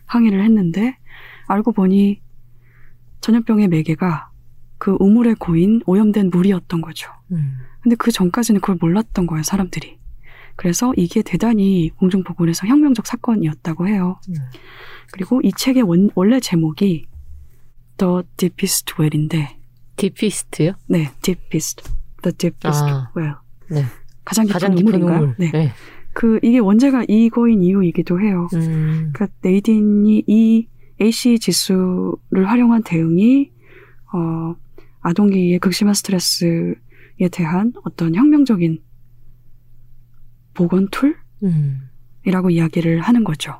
항의를 0.05 0.43
했는데 0.43 0.97
알고 1.47 1.71
보니 1.71 2.21
전염병의 3.21 3.69
매개가 3.69 4.29
그 4.77 4.95
우물에 4.99 5.35
고인 5.39 5.81
오염된 5.85 6.29
물이었던 6.29 6.81
거죠. 6.81 7.09
음. 7.31 7.57
근데 7.81 7.95
그 7.95 8.11
전까지는 8.11 8.61
그걸 8.61 8.77
몰랐던 8.79 9.25
거예요, 9.25 9.43
사람들이. 9.43 9.97
그래서 10.55 10.93
이게 10.97 11.21
대단히 11.21 11.89
공중보건에서 11.97 12.67
혁명적 12.67 13.07
사건이었다고 13.07 13.87
해요. 13.87 14.19
음. 14.29 14.35
그리고 15.11 15.39
이 15.43 15.51
책의 15.51 15.83
원, 15.83 16.09
원래 16.15 16.39
제목이 16.39 17.05
The 17.97 18.23
Deepest 18.37 18.93
Well인데, 18.99 19.57
디피스트요? 19.95 20.73
네, 20.87 21.09
Deepest, 21.21 21.83
The 22.21 22.35
Deepest 22.35 22.83
아, 22.83 23.11
Well. 23.15 23.35
네. 23.69 23.85
가장 24.25 24.45
깊은 24.45 24.53
가장 24.53 24.75
깊은 24.75 24.87
우물인가요? 24.93 25.23
우물. 25.23 25.35
네. 25.37 25.51
네. 25.51 25.71
그 26.13 26.39
이게 26.41 26.57
원제가 26.59 27.05
이거인 27.07 27.61
이유이기도 27.61 28.19
해요. 28.19 28.47
음, 28.55 29.11
그러니까 29.13 29.27
네이딘이 29.41 30.23
이 30.25 30.67
AC 30.99 31.37
지수를 31.39 32.47
활용한 32.47 32.83
대응이 32.83 33.51
어, 34.13 34.55
아동기의 35.01 35.59
극심한 35.59 35.93
스트레스에 35.93 36.73
대한 37.31 37.71
어떤 37.85 38.15
혁명적인 38.15 38.81
보건 40.55 40.87
음, 41.43 41.89
tool이라고 42.23 42.49
이야기를 42.49 43.01
하는 43.01 43.23
거죠. 43.23 43.53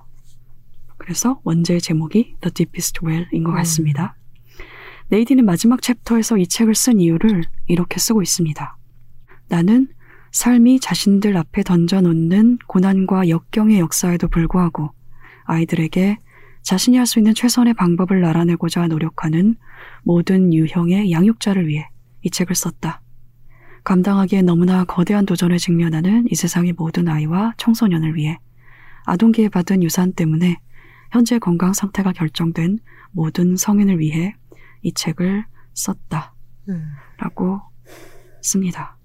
그래서 0.97 1.39
원제의 1.43 1.79
제목이 1.79 2.37
The 2.41 2.51
Deepest 2.51 2.99
Well인 3.05 3.43
것 3.43 3.51
음. 3.51 3.55
같습니다. 3.57 4.16
네이딘은 5.09 5.45
마지막 5.45 5.81
챕터에서 5.81 6.37
이 6.37 6.47
책을 6.47 6.75
쓴 6.75 6.99
이유를 6.99 7.43
이렇게 7.67 7.99
쓰고 7.99 8.21
있습니다. 8.21 8.77
나는 9.47 9.87
삶이 10.33 10.81
자신들 10.81 11.37
앞에 11.37 11.63
던져놓는 11.63 12.59
고난과 12.67 13.29
역경의 13.29 13.79
역사에도 13.79 14.27
불구하고 14.27 14.91
아이들에게 15.45 16.17
자신이 16.61 16.97
할 16.97 17.05
수 17.05 17.19
있는 17.19 17.33
최선의 17.33 17.73
방법을 17.75 18.25
알아내고자 18.25 18.87
노력하는 18.87 19.55
모든 20.03 20.53
유형의 20.53 21.11
양육자를 21.11 21.67
위해 21.69 21.89
이 22.23 22.29
책을 22.29 22.55
썼다. 22.55 23.01
감당하기에 23.85 24.41
너무나 24.41 24.83
거대한 24.83 25.25
도전에 25.25 25.57
직면하는 25.57 26.27
이 26.29 26.35
세상의 26.35 26.73
모든 26.73 27.07
아이와 27.07 27.53
청소년을 27.55 28.15
위해 28.15 28.37
아동기에 29.05 29.47
받은 29.47 29.81
유산 29.83 30.11
때문에 30.11 30.57
현재 31.13 31.39
건강 31.39 31.71
상태가 31.71 32.11
결정된 32.11 32.79
모든 33.11 33.55
성인을 33.55 33.99
위해 33.99 34.35
이 34.81 34.93
책을 34.93 35.45
썼다. 35.73 36.33
음. 36.69 36.91
라고 37.17 37.61
씁니다. 38.41 38.97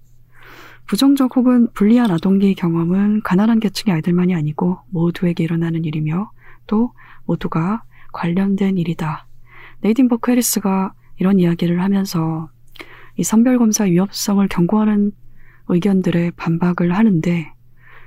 부정적 0.87 1.35
혹은 1.35 1.71
불리한 1.73 2.11
아동기 2.11 2.55
경험은 2.55 3.21
가난한 3.23 3.59
계층의 3.59 3.95
아이들만이 3.95 4.35
아니고 4.35 4.79
모두에게 4.89 5.43
일어나는 5.43 5.85
일이며 5.85 6.31
또 6.67 6.93
모두가 7.25 7.83
관련된 8.11 8.77
일이다. 8.77 9.27
네이딘 9.81 10.07
버크 10.07 10.31
해리스가 10.31 10.93
이런 11.17 11.39
이야기를 11.39 11.81
하면서 11.81 12.49
이 13.17 13.23
선별검사 13.23 13.85
위협성을 13.85 14.45
경고하는 14.47 15.11
의견들에 15.67 16.31
반박을 16.31 16.95
하는데 16.95 17.53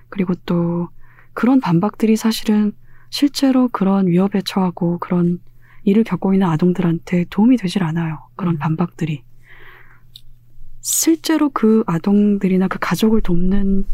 그리고 0.08 0.34
또 0.46 0.88
그런 1.32 1.60
반박들이 1.60 2.16
사실은 2.16 2.72
실제로 3.10 3.68
그런 3.68 4.06
위협에 4.06 4.42
처하고 4.44 4.98
그런 4.98 5.38
일을 5.86 6.04
겪고 6.04 6.34
있는 6.34 6.48
아동들한테 6.48 7.24
도움이 7.30 7.56
되질 7.56 7.82
않아요. 7.84 8.18
그런 8.34 8.56
음. 8.56 8.58
반박들이. 8.58 9.22
실제로 10.80 11.48
그 11.48 11.82
아동들이나 11.86 12.68
그 12.68 12.78
가족을 12.80 13.22
돕는 13.22 13.86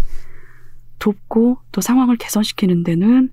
돕고 0.99 1.59
또 1.70 1.80
상황을 1.80 2.16
개선시키는 2.16 2.82
데는 2.82 3.30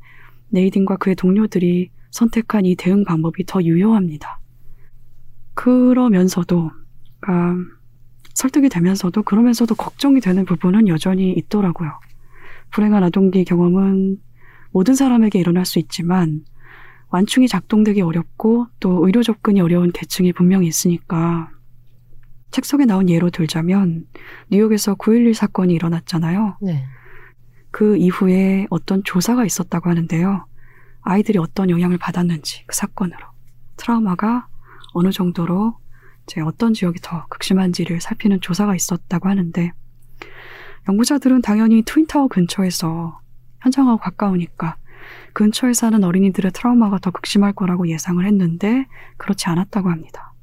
네이딘과 0.50 0.98
그의 0.98 1.16
동료들이 1.16 1.90
선택한 2.12 2.66
이 2.66 2.76
대응 2.76 3.06
방법이 3.06 3.46
더 3.46 3.64
유효합니다. 3.64 4.40
그러면서도 5.54 6.72
아, 7.28 7.56
설득이 8.34 8.70
되면서도 8.70 9.24
그러면서도 9.24 9.76
걱정이 9.76 10.20
되는 10.20 10.46
부분은 10.46 10.88
여전히 10.88 11.32
있더라고요. 11.34 11.92
불행한 12.72 13.04
아동기 13.04 13.46
경험은 13.46 14.18
모든 14.72 14.96
사람에게 14.96 15.40
일어날 15.40 15.66
수 15.66 15.80
있지만 15.80 16.44
완충이 17.12 17.48
작동되기 17.48 18.02
어렵고 18.02 18.68
또 18.80 19.06
의료 19.06 19.24
접근이 19.24 19.62
어려운 19.62 19.92
계층이 19.92 20.34
분명히 20.34 20.68
있으니까 20.68 21.50
책 22.52 22.66
속에 22.66 22.86
나온 22.86 23.10
예로 23.10 23.30
들자면 23.30 24.06
뉴욕에서 24.50 24.96
9.11 24.96 25.34
사건이 25.34 25.74
일어났잖아요. 25.74 26.58
네. 26.62 26.86
그 27.72 27.98
이후에 27.98 28.68
어떤 28.70 29.04
조사가 29.04 29.46
있었다고 29.46 29.90
하는데요. 29.90 30.46
아이들이 31.02 31.38
어떤 31.38 31.70
영향을 31.70 31.98
받았는지 31.98 32.66
그 32.66 32.76
사건으로 32.76 33.20
트라우마가 33.78 34.48
어느 34.94 35.12
정도로 35.12 35.78
이제 36.24 36.42
어떤 36.42 36.74
지역이 36.74 37.00
더 37.02 37.26
극심한지를 37.28 38.02
살피는 38.02 38.42
조사가 38.42 38.76
있었다고 38.76 39.30
하는데 39.30 39.72
연구자들은 40.88 41.42
당연히 41.42 41.84
트윈타워 41.84 42.28
근처에서 42.28 43.20
현장하고 43.62 44.00
가까우니까 44.00 44.78
근처에 45.34 45.74
사는 45.74 46.04
어린이들의 46.04 46.52
트라우마가 46.52 47.00
더 47.00 47.12
극심할 47.12 47.54
거라고 47.54 47.88
예상을 47.88 48.26
했는데 48.26 48.88
그렇지 49.18 49.48
않았다고 49.48 49.90
합니다. 49.90 50.34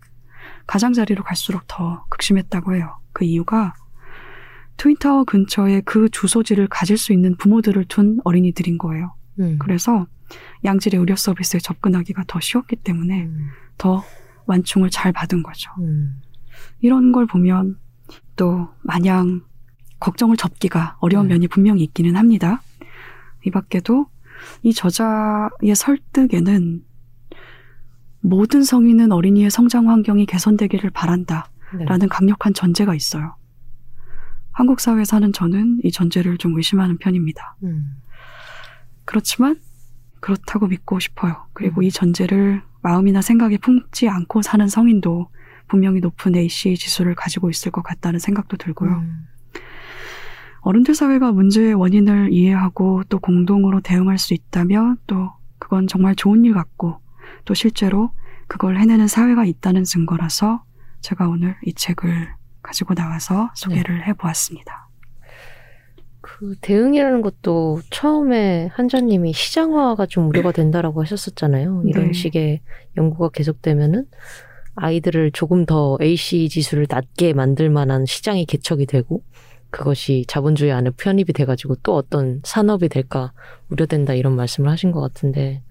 가장자리로 0.66 1.22
갈수록 1.24 1.62
더 1.68 2.04
극심했다고 2.08 2.74
해요. 2.74 2.98
그 3.12 3.24
이유가 3.24 3.74
트윈타워 4.76 5.24
근처에 5.24 5.80
그 5.82 6.08
주소지를 6.10 6.68
가질 6.68 6.98
수 6.98 7.12
있는 7.12 7.36
부모들을 7.36 7.86
둔 7.86 8.20
어린이들인 8.24 8.78
거예요. 8.78 9.14
음. 9.40 9.58
그래서 9.58 10.06
양질의 10.64 11.00
의료 11.00 11.16
서비스에 11.16 11.60
접근하기가 11.60 12.24
더 12.26 12.40
쉬웠기 12.40 12.76
때문에 12.76 13.24
음. 13.24 13.48
더 13.78 14.04
완충을 14.46 14.90
잘 14.90 15.12
받은 15.12 15.42
거죠. 15.42 15.70
음. 15.78 16.20
이런 16.80 17.12
걸 17.12 17.26
보면 17.26 17.78
또 18.36 18.68
마냥 18.82 19.42
걱정을 19.98 20.36
접기가 20.36 20.96
어려운 21.00 21.28
네. 21.28 21.34
면이 21.34 21.48
분명히 21.48 21.82
있기는 21.82 22.16
합니다. 22.16 22.62
이 23.44 23.50
밖에도 23.50 24.06
이 24.62 24.72
저자의 24.72 25.74
설득에는 25.74 26.82
모든 28.20 28.64
성인은 28.64 29.12
어린이의 29.12 29.50
성장 29.50 29.88
환경이 29.88 30.26
개선되기를 30.26 30.90
바란다. 30.90 31.50
네. 31.76 31.84
라는 31.84 32.08
강력한 32.08 32.54
전제가 32.54 32.94
있어요. 32.94 33.36
한국 34.52 34.80
사회에 34.80 35.04
사는 35.04 35.32
저는 35.32 35.80
이 35.84 35.92
전제를 35.92 36.38
좀 36.38 36.56
의심하는 36.56 36.96
편입니다. 36.98 37.56
음. 37.64 37.96
그렇지만 39.04 39.60
그렇다고 40.20 40.66
믿고 40.66 40.98
싶어요. 40.98 41.46
그리고 41.52 41.82
음. 41.82 41.84
이 41.84 41.90
전제를 41.90 42.62
마음이나 42.82 43.20
생각에 43.20 43.58
품지 43.58 44.08
않고 44.08 44.42
사는 44.42 44.66
성인도 44.66 45.28
분명히 45.68 46.00
높은 46.00 46.34
AC 46.34 46.76
지수를 46.76 47.14
가지고 47.14 47.50
있을 47.50 47.70
것 47.70 47.82
같다는 47.82 48.18
생각도 48.18 48.56
들고요. 48.56 48.90
음. 48.90 49.26
어른들 50.66 50.96
사회가 50.96 51.30
문제의 51.30 51.74
원인을 51.74 52.32
이해하고 52.32 53.04
또 53.08 53.20
공동으로 53.20 53.80
대응할 53.82 54.18
수 54.18 54.34
있다면 54.34 54.96
또 55.06 55.30
그건 55.60 55.86
정말 55.86 56.16
좋은 56.16 56.44
일 56.44 56.54
같고 56.54 56.98
또 57.44 57.54
실제로 57.54 58.10
그걸 58.48 58.76
해내는 58.76 59.06
사회가 59.06 59.44
있다는 59.44 59.84
증거라서 59.84 60.64
제가 61.02 61.28
오늘 61.28 61.54
이 61.64 61.72
책을 61.72 62.10
가지고 62.62 62.94
나와서 62.94 63.48
소개를 63.54 64.08
해보았습니다. 64.08 64.88
그 66.20 66.56
대응이라는 66.60 67.22
것도 67.22 67.82
처음에 67.90 68.68
한자님이 68.72 69.34
시장화가 69.34 70.06
좀 70.06 70.28
우려가 70.28 70.50
된다라고 70.50 71.00
하셨었잖아요. 71.00 71.84
이런 71.86 72.06
네. 72.06 72.12
식의 72.12 72.60
연구가 72.96 73.28
계속되면은 73.28 74.06
아이들을 74.74 75.30
조금 75.30 75.64
더 75.64 75.96
AC 76.02 76.48
지수를 76.48 76.86
낮게 76.90 77.34
만들 77.34 77.70
만한 77.70 78.04
시장이 78.04 78.46
개척이 78.46 78.86
되고 78.86 79.22
그것이 79.70 80.24
자본주의 80.28 80.72
안에 80.72 80.90
편입이 80.90 81.32
돼가지고 81.32 81.76
또 81.82 81.94
어떤 81.96 82.40
산업이 82.44 82.88
될까 82.88 83.32
우려된다 83.68 84.14
이런 84.14 84.34
말씀을 84.36 84.70
하신 84.70 84.92
것 84.92 85.00
같은데 85.00 85.62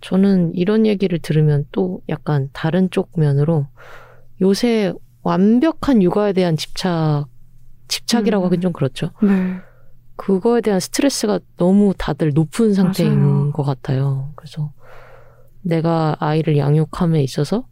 저는 0.00 0.54
이런 0.54 0.86
얘기를 0.86 1.18
들으면 1.18 1.64
또 1.72 2.02
약간 2.08 2.48
다른 2.52 2.90
쪽 2.90 3.10
면으로 3.16 3.66
요새 4.40 4.92
완벽한 5.22 6.02
육아에 6.02 6.32
대한 6.32 6.56
집착 6.56 7.26
집착이라고 7.88 8.44
음. 8.44 8.46
하긴 8.46 8.60
좀 8.60 8.72
그렇죠. 8.72 9.10
네. 9.22 9.56
그거에 10.16 10.60
대한 10.60 10.80
스트레스가 10.80 11.40
너무 11.56 11.94
다들 11.96 12.32
높은 12.34 12.74
상태인 12.74 13.18
맞아요. 13.18 13.52
것 13.52 13.62
같아요. 13.62 14.32
그래서 14.34 14.72
내가 15.62 16.16
아이를 16.18 16.56
양육함에 16.56 17.22
있어서 17.22 17.66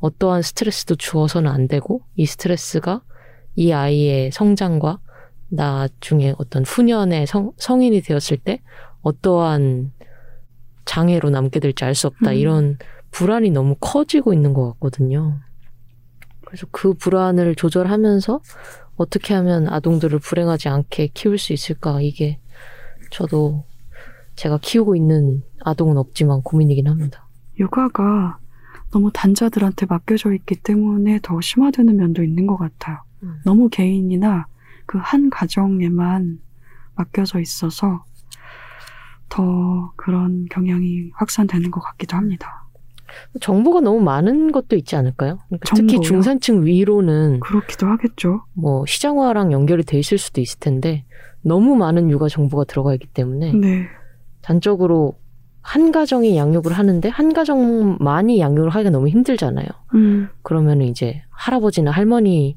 어떠한 0.00 0.42
스트레스도 0.42 0.96
주어서는 0.96 1.50
안 1.50 1.66
되고 1.66 2.02
이 2.14 2.26
스트레스가 2.26 3.02
이 3.56 3.72
아이의 3.72 4.32
성장과 4.32 4.98
나중에 5.48 6.34
어떤 6.38 6.64
후년의 6.64 7.26
성, 7.26 7.52
성인이 7.56 8.00
되었을 8.02 8.38
때 8.38 8.60
어떠한 9.02 9.92
장애로 10.84 11.30
남게 11.30 11.60
될지 11.60 11.84
알 11.84 11.94
수 11.94 12.06
없다. 12.08 12.30
음. 12.30 12.36
이런 12.36 12.78
불안이 13.10 13.50
너무 13.50 13.76
커지고 13.80 14.32
있는 14.32 14.52
것 14.52 14.72
같거든요. 14.72 15.38
그래서 16.44 16.66
그 16.70 16.94
불안을 16.94 17.54
조절하면서 17.54 18.40
어떻게 18.96 19.34
하면 19.34 19.68
아동들을 19.68 20.18
불행하지 20.18 20.68
않게 20.68 21.08
키울 21.14 21.38
수 21.38 21.52
있을까 21.52 22.00
이게 22.00 22.38
저도 23.10 23.64
제가 24.36 24.58
키우고 24.60 24.96
있는 24.96 25.42
아동은 25.60 25.96
없지만 25.96 26.42
고민이긴 26.42 26.88
합니다. 26.88 27.26
육아가 27.58 28.38
너무 28.92 29.10
단자들한테 29.12 29.86
맡겨져 29.86 30.32
있기 30.34 30.56
때문에 30.56 31.20
더 31.22 31.40
심화되는 31.40 31.96
면도 31.96 32.22
있는 32.22 32.46
것 32.46 32.56
같아요. 32.56 32.98
음. 33.24 33.40
너무 33.44 33.68
개인이나 33.68 34.46
그 34.86 34.98
한 34.98 35.30
가정에만 35.30 36.38
맡겨져 36.94 37.40
있어서 37.40 38.04
더 39.28 39.92
그런 39.96 40.46
경향이 40.50 41.10
확산되는 41.14 41.70
것 41.70 41.80
같기도 41.80 42.16
합니다. 42.16 42.64
정보가 43.40 43.80
너무 43.80 44.00
많은 44.00 44.52
것도 44.52 44.76
있지 44.76 44.96
않을까요? 44.96 45.38
그러니까 45.48 45.74
특히? 45.74 46.00
중산층 46.00 46.64
위로는 46.66 47.40
그렇기도 47.40 47.86
하겠죠. 47.86 48.44
뭐 48.52 48.84
시장화랑 48.86 49.52
연결이 49.52 49.82
돼 49.84 49.98
있을 49.98 50.18
수도 50.18 50.40
있을 50.40 50.58
텐데 50.60 51.04
너무 51.42 51.76
많은 51.76 52.10
육아 52.10 52.28
정보가 52.28 52.64
들어가 52.64 52.92
있기 52.94 53.06
때문에 53.08 53.52
네. 53.52 53.86
단적으로 54.40 55.18
한 55.62 55.92
가정이 55.92 56.36
양육을 56.36 56.72
하는데 56.72 57.08
한 57.08 57.32
가정만이 57.32 58.38
양육을 58.38 58.70
하기가 58.70 58.90
너무 58.90 59.08
힘들잖아요. 59.08 59.66
음, 59.94 60.28
그러면 60.42 60.82
이제 60.82 61.22
할아버지나 61.30 61.90
할머니 61.90 62.56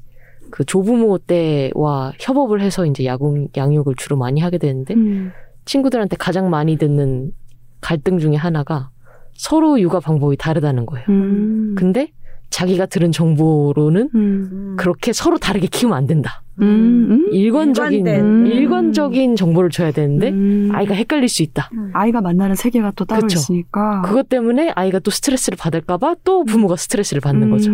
그 0.50 0.64
조부모 0.64 1.18
때와 1.18 2.12
협업을 2.18 2.60
해서 2.60 2.86
이제 2.86 3.04
야구, 3.04 3.48
양육을 3.56 3.94
주로 3.96 4.16
많이 4.16 4.40
하게 4.40 4.58
되는데 4.58 4.94
음, 4.94 5.32
친구들한테 5.64 6.16
가장 6.16 6.50
많이 6.50 6.76
듣는 6.76 7.32
갈등 7.80 8.18
중에 8.18 8.34
하나가 8.34 8.90
서로 9.34 9.80
육아 9.80 10.00
방법이 10.00 10.36
다르다는 10.36 10.86
거예요. 10.86 11.06
음, 11.08 11.74
근데 11.76 12.12
자기가 12.50 12.86
들은 12.86 13.12
정보로는 13.12 14.10
음, 14.14 14.76
그렇게 14.78 15.12
서로 15.12 15.38
다르게 15.38 15.66
키우면 15.66 15.96
안 15.96 16.06
된다. 16.06 16.42
음, 16.60 16.66
음, 17.10 17.28
일관적인 17.32 18.06
일관된. 18.06 18.24
음. 18.24 18.46
일관적인 18.46 19.36
정보를 19.36 19.70
줘야 19.70 19.92
되는데 19.92 20.30
음. 20.30 20.70
아이가 20.72 20.94
헷갈릴 20.94 21.28
수 21.28 21.42
있다. 21.42 21.70
아이가 21.92 22.20
만나는 22.20 22.56
세계가 22.56 22.92
또 22.96 23.04
따로 23.04 23.22
그쵸. 23.22 23.38
있으니까 23.38 24.02
그것 24.02 24.28
때문에 24.28 24.72
아이가 24.74 24.98
또 24.98 25.10
스트레스를 25.10 25.56
받을까봐 25.56 26.16
또 26.24 26.44
부모가 26.44 26.76
스트레스를 26.76 27.20
받는 27.20 27.50
거죠. 27.50 27.70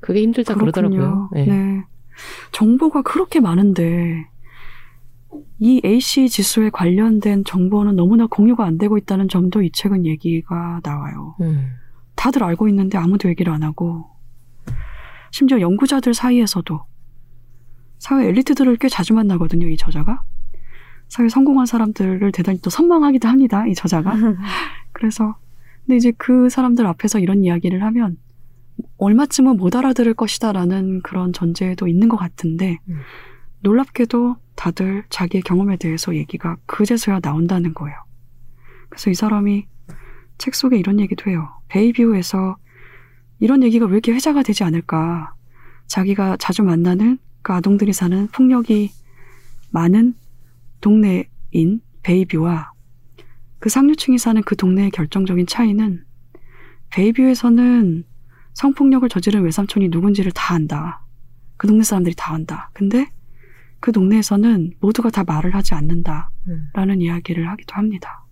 음, 0.00 0.02
그게 0.02 0.22
힘들다 0.22 0.54
그렇군요. 0.54 0.72
그러더라고요. 0.72 1.30
네. 1.32 1.46
네. 1.46 1.84
정보가 2.52 3.02
그렇게 3.02 3.40
많은데 3.40 4.26
이 5.58 5.80
AC 5.84 6.28
지수에 6.28 6.70
관련된 6.70 7.44
정보는 7.44 7.96
너무나 7.96 8.26
공유가 8.26 8.64
안 8.64 8.78
되고 8.78 8.98
있다는 8.98 9.28
점도 9.28 9.62
이 9.62 9.70
책은 9.72 10.06
얘기가 10.06 10.80
나와요. 10.82 11.36
음. 11.40 11.72
다들 12.16 12.42
알고 12.42 12.68
있는데 12.68 12.98
아무도 12.98 13.28
얘기를 13.28 13.52
안 13.52 13.62
하고 13.62 14.10
심지어 15.30 15.60
연구자들 15.60 16.12
사이에서도 16.12 16.80
사회 17.98 18.26
엘리트들을 18.28 18.76
꽤 18.76 18.88
자주 18.88 19.14
만나거든요, 19.14 19.68
이 19.68 19.76
저자가. 19.76 20.22
사회 21.08 21.28
성공한 21.28 21.66
사람들을 21.66 22.32
대단히 22.32 22.58
또 22.62 22.70
선망하기도 22.70 23.28
합니다, 23.28 23.66
이 23.66 23.74
저자가. 23.74 24.14
그래서 24.92 25.36
근데 25.84 25.96
이제 25.96 26.12
그 26.16 26.48
사람들 26.48 26.86
앞에서 26.86 27.18
이런 27.18 27.44
이야기를 27.44 27.82
하면 27.82 28.16
얼마쯤은 28.98 29.56
못 29.56 29.76
알아들을 29.76 30.14
것이다라는 30.14 31.02
그런 31.02 31.32
전제도 31.32 31.86
있는 31.88 32.08
것 32.08 32.16
같은데 32.16 32.78
음. 32.88 33.00
놀랍게도 33.60 34.36
다들 34.56 35.04
자기의 35.10 35.42
경험에 35.42 35.76
대해서 35.76 36.14
얘기가 36.14 36.56
그제서야 36.66 37.20
나온다는 37.20 37.74
거예요. 37.74 37.96
그래서 38.88 39.10
이 39.10 39.14
사람이 39.14 39.66
책 40.38 40.54
속에 40.54 40.78
이런 40.78 41.00
얘기도 41.00 41.30
해요. 41.30 41.48
베이비우에서 41.68 42.56
이런 43.38 43.62
얘기가 43.62 43.86
왜 43.86 43.92
이렇게 43.92 44.12
회자가 44.12 44.42
되지 44.42 44.64
않을까? 44.64 45.34
자기가 45.86 46.36
자주 46.38 46.62
만나는 46.62 47.18
그 47.42 47.52
아동들이 47.52 47.92
사는 47.92 48.26
폭력이 48.28 48.90
많은 49.70 50.14
동네인 50.80 51.80
베이비와 52.02 52.72
그 53.58 53.68
상류층이 53.68 54.18
사는 54.18 54.40
그 54.42 54.56
동네의 54.56 54.90
결정적인 54.90 55.46
차이는 55.46 56.04
베이비에서는 56.90 58.04
성폭력을 58.54 59.08
저지른 59.08 59.42
외삼촌이 59.42 59.88
누군지를 59.88 60.32
다 60.32 60.54
안다. 60.54 61.04
그 61.56 61.66
동네 61.66 61.82
사람들이 61.82 62.14
다 62.16 62.34
안다. 62.34 62.70
근데 62.72 63.10
그 63.80 63.92
동네에서는 63.92 64.74
모두가 64.80 65.10
다 65.10 65.24
말을 65.24 65.54
하지 65.54 65.74
않는다. 65.74 66.30
음. 66.48 66.68
라는 66.74 67.00
이야기를 67.00 67.48
하기도 67.48 67.74
합니다. 67.74 68.24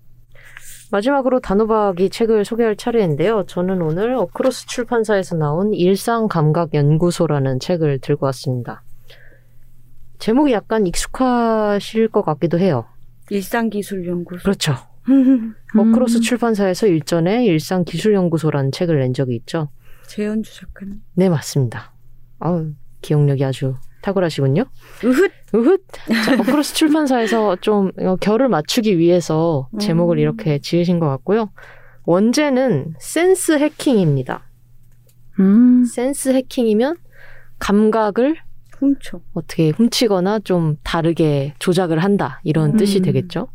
마지막으로 0.90 1.40
단호박이 1.40 2.10
책을 2.10 2.44
소개할 2.44 2.76
차례인데요. 2.76 3.44
저는 3.46 3.82
오늘 3.82 4.14
어크로스 4.14 4.66
출판사에서 4.66 5.36
나온 5.36 5.74
일상감각연구소라는 5.74 7.60
책을 7.60 7.98
들고 8.00 8.26
왔습니다. 8.26 8.82
제목이 10.18 10.52
약간 10.52 10.86
익숙하실 10.86 12.08
것 12.08 12.22
같기도 12.22 12.58
해요. 12.58 12.86
일상기술연구소. 13.30 14.42
그렇죠. 14.42 14.74
음. 15.08 15.54
어크로스 15.76 16.20
출판사에서 16.20 16.86
일전에 16.86 17.44
일상기술연구소라는 17.46 18.72
책을 18.72 18.98
낸 18.98 19.12
적이 19.14 19.36
있죠. 19.36 19.68
재현주 20.08 20.54
작가님. 20.54 21.02
네, 21.14 21.28
맞습니다. 21.28 21.92
아우, 22.40 22.72
기억력이 23.02 23.44
아주 23.44 23.74
탁월하시군요. 24.02 24.64
으훗! 25.04 25.78
자, 26.24 26.34
어크로스 26.40 26.74
출판사에서 26.74 27.56
좀 27.56 27.92
어, 28.00 28.16
결을 28.16 28.48
맞추기 28.48 28.98
위해서 28.98 29.68
제목을 29.78 30.16
음. 30.16 30.20
이렇게 30.20 30.58
지으신 30.58 30.98
것 30.98 31.08
같고요. 31.08 31.50
원제는 32.04 32.94
센스 32.98 33.52
해킹입니다. 33.58 34.48
음. 35.40 35.84
센스 35.84 36.30
해킹이면 36.30 36.96
감각을 37.58 38.36
훔쳐. 38.78 39.20
어떻게 39.34 39.70
훔치거나 39.70 40.40
좀 40.40 40.76
다르게 40.84 41.54
조작을 41.58 41.98
한다. 41.98 42.40
이런 42.44 42.70
음. 42.72 42.76
뜻이 42.76 43.00
되겠죠. 43.00 43.48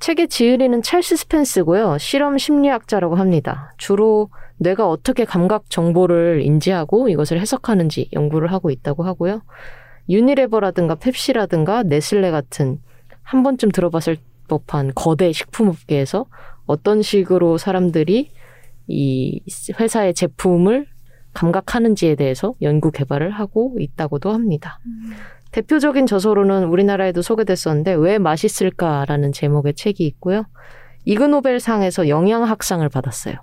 책의 0.00 0.28
지으리는 0.28 0.82
찰스 0.82 1.16
스펜스고요. 1.16 1.98
실험 1.98 2.38
심리학자라고 2.38 3.16
합니다. 3.16 3.72
주로 3.78 4.30
뇌가 4.58 4.88
어떻게 4.88 5.24
감각 5.24 5.70
정보를 5.70 6.42
인지하고 6.42 7.08
이것을 7.08 7.40
해석하는지 7.40 8.10
연구를 8.12 8.52
하고 8.52 8.70
있다고 8.70 9.04
하고요. 9.04 9.42
유니레버라든가 10.08 10.96
펩시라든가 10.96 11.82
네슬레 11.82 12.30
같은 12.30 12.78
한 13.22 13.42
번쯤 13.42 13.70
들어봤을 13.70 14.16
법한 14.48 14.92
거대 14.94 15.32
식품업계에서 15.32 16.26
어떤 16.66 17.02
식으로 17.02 17.58
사람들이 17.58 18.30
이 18.86 19.40
회사의 19.78 20.14
제품을 20.14 20.86
감각하는지에 21.34 22.14
대해서 22.14 22.54
연구 22.62 22.90
개발을 22.90 23.30
하고 23.30 23.76
있다고도 23.78 24.32
합니다. 24.32 24.80
대표적인 25.52 26.06
저서로는 26.06 26.64
우리나라에도 26.64 27.22
소개됐었는데 27.22 27.94
왜 27.94 28.18
맛있을까라는 28.18 29.32
제목의 29.32 29.74
책이 29.74 30.04
있고요. 30.06 30.44
이그노벨상에서 31.04 32.08
영양학상을 32.08 32.86
받았어요. 32.88 33.36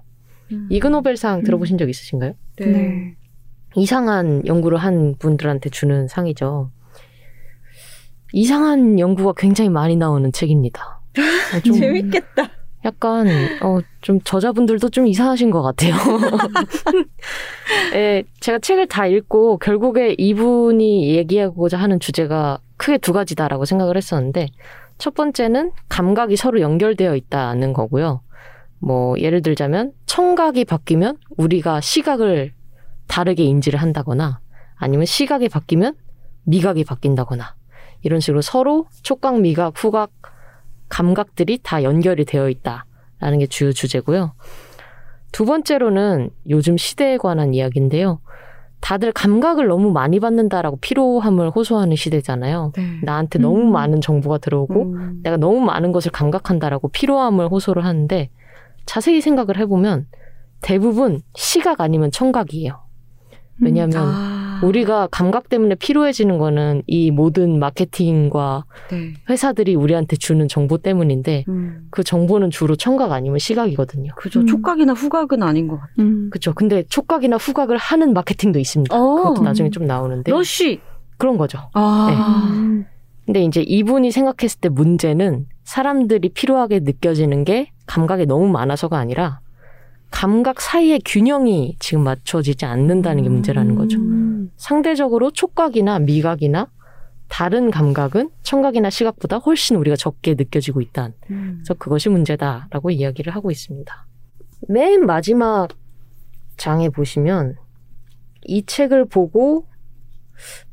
음. 0.52 0.68
이그노벨상 0.70 1.44
들어보신 1.44 1.78
적 1.78 1.90
있으신가요? 1.90 2.34
네. 2.58 2.66
네. 2.66 3.16
이상한 3.76 4.46
연구를 4.46 4.78
한 4.78 5.16
분들한테 5.18 5.70
주는 5.70 6.08
상이죠. 6.08 6.72
이상한 8.32 9.00
연구가 9.00 9.34
굉장히 9.38 9.70
많이 9.70 9.96
나오는 9.96 10.32
책입니다. 10.32 11.02
어, 11.56 11.60
좀 11.64 11.74
재밌겠다. 11.80 12.50
약간 12.86 13.28
어, 13.64 13.80
좀 14.02 14.22
저자분들도 14.22 14.90
좀 14.90 15.08
이상하신 15.08 15.50
것 15.50 15.64
같아요. 15.64 15.96
예, 17.96 18.24
제가 18.40 18.60
책을 18.60 18.88
다 18.88 19.08
읽고 19.08 19.58
결국에 19.58 20.16
이분이 20.18 21.16
얘기하고자 21.16 21.78
하는 21.78 22.00
주제가 22.00 22.60
크게 22.78 23.00
두 23.00 23.12
가지다라고 23.12 23.66
생각을 23.66 23.98
했었는데 23.98 24.50
첫 24.98 25.16
번째는 25.16 25.72
감각이 25.90 26.36
서로 26.36 26.62
연결되어 26.62 27.16
있다는 27.16 27.74
거고요. 27.74 28.22
뭐 28.86 29.20
예를 29.20 29.42
들자면 29.42 29.94
청각이 30.06 30.64
바뀌면 30.64 31.18
우리가 31.38 31.82
시각을 31.82 32.54
다르게 33.08 33.44
인지를 33.44 33.82
한다거나 33.82 34.42
아니면 34.76 35.08
시각이 35.08 35.50
바뀌면 35.50 35.96
미각이 36.44 36.84
바뀐다거나 36.84 37.56
이런 38.04 38.20
식으로 38.20 38.44
서로 38.44 38.86
촉각, 39.02 39.42
미각, 39.42 39.74
후각 39.76 40.12
감각들이 40.88 41.60
다 41.64 41.82
연결이 41.82 42.26
되어 42.26 42.48
있다라는 42.48 43.40
게 43.40 43.48
주요 43.48 43.74
주제고요. 43.74 44.34
두 45.32 45.46
번째로는 45.46 46.30
요즘 46.50 46.78
시대에 46.78 47.18
관한 47.18 47.56
이야기인데요. 47.56 48.20
다들 48.82 49.12
감각을 49.14 49.66
너무 49.66 49.90
많이 49.90 50.20
받는다라고 50.20 50.78
피로함을 50.78 51.50
호소하는 51.50 51.96
시대잖아요. 51.96 52.72
네. 52.76 53.00
나한테 53.02 53.40
너무 53.40 53.62
음. 53.62 53.72
많은 53.72 54.00
정보가 54.00 54.38
들어오고 54.38 54.82
음. 54.84 55.22
내가 55.24 55.38
너무 55.38 55.60
많은 55.60 55.92
것을 55.92 56.12
감각한다라고 56.12 56.90
피로함을 56.90 57.48
호소를 57.48 57.84
하는데 57.84 58.30
자세히 58.86 59.22
생각을 59.22 59.58
해보면 59.58 60.08
대부분 60.62 61.22
시각 61.36 61.82
아니면 61.82 62.12
청각이에요. 62.12 62.86
왜냐하면 63.62 63.98
아. 63.98 64.60
우리가 64.64 65.08
감각 65.12 65.50
때문에 65.50 65.76
피로해지는 65.76 66.38
거는 66.38 66.82
이 66.88 67.12
모든 67.12 67.60
마케팅과 67.60 68.66
네. 68.92 69.14
회사들이 69.30 69.76
우리한테 69.76 70.16
주는 70.16 70.48
정보 70.48 70.78
때문인데 70.78 71.46
음. 71.48 71.88
그 71.90 72.04
정보는 72.04 72.52
주로 72.52 72.76
청각 72.76 73.12
아니면 73.12 73.40
시각이거든요. 73.40 74.14
그죠. 74.16 74.42
음. 74.42 74.46
촉각이나 74.46 74.94
후각은 74.94 75.44
아닌 75.44 75.68
것 75.68 75.76
같아요. 75.80 75.94
음. 76.00 76.30
그렇죠. 76.32 76.54
근데 76.54 76.84
촉각이나 76.90 77.38
후각을 77.38 77.78
하는 77.78 78.14
마케팅도 78.14 78.60
있습니다. 78.60 78.96
어. 78.96 79.16
그것도 79.16 79.44
나중에 79.44 79.70
좀 79.70 79.86
나오는데 79.86 80.32
러쉬. 80.32 80.82
그런 81.18 81.38
거죠. 81.38 81.60
아. 81.74 82.50
음. 82.52 82.86
근데 83.26 83.44
이제 83.44 83.62
이분이 83.62 84.12
생각했을 84.12 84.60
때 84.60 84.70
문제는 84.70 85.48
사람들이 85.64 86.30
필요하게 86.30 86.82
느껴지는 86.82 87.44
게 87.44 87.72
감각이 87.88 88.26
너무 88.26 88.48
많아서가 88.48 88.98
아니라 88.98 89.40
감각 90.12 90.62
사이의 90.62 91.02
균형이 91.04 91.78
지금 91.80 92.04
맞춰지지 92.04 92.66
않는다는 92.66 93.24
게 93.24 93.30
문제라는 93.30 93.76
거죠. 93.76 93.98
음. 93.98 94.52
상대적으로 94.56 95.32
촉각이나 95.32 96.00
미각이나 96.00 96.70
다른 97.28 97.72
감각은 97.72 98.30
청각이나 98.44 98.90
시각보다 98.90 99.38
훨씬 99.38 99.76
우리가 99.76 99.96
적게 99.96 100.36
느껴지고 100.36 100.82
있다. 100.82 101.12
음. 101.32 101.56
그래서 101.58 101.74
그것이 101.74 102.10
문제다라고 102.10 102.92
이야기를 102.92 103.34
하고 103.36 103.52
있습니다. 103.52 104.06
맨 104.70 105.06
마지막 105.06 105.70
장에 106.58 106.90
보시면 106.90 107.56
이 108.44 108.66
책을 108.66 109.06
보고 109.06 109.66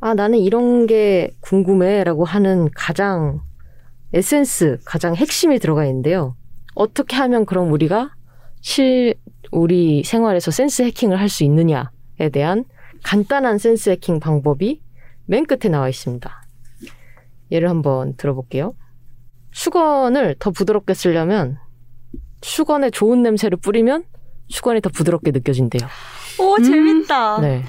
아 0.01 0.15
나는 0.15 0.39
이런 0.39 0.87
게 0.87 1.31
궁금해라고 1.41 2.25
하는 2.25 2.69
가장 2.75 3.41
에센스, 4.13 4.79
가장 4.85 5.15
핵심이 5.15 5.59
들어가 5.59 5.85
있는데요. 5.87 6.37
어떻게 6.75 7.17
하면 7.17 7.47
그럼 7.47 7.73
우리가 7.73 8.15
실 8.61 9.15
우리 9.51 10.03
생활에서 10.05 10.51
센스 10.51 10.83
해킹을 10.83 11.19
할 11.19 11.29
수 11.29 11.45
있느냐에 11.45 12.29
대한 12.33 12.65
간단한 13.03 13.59
센스 13.59 13.91
해킹 13.91 14.21
방법이 14.21 14.81
맨 15.27 15.45
끝에 15.47 15.71
나와 15.71 15.89
있습니다. 15.89 16.43
예를 17.51 17.69
한번 17.69 18.17
들어볼게요. 18.17 18.75
수건을 19.53 20.37
더 20.39 20.51
부드럽게 20.51 20.95
쓰려면 20.95 21.59
수건에 22.43 22.91
좋은 22.91 23.23
냄새를 23.23 23.59
뿌리면 23.59 24.05
수건이 24.49 24.81
더 24.81 24.89
부드럽게 24.91 25.31
느껴진대요. 25.31 25.89
오, 26.39 26.57
음. 26.57 26.63
재밌다. 26.63 27.41
네. 27.41 27.63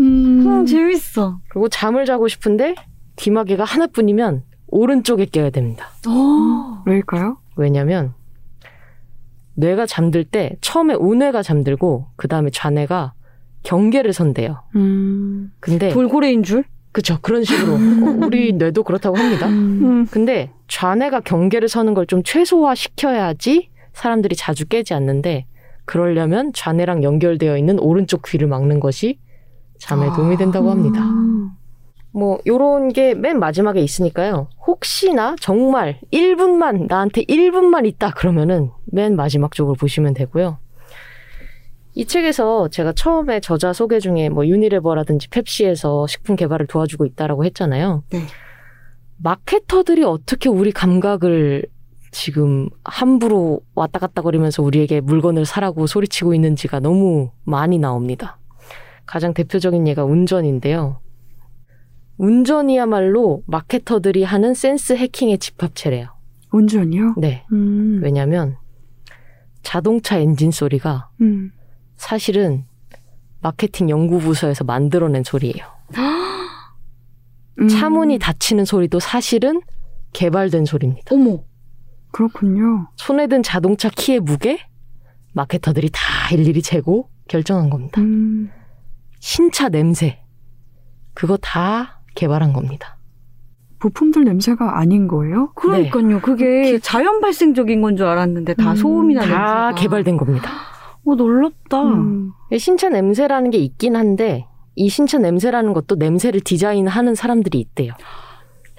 음. 0.00 0.46
음, 0.46 0.66
재밌어. 0.66 1.40
그리고 1.48 1.68
잠을 1.68 2.04
자고 2.06 2.26
싶은데 2.28 2.74
귀마개가 3.16 3.64
하나뿐이면 3.64 4.42
오른쪽에 4.68 5.26
껴야 5.26 5.50
됩니다. 5.50 5.88
어. 6.08 6.82
왜일까요? 6.86 7.36
왜냐면 7.56 8.14
뇌가 9.54 9.86
잠들 9.86 10.24
때 10.24 10.56
처음에 10.60 10.94
우뇌가 10.94 11.42
잠들고 11.42 12.06
그 12.16 12.28
다음에 12.28 12.50
좌뇌가 12.50 13.12
경계를 13.62 14.12
선대요. 14.12 14.62
음. 14.76 15.52
근데 15.60 15.90
돌고래인 15.90 16.42
줄? 16.42 16.64
그쵸 16.92 17.18
그런 17.20 17.44
식으로 17.44 17.72
어, 17.74 18.26
우리 18.26 18.52
뇌도 18.52 18.82
그렇다고 18.84 19.16
합니다. 19.16 19.46
음. 19.48 20.06
근데 20.06 20.50
좌뇌가 20.68 21.20
경계를 21.20 21.68
서는 21.68 21.94
걸 21.94 22.06
좀 22.06 22.22
최소화 22.24 22.74
시켜야지 22.74 23.68
사람들이 23.92 24.34
자주 24.34 24.66
깨지 24.66 24.94
않는데 24.94 25.46
그러려면 25.84 26.52
좌뇌랑 26.54 27.02
연결되어 27.02 27.58
있는 27.58 27.78
오른쪽 27.80 28.22
귀를 28.22 28.46
막는 28.48 28.80
것이 28.80 29.18
잠에 29.80 30.12
도움이 30.14 30.36
된다고 30.36 30.70
합니다. 30.70 31.00
음. 31.02 31.50
뭐 32.12 32.38
요런 32.46 32.92
게 32.92 33.14
맨 33.14 33.38
마지막에 33.38 33.80
있으니까요. 33.80 34.48
혹시나 34.66 35.36
정말 35.40 36.00
1분만 36.12 36.86
나한테 36.88 37.22
1분만 37.24 37.86
있다 37.86 38.10
그러면은 38.10 38.70
맨 38.86 39.16
마지막 39.16 39.52
쪽을 39.54 39.76
보시면 39.78 40.14
되고요. 40.14 40.58
이 41.94 42.04
책에서 42.06 42.68
제가 42.68 42.92
처음에 42.92 43.40
저자 43.40 43.72
소개 43.72 43.98
중에 44.00 44.28
뭐 44.28 44.46
유니레버라든지 44.46 45.28
펩시에서 45.28 46.06
식품 46.06 46.36
개발을 46.36 46.66
도와주고 46.66 47.04
있다라고 47.04 47.44
했잖아요. 47.46 48.04
네. 48.10 48.20
마케터들이 49.18 50.04
어떻게 50.04 50.48
우리 50.48 50.72
감각을 50.72 51.64
지금 52.12 52.68
함부로 52.84 53.60
왔다 53.74 53.98
갔다 53.98 54.22
거리면서 54.22 54.62
우리에게 54.62 55.00
물건을 55.00 55.44
사라고 55.46 55.86
소리치고 55.86 56.34
있는지가 56.34 56.80
너무 56.80 57.30
많이 57.44 57.78
나옵니다. 57.78 58.38
가장 59.10 59.34
대표적인 59.34 59.88
예가 59.88 60.04
운전인데요. 60.04 61.00
운전이야말로 62.16 63.42
마케터들이 63.48 64.22
하는 64.22 64.54
센스 64.54 64.92
해킹의 64.92 65.38
집합체래요. 65.38 66.10
운전이요? 66.52 67.14
네. 67.18 67.44
음. 67.50 67.98
왜냐면 68.04 68.56
자동차 69.64 70.16
엔진 70.16 70.52
소리가 70.52 71.10
음. 71.22 71.50
사실은 71.96 72.66
마케팅 73.40 73.90
연구부서에서 73.90 74.62
만들어낸 74.62 75.24
소리예요. 75.24 75.66
음. 77.58 77.68
차문이 77.68 78.20
닫히는 78.20 78.64
소리도 78.64 79.00
사실은 79.00 79.60
개발된 80.12 80.66
소리입니다. 80.66 81.12
어머. 81.12 81.42
그렇군요. 82.12 82.86
손에 82.94 83.26
든 83.26 83.42
자동차 83.42 83.88
키의 83.88 84.20
무게 84.20 84.60
마케터들이 85.32 85.90
다 85.92 86.00
일일이 86.32 86.62
재고 86.62 87.08
결정한 87.26 87.70
겁니다. 87.70 88.00
음. 88.00 88.52
신차 89.20 89.68
냄새 89.68 90.18
그거 91.14 91.36
다 91.36 92.00
개발한 92.14 92.52
겁니다. 92.52 92.96
부품들 93.78 94.24
냄새가 94.24 94.78
아닌 94.78 95.08
거예요? 95.08 95.52
그러니까요. 95.54 96.20
그게 96.20 96.78
자연 96.80 97.20
발생적인 97.20 97.80
건 97.80 97.96
줄 97.96 98.06
알았는데 98.06 98.54
다 98.54 98.72
음, 98.72 98.76
소음이나 98.76 99.20
다 99.22 99.26
냄새가. 99.26 99.74
개발된 99.74 100.16
겁니다. 100.18 100.50
어, 101.06 101.14
놀랍다. 101.14 101.82
음. 101.84 102.32
신차 102.58 102.88
냄새라는 102.90 103.50
게 103.50 103.58
있긴 103.58 103.96
한데 103.96 104.46
이 104.74 104.88
신차 104.88 105.18
냄새라는 105.18 105.72
것도 105.72 105.94
냄새를 105.96 106.40
디자인하는 106.40 107.14
사람들이 107.14 107.58
있대요. 107.58 107.92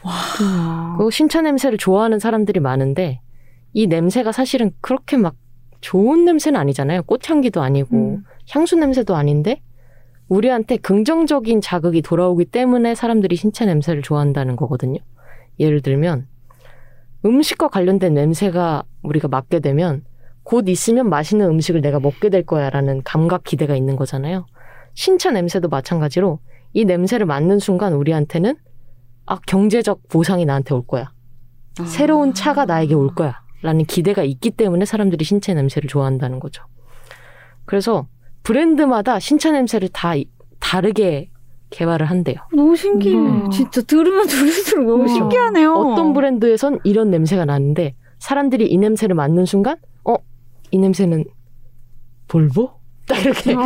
우와. 0.03 0.97
그 0.97 1.09
신차 1.11 1.41
냄새를 1.41 1.77
좋아하는 1.77 2.19
사람들이 2.19 2.59
많은데 2.59 3.21
이 3.73 3.87
냄새가 3.87 4.31
사실은 4.31 4.71
그렇게 4.81 5.17
막 5.17 5.35
좋은 5.81 6.25
냄새는 6.25 6.59
아니잖아요. 6.59 7.03
꽃향기도 7.03 7.61
아니고 7.61 7.95
음. 8.19 8.23
향수 8.51 8.75
냄새도 8.75 9.15
아닌데 9.15 9.61
우리한테 10.31 10.77
긍정적인 10.77 11.59
자극이 11.59 12.01
돌아오기 12.01 12.45
때문에 12.45 12.95
사람들이 12.95 13.35
신차 13.35 13.65
냄새를 13.65 14.01
좋아한다는 14.01 14.55
거거든요. 14.55 14.97
예를 15.59 15.81
들면 15.81 16.25
음식과 17.25 17.67
관련된 17.67 18.13
냄새가 18.13 18.83
우리가 19.03 19.27
맡게 19.27 19.59
되면 19.59 20.05
곧 20.43 20.69
있으면 20.69 21.09
맛있는 21.09 21.49
음식을 21.49 21.81
내가 21.81 21.99
먹게 21.99 22.29
될 22.29 22.45
거야라는 22.45 23.01
감각 23.03 23.43
기대가 23.43 23.75
있는 23.75 23.97
거잖아요. 23.97 24.45
신차 24.93 25.31
냄새도 25.31 25.67
마찬가지로 25.67 26.39
이 26.71 26.85
냄새를 26.85 27.25
맡는 27.25 27.59
순간 27.59 27.91
우리한테는 27.91 28.55
아 29.25 29.37
경제적 29.45 30.07
보상이 30.07 30.45
나한테 30.45 30.73
올 30.73 30.87
거야. 30.87 31.11
아. 31.77 31.83
새로운 31.83 32.33
차가 32.33 32.63
나에게 32.63 32.93
올 32.93 33.13
거야. 33.13 33.41
라는 33.63 33.83
기대가 33.83 34.23
있기 34.23 34.51
때문에 34.51 34.85
사람들이 34.85 35.25
신차 35.25 35.53
냄새를 35.53 35.89
좋아한다는 35.89 36.39
거죠. 36.39 36.63
그래서 37.65 38.07
브랜드마다 38.43 39.19
신차 39.19 39.51
냄새를 39.51 39.89
다 39.89 40.15
이- 40.15 40.25
다르게 40.59 41.29
개발을 41.69 42.05
한대요. 42.07 42.35
너무 42.53 42.75
신기해. 42.75 43.15
우와. 43.15 43.49
진짜 43.49 43.81
들으면 43.81 44.27
들을수록 44.27 44.85
너무 44.85 45.03
우와. 45.03 45.07
신기하네요. 45.07 45.73
어떤 45.73 46.13
브랜드에선 46.13 46.79
이런 46.83 47.09
냄새가 47.11 47.45
나는데 47.45 47.95
사람들이 48.19 48.67
이 48.67 48.77
냄새를 48.77 49.15
맡는 49.15 49.45
순간 49.45 49.77
어? 50.03 50.15
이 50.71 50.77
냄새는 50.77 51.23
볼보? 52.27 52.71
딱 53.07 53.19
이렇게 53.25 53.53
어, 53.53 53.61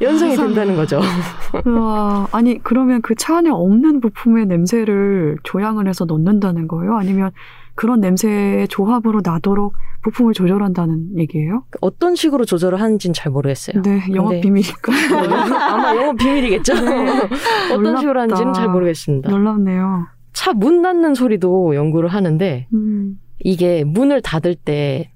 연상이 0.00 0.34
된다는 0.36 0.76
거죠. 0.76 1.00
우와. 1.66 2.28
아니 2.32 2.58
그러면 2.62 3.02
그 3.02 3.14
차 3.16 3.38
안에 3.38 3.50
없는 3.50 4.00
부품의 4.00 4.46
냄새를 4.46 5.36
조향을 5.42 5.88
해서 5.88 6.04
넣는다는 6.04 6.68
거예요? 6.68 6.96
아니면 6.96 7.30
그런 7.78 8.00
냄새의 8.00 8.66
조합으로 8.66 9.20
나도록 9.24 9.72
부품을 10.02 10.32
조절한다는 10.32 11.16
얘기예요? 11.16 11.62
어떤 11.80 12.16
식으로 12.16 12.44
조절을 12.44 12.80
하는지는 12.80 13.14
잘 13.14 13.30
모르겠어요. 13.30 13.82
네, 13.82 14.00
영업 14.14 14.30
근데- 14.30 14.40
비밀이니까 14.40 14.92
아마 15.74 15.94
영업 15.94 16.16
비밀이겠죠. 16.16 16.72
어떤 16.72 17.96
식으로 17.98 18.14
놀랍다. 18.14 18.20
하는지는 18.20 18.52
잘 18.52 18.68
모르겠습니다. 18.68 19.30
놀랍네요. 19.30 20.06
차 20.32 20.52
문 20.54 20.82
닫는 20.82 21.14
소리도 21.14 21.76
연구를 21.76 22.08
하는데 22.08 22.66
음. 22.74 23.20
이게 23.44 23.84
문을 23.84 24.22
닫을 24.22 24.56
때 24.56 25.12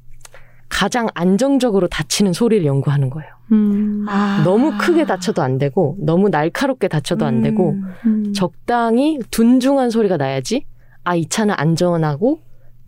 가장 0.69 1.09
안정적으로 1.15 1.89
닫히는 1.89 2.33
소리를 2.33 2.65
연구하는 2.65 3.11
거예요. 3.11 3.29
음. 3.51 4.07
아. 4.09 4.41
너무 4.45 4.73
크게 4.79 5.05
닫혀도 5.05 5.43
안 5.43 5.59
되고 5.59 5.97
너무 6.01 6.29
날카롭게 6.29 6.87
닫혀도 6.87 7.27
안 7.27 7.43
되고 7.43 7.71
음. 7.73 7.83
음. 8.07 8.33
적당히 8.33 9.19
둔중한 9.33 9.91
소리가 9.91 10.17
나야지 10.17 10.65
아 11.05 11.17
이 11.17 11.29
차는 11.29 11.57
안전하고 11.59 12.39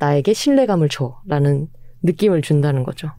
나에게 0.05 0.34
신뢰감을 0.34 0.88
줘라는 0.90 1.68
느낌을 2.02 2.42
준다는 2.42 2.84
거죠. 2.84 3.11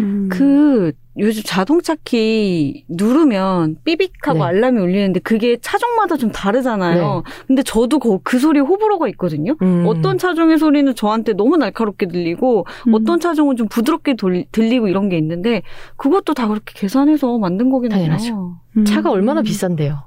음. 0.00 0.28
그 0.30 0.92
요즘 1.16 1.42
자동차 1.44 1.94
키 2.04 2.84
누르면 2.88 3.76
삐빅하고 3.84 4.38
네. 4.40 4.44
알람이 4.44 4.80
울리는데 4.80 5.20
그게 5.20 5.58
차종마다 5.60 6.16
좀 6.16 6.32
다르잖아요. 6.32 7.22
근데 7.46 7.62
저도 7.62 7.98
그, 8.00 8.18
그 8.24 8.38
소리 8.40 8.58
호불호가 8.58 9.06
있거든요. 9.10 9.54
음. 9.62 9.84
어떤 9.86 10.18
차종의 10.18 10.58
소리는 10.58 10.92
저한테 10.94 11.34
너무 11.34 11.56
날카롭게 11.56 12.06
들리고 12.06 12.66
음. 12.88 12.94
어떤 12.94 13.20
차종은 13.20 13.56
좀 13.56 13.68
부드럽게 13.68 14.14
돌- 14.14 14.44
들리고 14.50 14.88
이런 14.88 15.08
게 15.08 15.16
있는데 15.18 15.62
그것도 15.96 16.34
다 16.34 16.48
그렇게 16.48 16.72
계산해서 16.76 17.38
만든 17.38 17.70
거긴. 17.70 17.90
당연하죠. 17.90 18.56
음. 18.76 18.84
차가 18.84 19.10
얼마나 19.12 19.42
비싼데요. 19.42 20.02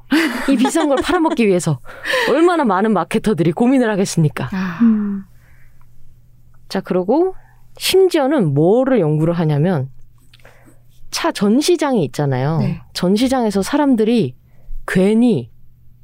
이 0.49 0.55
비싼 0.57 0.89
걸 0.89 0.97
팔아먹기 1.01 1.47
위해서 1.47 1.79
얼마나 2.29 2.65
많은 2.65 2.91
마케터들이 2.91 3.53
고민을 3.53 3.89
하겠습니까? 3.89 4.49
아. 4.51 4.79
음. 6.67 6.69
자, 6.69 6.81
그리고 6.81 7.33
심지어는 7.77 8.53
뭐를 8.53 8.99
연구를 8.99 9.33
하냐면 9.33 9.89
차 11.11 11.31
전시장이 11.31 12.03
있잖아요. 12.05 12.59
네. 12.59 12.81
전시장에서 12.93 13.61
사람들이 13.61 14.35
괜히 14.87 15.51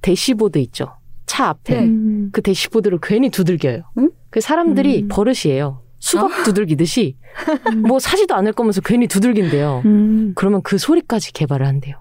대시보드 0.02 0.58
있죠. 0.60 0.96
차 1.26 1.48
앞에 1.50 1.76
네. 1.76 1.86
음. 1.86 2.30
그 2.32 2.42
대시보드를 2.42 3.00
괜히 3.02 3.30
두들겨요. 3.30 3.84
응? 3.98 4.12
그 4.30 4.42
사람들이 4.42 5.04
음. 5.04 5.08
버릇이에요. 5.10 5.82
수박 6.00 6.26
어? 6.26 6.44
두들기듯이 6.44 7.18
뭐 7.88 8.00
사지도 8.00 8.36
않을 8.36 8.54
거면서 8.54 8.82
괜히 8.82 9.08
두들긴대요. 9.08 9.84
음. 9.86 10.34
그러면 10.36 10.62
그 10.64 10.78
소리까지 10.78 11.32
개발을 11.34 11.66
한대요. 11.66 11.96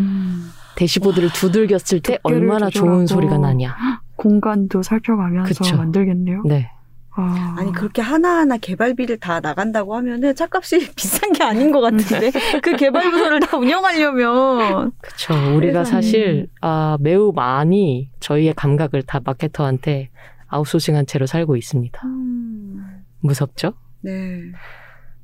음. 0.00 0.50
대시보드를 0.76 1.30
두들겼을 1.32 2.00
때 2.00 2.18
얼마나 2.24 2.68
조절하고. 2.68 2.96
좋은 2.96 3.06
소리가 3.06 3.38
나냐. 3.38 3.76
공간도 4.16 4.82
살펴가면서 4.82 5.48
그쵸. 5.48 5.76
만들겠네요. 5.76 6.42
네. 6.46 6.70
아. 7.16 7.54
아니 7.58 7.70
그렇게 7.72 8.02
하나하나 8.02 8.56
개발비를 8.56 9.18
다 9.18 9.40
나간다고 9.40 9.94
하면은 9.96 10.34
차값이 10.34 10.92
비싼 10.96 11.32
게 11.32 11.44
아닌 11.44 11.70
것 11.70 11.80
같은데 11.80 12.32
그 12.60 12.76
개발 12.76 13.10
부서를 13.10 13.40
다 13.40 13.56
운영하려면 13.56 14.92
그렇죠. 15.00 15.34
우리가 15.56 15.84
세상에. 15.84 16.02
사실 16.02 16.48
아, 16.60 16.96
매우 17.00 17.32
많이 17.32 18.10
저희의 18.20 18.54
감각을 18.54 19.02
다 19.02 19.20
마케터한테 19.24 20.10
아웃소싱한 20.48 21.06
채로 21.06 21.26
살고 21.26 21.56
있습니다. 21.56 22.00
음, 22.04 23.04
무섭죠? 23.20 23.74
네. 24.02 24.40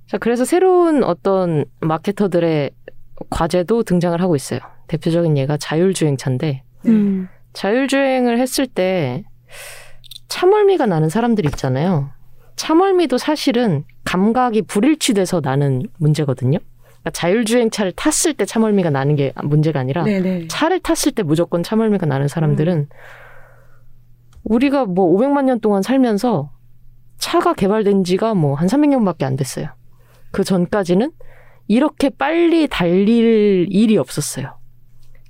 자, 0.06 0.18
그래서 0.18 0.44
새로운 0.44 1.04
어떤 1.04 1.64
마케터들의 1.80 2.70
과제도 3.30 3.82
등장을 3.82 4.20
하고 4.20 4.34
있어요. 4.34 4.60
대표적인 4.88 5.36
예가 5.36 5.56
자율주행차인데 5.56 6.64
음. 6.86 7.28
자율주행을 7.52 8.38
했을 8.38 8.66
때 8.66 9.24
차멀미가 10.30 10.86
나는 10.86 11.08
사람들이 11.08 11.48
있잖아요. 11.48 12.10
차멀미도 12.56 13.18
사실은 13.18 13.84
감각이 14.04 14.62
불일치돼서 14.62 15.40
나는 15.42 15.82
문제거든요. 15.98 16.58
그러니까 16.86 17.10
자율주행차를 17.10 17.92
탔을 17.92 18.34
때 18.34 18.44
차멀미가 18.44 18.90
나는 18.90 19.16
게 19.16 19.32
문제가 19.42 19.80
아니라 19.80 20.04
네네. 20.04 20.46
차를 20.48 20.80
탔을 20.80 21.12
때 21.12 21.22
무조건 21.22 21.62
차멀미가 21.62 22.06
나는 22.06 22.28
사람들은 22.28 22.88
우리가 24.44 24.84
뭐 24.86 25.12
500만 25.18 25.44
년 25.44 25.60
동안 25.60 25.82
살면서 25.82 26.50
차가 27.18 27.52
개발된 27.52 28.04
지가 28.04 28.34
뭐 28.34 28.54
한 28.54 28.68
300년밖에 28.68 29.24
안 29.24 29.36
됐어요. 29.36 29.66
그 30.30 30.44
전까지는 30.44 31.10
이렇게 31.66 32.08
빨리 32.08 32.68
달릴 32.68 33.66
일이 33.70 33.96
없었어요. 33.96 34.58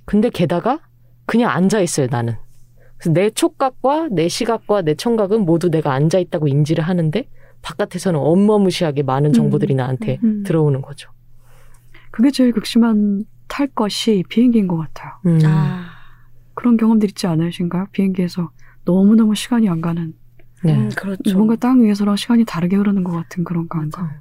근데 0.05 0.29
게다가 0.29 0.79
그냥 1.25 1.49
앉아 1.51 1.79
있어요, 1.81 2.07
나는. 2.09 2.35
그래서 3.01 3.13
내 3.13 3.31
촉각과 3.31 4.09
내 4.11 4.27
시각과 4.27 4.83
내 4.83 4.93
청각은 4.93 5.43
모두 5.43 5.69
내가 5.69 5.91
앉아 5.93 6.19
있다고 6.19 6.47
인지를 6.47 6.83
하는데 6.83 7.27
바깥에서는 7.63 8.19
어마무시하게 8.19 9.03
많은 9.03 9.33
정보들이 9.33 9.73
나한테 9.73 10.19
음. 10.23 10.43
들어오는 10.43 10.81
거죠. 10.81 11.09
그게 12.11 12.29
제일 12.29 12.51
극심한 12.51 13.25
탈 13.47 13.67
것이 13.67 14.23
비행기인 14.29 14.67
것 14.67 14.77
같아요. 14.77 15.13
음. 15.25 15.39
아, 15.45 15.85
그런 16.53 16.77
경험들 16.77 17.09
있지 17.09 17.25
않으신가요? 17.27 17.87
비행기에서 17.91 18.51
너무너무 18.85 19.35
시간이 19.35 19.67
안 19.67 19.81
가는 19.81 20.13
네. 20.63 20.75
음, 20.75 20.89
그렇죠. 20.95 21.35
뭔가 21.35 21.55
땅 21.55 21.81
위에서랑 21.81 22.15
시간이 22.15 22.45
다르게 22.45 22.75
흐르는 22.75 23.03
것 23.03 23.11
같은 23.11 23.43
그런 23.43 23.67
감각. 23.67 24.11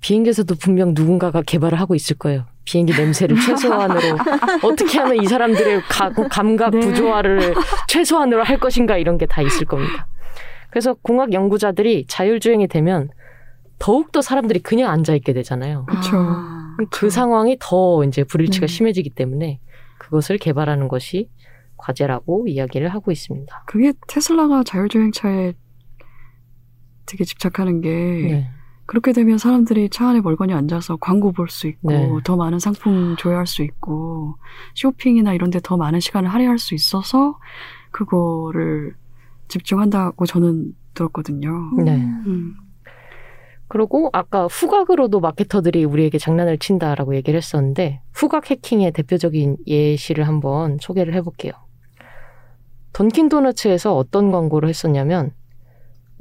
비행기에서도 0.00 0.54
분명 0.56 0.94
누군가가 0.94 1.42
개발을 1.42 1.78
하고 1.78 1.94
있을 1.94 2.16
거예요. 2.16 2.46
비행기 2.64 2.92
냄새를 2.96 3.36
최소한으로 3.40 4.00
어떻게 4.62 4.98
하면 4.98 5.22
이 5.22 5.26
사람들의 5.26 5.82
가- 5.82 6.10
감각 6.30 6.70
네. 6.70 6.80
부조화를 6.80 7.54
최소한으로 7.88 8.44
할 8.44 8.58
것인가 8.58 8.96
이런 8.96 9.18
게 9.18 9.26
다 9.26 9.42
있을 9.42 9.66
겁니다. 9.66 10.06
그래서 10.70 10.94
공학 11.02 11.32
연구자들이 11.32 12.06
자율주행이 12.08 12.68
되면 12.68 13.08
더욱더 13.78 14.22
사람들이 14.22 14.60
그냥 14.60 14.90
앉아 14.90 15.14
있게 15.16 15.32
되잖아요. 15.32 15.86
그쵸. 15.86 16.16
아, 16.16 16.76
그 16.90 17.10
상황이 17.10 17.56
더 17.60 18.04
이제 18.04 18.22
불일치가 18.24 18.66
네. 18.66 18.72
심해지기 18.72 19.10
때문에 19.10 19.58
그것을 19.98 20.38
개발하는 20.38 20.88
것이 20.88 21.28
과제라고 21.76 22.46
이야기를 22.46 22.88
하고 22.88 23.10
있습니다. 23.10 23.64
그게 23.66 23.92
테슬라가 24.06 24.62
자율주행차에 24.64 25.52
되게 27.06 27.24
집착하는 27.24 27.80
게 27.80 27.88
네. 27.90 28.50
그렇게 28.92 29.14
되면 29.14 29.38
사람들이 29.38 29.88
차 29.88 30.08
안에 30.10 30.20
멀거니 30.20 30.52
앉아서 30.52 30.96
광고 30.96 31.32
볼 31.32 31.48
수 31.48 31.66
있고 31.66 31.90
네. 31.90 32.10
더 32.24 32.36
많은 32.36 32.58
상품 32.58 33.16
조회할 33.16 33.46
수 33.46 33.62
있고 33.62 34.34
쇼핑이나 34.74 35.32
이런 35.32 35.48
데 35.50 35.60
더 35.62 35.78
많은 35.78 35.98
시간을 35.98 36.28
할애할 36.28 36.58
수 36.58 36.74
있어서 36.74 37.38
그거를 37.90 38.94
집중한다고 39.48 40.26
저는 40.26 40.74
들었거든요. 40.92 41.70
네. 41.82 41.96
음. 41.96 42.54
그리고 43.66 44.10
아까 44.12 44.46
후각으로도 44.46 45.20
마케터들이 45.20 45.86
우리에게 45.86 46.18
장난을 46.18 46.58
친다라고 46.58 47.14
얘기를 47.16 47.38
했었는데 47.38 48.02
후각 48.12 48.50
해킹의 48.50 48.92
대표적인 48.92 49.56
예시를 49.66 50.28
한번 50.28 50.76
소개를 50.82 51.14
해볼게요. 51.14 51.52
던킨 52.92 53.30
도너츠에서 53.30 53.96
어떤 53.96 54.30
광고를 54.30 54.68
했었냐면 54.68 55.32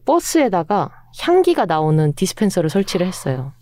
버스에다가 0.05 0.89
향기가 1.19 1.65
나오는 1.65 2.13
디스펜서를 2.13 2.69
설치를 2.69 3.05
했어요. 3.05 3.53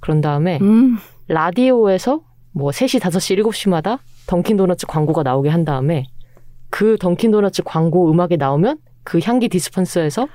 그런 0.00 0.20
다음에 0.20 0.58
음. 0.60 0.98
라디오에서 1.28 2.20
뭐 2.52 2.70
3시, 2.70 3.00
5시, 3.00 3.42
7시마다 3.42 3.98
던킨 4.26 4.56
도너츠 4.56 4.86
광고가 4.86 5.22
나오게 5.22 5.48
한 5.48 5.64
다음에 5.64 6.06
그 6.70 6.96
던킨 6.98 7.30
도너츠 7.30 7.62
광고 7.64 8.10
음악이 8.10 8.36
나오면 8.36 8.78
그 9.02 9.20
향기 9.22 9.48
디스펜서에서 9.48 10.26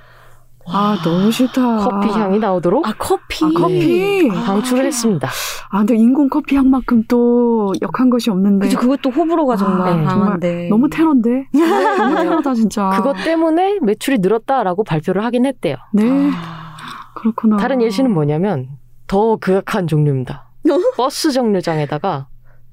아 0.68 0.98
너무 1.04 1.32
싫다. 1.32 1.78
커피 1.78 2.10
향이 2.10 2.40
나오도록 2.40 2.88
아 2.88 2.94
커피. 2.98 3.46
아, 3.46 3.50
커피. 3.56 4.30
아, 4.32 4.44
방출을 4.44 4.86
했습니다. 4.86 5.30
아 5.70 5.78
근데 5.80 5.96
인공 5.96 6.30
커피 6.30 6.56
향만큼 6.56 7.04
또 7.08 7.74
역한 7.82 8.10
것이 8.10 8.30
없는데 8.30 8.68
그죠 8.68 8.80
그것도 8.80 9.10
호불호가 9.10 9.56
정말 9.56 9.90
아, 9.90 9.96
네. 9.96 10.04
강한데 10.04 10.68
너무 10.70 10.90
테러인데 10.90 11.48
너무 11.54 12.16
테러다 12.16 12.54
진짜. 12.54 12.90
그것 12.90 13.16
때문에 13.24 13.80
매출이 13.82 14.20
늘었다라고 14.20 14.84
발표를 14.84 15.24
하긴 15.26 15.46
했대요. 15.46 15.78
네 15.94 16.04
아, 16.34 16.76
그렇구나. 17.16 17.58
다른 17.58 17.82
예시는 17.82 18.12
뭐냐면 18.14 18.70
더 19.08 19.36
극악한 19.38 19.88
종류입니다. 19.88 20.50
버스 20.96 21.32
정류장에다가 21.32 22.28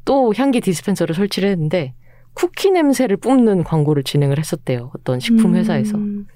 또 0.05 0.33
향기 0.37 0.61
디스펜서를 0.61 1.15
설치를 1.15 1.49
했는데 1.51 1.95
쿠키 2.35 2.71
냄새를 2.71 3.17
뿜는 3.17 3.65
광고를 3.65 4.05
진행을 4.05 4.39
했었대요. 4.39 4.93
어떤 4.95 5.19
식품 5.19 5.57
회사에서. 5.57 5.97
음. 5.97 6.27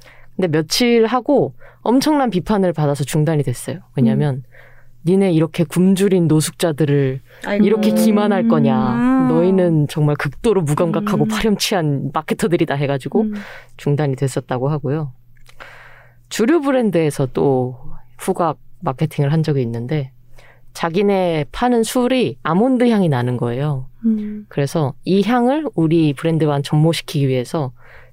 근데 0.43 0.59
며칠 0.59 1.07
하고 1.07 1.55
엄청난 1.83 2.29
비판을 2.29 2.73
받아서 2.73 3.05
중단이 3.05 3.45
됐어요. 3.45 3.79
왜냐면 3.95 4.43
니네 5.07 5.31
이렇게 5.31 5.63
굶주린 5.63 6.27
노숙자들을 6.27 7.21
아이고. 7.47 7.65
이렇게 7.65 7.93
기만할 7.93 8.49
거냐. 8.49 8.95
음. 8.95 9.29
너희는 9.29 9.87
정말 9.87 10.17
극도로 10.17 10.63
무감각하고 10.63 11.25
음. 11.25 11.29
파렴치한 11.29 12.11
마케터들이다 12.13 12.75
해가지고 12.75 13.21
음. 13.23 13.35
중단이 13.77 14.17
됐었다고 14.17 14.69
하고요. 14.69 15.13
주류 16.29 16.61
브랜드에서 16.61 17.27
또 17.33 17.79
후각 18.19 18.59
마케팅을 18.81 19.33
한 19.33 19.45
적이 19.45 19.63
있는데 19.63 20.11
자기네 20.73 21.45
파는 21.53 21.85
술이 21.85 22.39
아몬드 22.43 22.89
향이 22.89 23.09
나는 23.09 23.37
거예요. 23.37 23.87
음. 24.07 24.47
그래서 24.49 24.95
이 25.05 25.23
향을 25.23 25.69
우리 25.77 26.13
브랜드와 26.15 26.63
접목시키기 26.63 27.29
위해서 27.29 27.71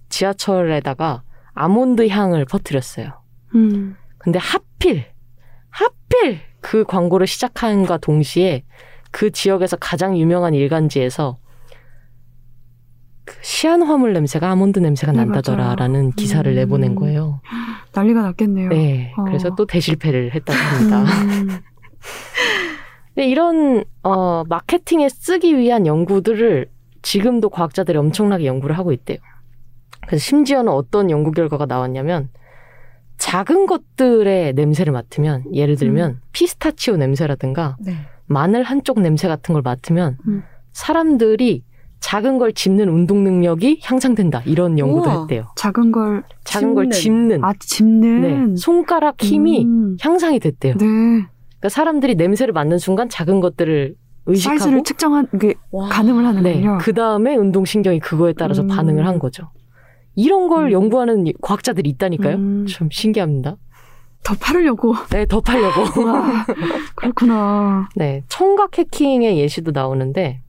지하철에다가 0.09 1.23
아몬드 1.59 2.07
향을 2.07 2.45
퍼뜨렸어요. 2.45 3.21
음. 3.55 3.97
근데 4.17 4.39
하필 4.39 5.05
하필 5.69 6.39
그 6.61 6.85
광고를 6.85 7.27
시작한과 7.27 7.97
동시에 7.97 8.63
그 9.11 9.29
지역에서 9.31 9.75
가장 9.75 10.17
유명한 10.17 10.53
일간지에서 10.53 11.37
그 13.25 13.35
시안 13.41 13.83
화물 13.83 14.13
냄새가 14.13 14.49
아몬드 14.49 14.79
냄새가 14.79 15.11
네, 15.11 15.17
난다더라라는 15.17 15.99
맞아요. 15.99 16.11
기사를 16.15 16.49
음. 16.49 16.55
내보낸 16.55 16.95
거예요. 16.95 17.41
난리가 17.93 18.21
났겠네요. 18.21 18.69
네. 18.69 19.13
어. 19.17 19.23
그래서 19.25 19.53
또 19.55 19.65
대실패를 19.65 20.33
했다고 20.33 20.57
합니다. 20.57 21.01
음. 21.01 21.59
근데 23.13 23.27
이런 23.27 23.83
어 24.03 24.45
마케팅에 24.47 25.09
쓰기 25.09 25.57
위한 25.57 25.85
연구들을 25.85 26.69
지금도 27.01 27.49
과학자들이 27.49 27.97
엄청나게 27.97 28.45
연구를 28.45 28.77
하고 28.77 28.93
있대요. 28.93 29.17
그래서 30.07 30.23
심지어는 30.23 30.71
어떤 30.71 31.09
연구 31.09 31.31
결과가 31.31 31.65
나왔냐면 31.65 32.29
작은 33.17 33.65
것들의 33.67 34.53
냄새를 34.53 34.93
맡으면 34.93 35.43
예를 35.53 35.75
들면 35.75 36.21
피스타치오 36.31 36.97
냄새라든가 36.97 37.75
네. 37.79 37.93
마늘 38.25 38.63
한쪽 38.63 39.01
냄새 39.01 39.27
같은 39.27 39.53
걸 39.53 39.61
맡으면 39.61 40.17
음. 40.27 40.43
사람들이 40.71 41.63
작은 41.99 42.37
걸 42.37 42.53
집는 42.53 42.87
운동 42.87 43.23
능력이 43.23 43.81
향상된다 43.83 44.41
이런 44.45 44.79
연구도 44.79 45.09
우와. 45.09 45.19
했대요. 45.21 45.43
작은 45.57 45.91
걸, 45.91 46.23
작은 46.45 46.73
걸 46.73 46.89
집는. 46.89 47.29
집는 47.29 47.43
아, 47.43 47.53
집는. 47.59 48.21
네, 48.21 48.55
손가락 48.55 49.21
힘이 49.21 49.65
음. 49.65 49.97
향상이 49.99 50.39
됐대요. 50.39 50.75
네. 50.75 50.85
그러니까 50.85 51.69
사람들이 51.69 52.15
냄새를 52.15 52.53
맡는 52.53 52.77
순간 52.77 53.09
작은 53.09 53.41
것들을 53.41 53.95
의식하고 54.27 54.59
사이즈를 54.59 54.83
측정한, 54.83 55.27
게 55.39 55.55
와. 55.71 55.89
가늠을 55.89 56.21
네, 56.21 56.27
하는군요. 56.27 56.77
그 56.79 56.93
다음에 56.93 57.35
운동 57.35 57.65
신경이 57.65 57.99
그거에 57.99 58.33
따라서 58.33 58.61
음. 58.61 58.67
반응을 58.67 59.05
한 59.05 59.19
거죠. 59.19 59.49
이런 60.19 60.49
걸 60.49 60.65
음. 60.65 60.71
연구하는 60.73 61.25
과학자들이 61.41 61.89
있다니까요. 61.91 62.35
음. 62.35 62.65
참 62.67 62.89
신기합니다. 62.91 63.55
더 64.21 64.35
팔으려고. 64.37 64.93
네, 65.11 65.25
더 65.25 65.39
팔려고. 65.39 65.81
와, 66.03 66.45
그렇구나. 66.95 67.87
네, 67.95 68.23
청각 68.27 68.77
해킹의 68.77 69.37
예시도 69.37 69.71
나오는데 69.71 70.41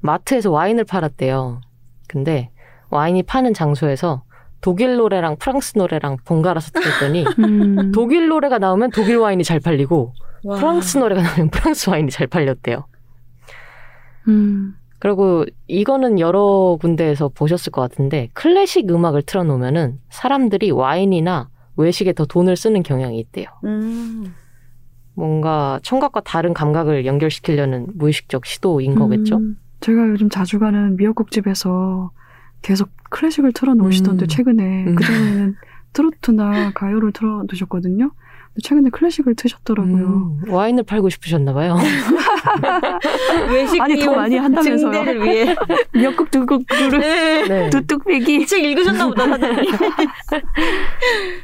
마트에서 0.00 0.50
와인을 0.50 0.84
팔았대요. 0.84 1.60
근데 2.08 2.50
와인이 2.90 3.22
파는 3.22 3.54
장소에서 3.54 4.24
독일 4.60 4.96
노래랑 4.96 5.36
프랑스 5.36 5.78
노래랑 5.78 6.16
번갈아서 6.24 6.72
틀었더니 6.72 7.26
음. 7.38 7.92
독일 7.92 8.26
노래가 8.26 8.58
나오면 8.58 8.90
독일 8.90 9.18
와인이 9.18 9.44
잘 9.44 9.60
팔리고 9.60 10.14
와. 10.42 10.56
프랑스 10.56 10.98
노래가 10.98 11.22
나오면 11.22 11.50
프랑스 11.50 11.90
와인이 11.90 12.10
잘 12.10 12.26
팔렸대요. 12.26 12.86
음. 14.26 14.74
그리고 14.98 15.44
이거는 15.66 16.18
여러 16.18 16.76
군데에서 16.80 17.28
보셨을 17.28 17.70
것 17.70 17.80
같은데 17.80 18.28
클래식 18.32 18.90
음악을 18.90 19.22
틀어놓으면은 19.22 19.98
사람들이 20.10 20.70
와인이나 20.70 21.50
외식에 21.76 22.12
더 22.12 22.24
돈을 22.26 22.56
쓰는 22.56 22.82
경향이 22.82 23.18
있대요. 23.20 23.46
음. 23.64 24.34
뭔가 25.14 25.80
청각과 25.82 26.20
다른 26.20 26.54
감각을 26.54 27.06
연결시키려는 27.06 27.86
무의식적 27.94 28.46
시도인 28.46 28.94
거겠죠. 28.94 29.36
음. 29.36 29.56
제가 29.80 30.08
요즘 30.08 30.28
자주 30.28 30.58
가는 30.58 30.96
미역국집에서 30.96 32.10
계속 32.62 32.88
클래식을 33.10 33.52
틀어놓으시던데, 33.52 34.24
음. 34.24 34.28
최근에. 34.28 34.84
음. 34.86 34.94
그전에는 34.96 35.54
트로트나 35.92 36.72
가요를 36.74 37.12
틀어놓으셨거든요. 37.12 38.10
최근에 38.62 38.90
클래식을 38.90 39.34
트셨더라고요. 39.36 39.94
음, 40.06 40.40
와인을 40.52 40.82
팔고 40.84 41.08
싶으셨나 41.08 41.52
봐요. 41.52 41.76
외식 43.52 43.80
아니, 43.80 43.98
더 44.00 44.12
많이 44.14 44.36
한다면서요. 44.36 44.92
증대를 44.92 45.22
위해. 45.24 45.56
미역국 45.94 46.30
두국 46.30 46.64
네. 47.00 47.46
네. 47.48 47.70
두뚝배기. 47.70 48.46
책 48.46 48.64
읽으셨나 48.64 49.06
보다, 49.06 49.26
다들. 49.28 49.56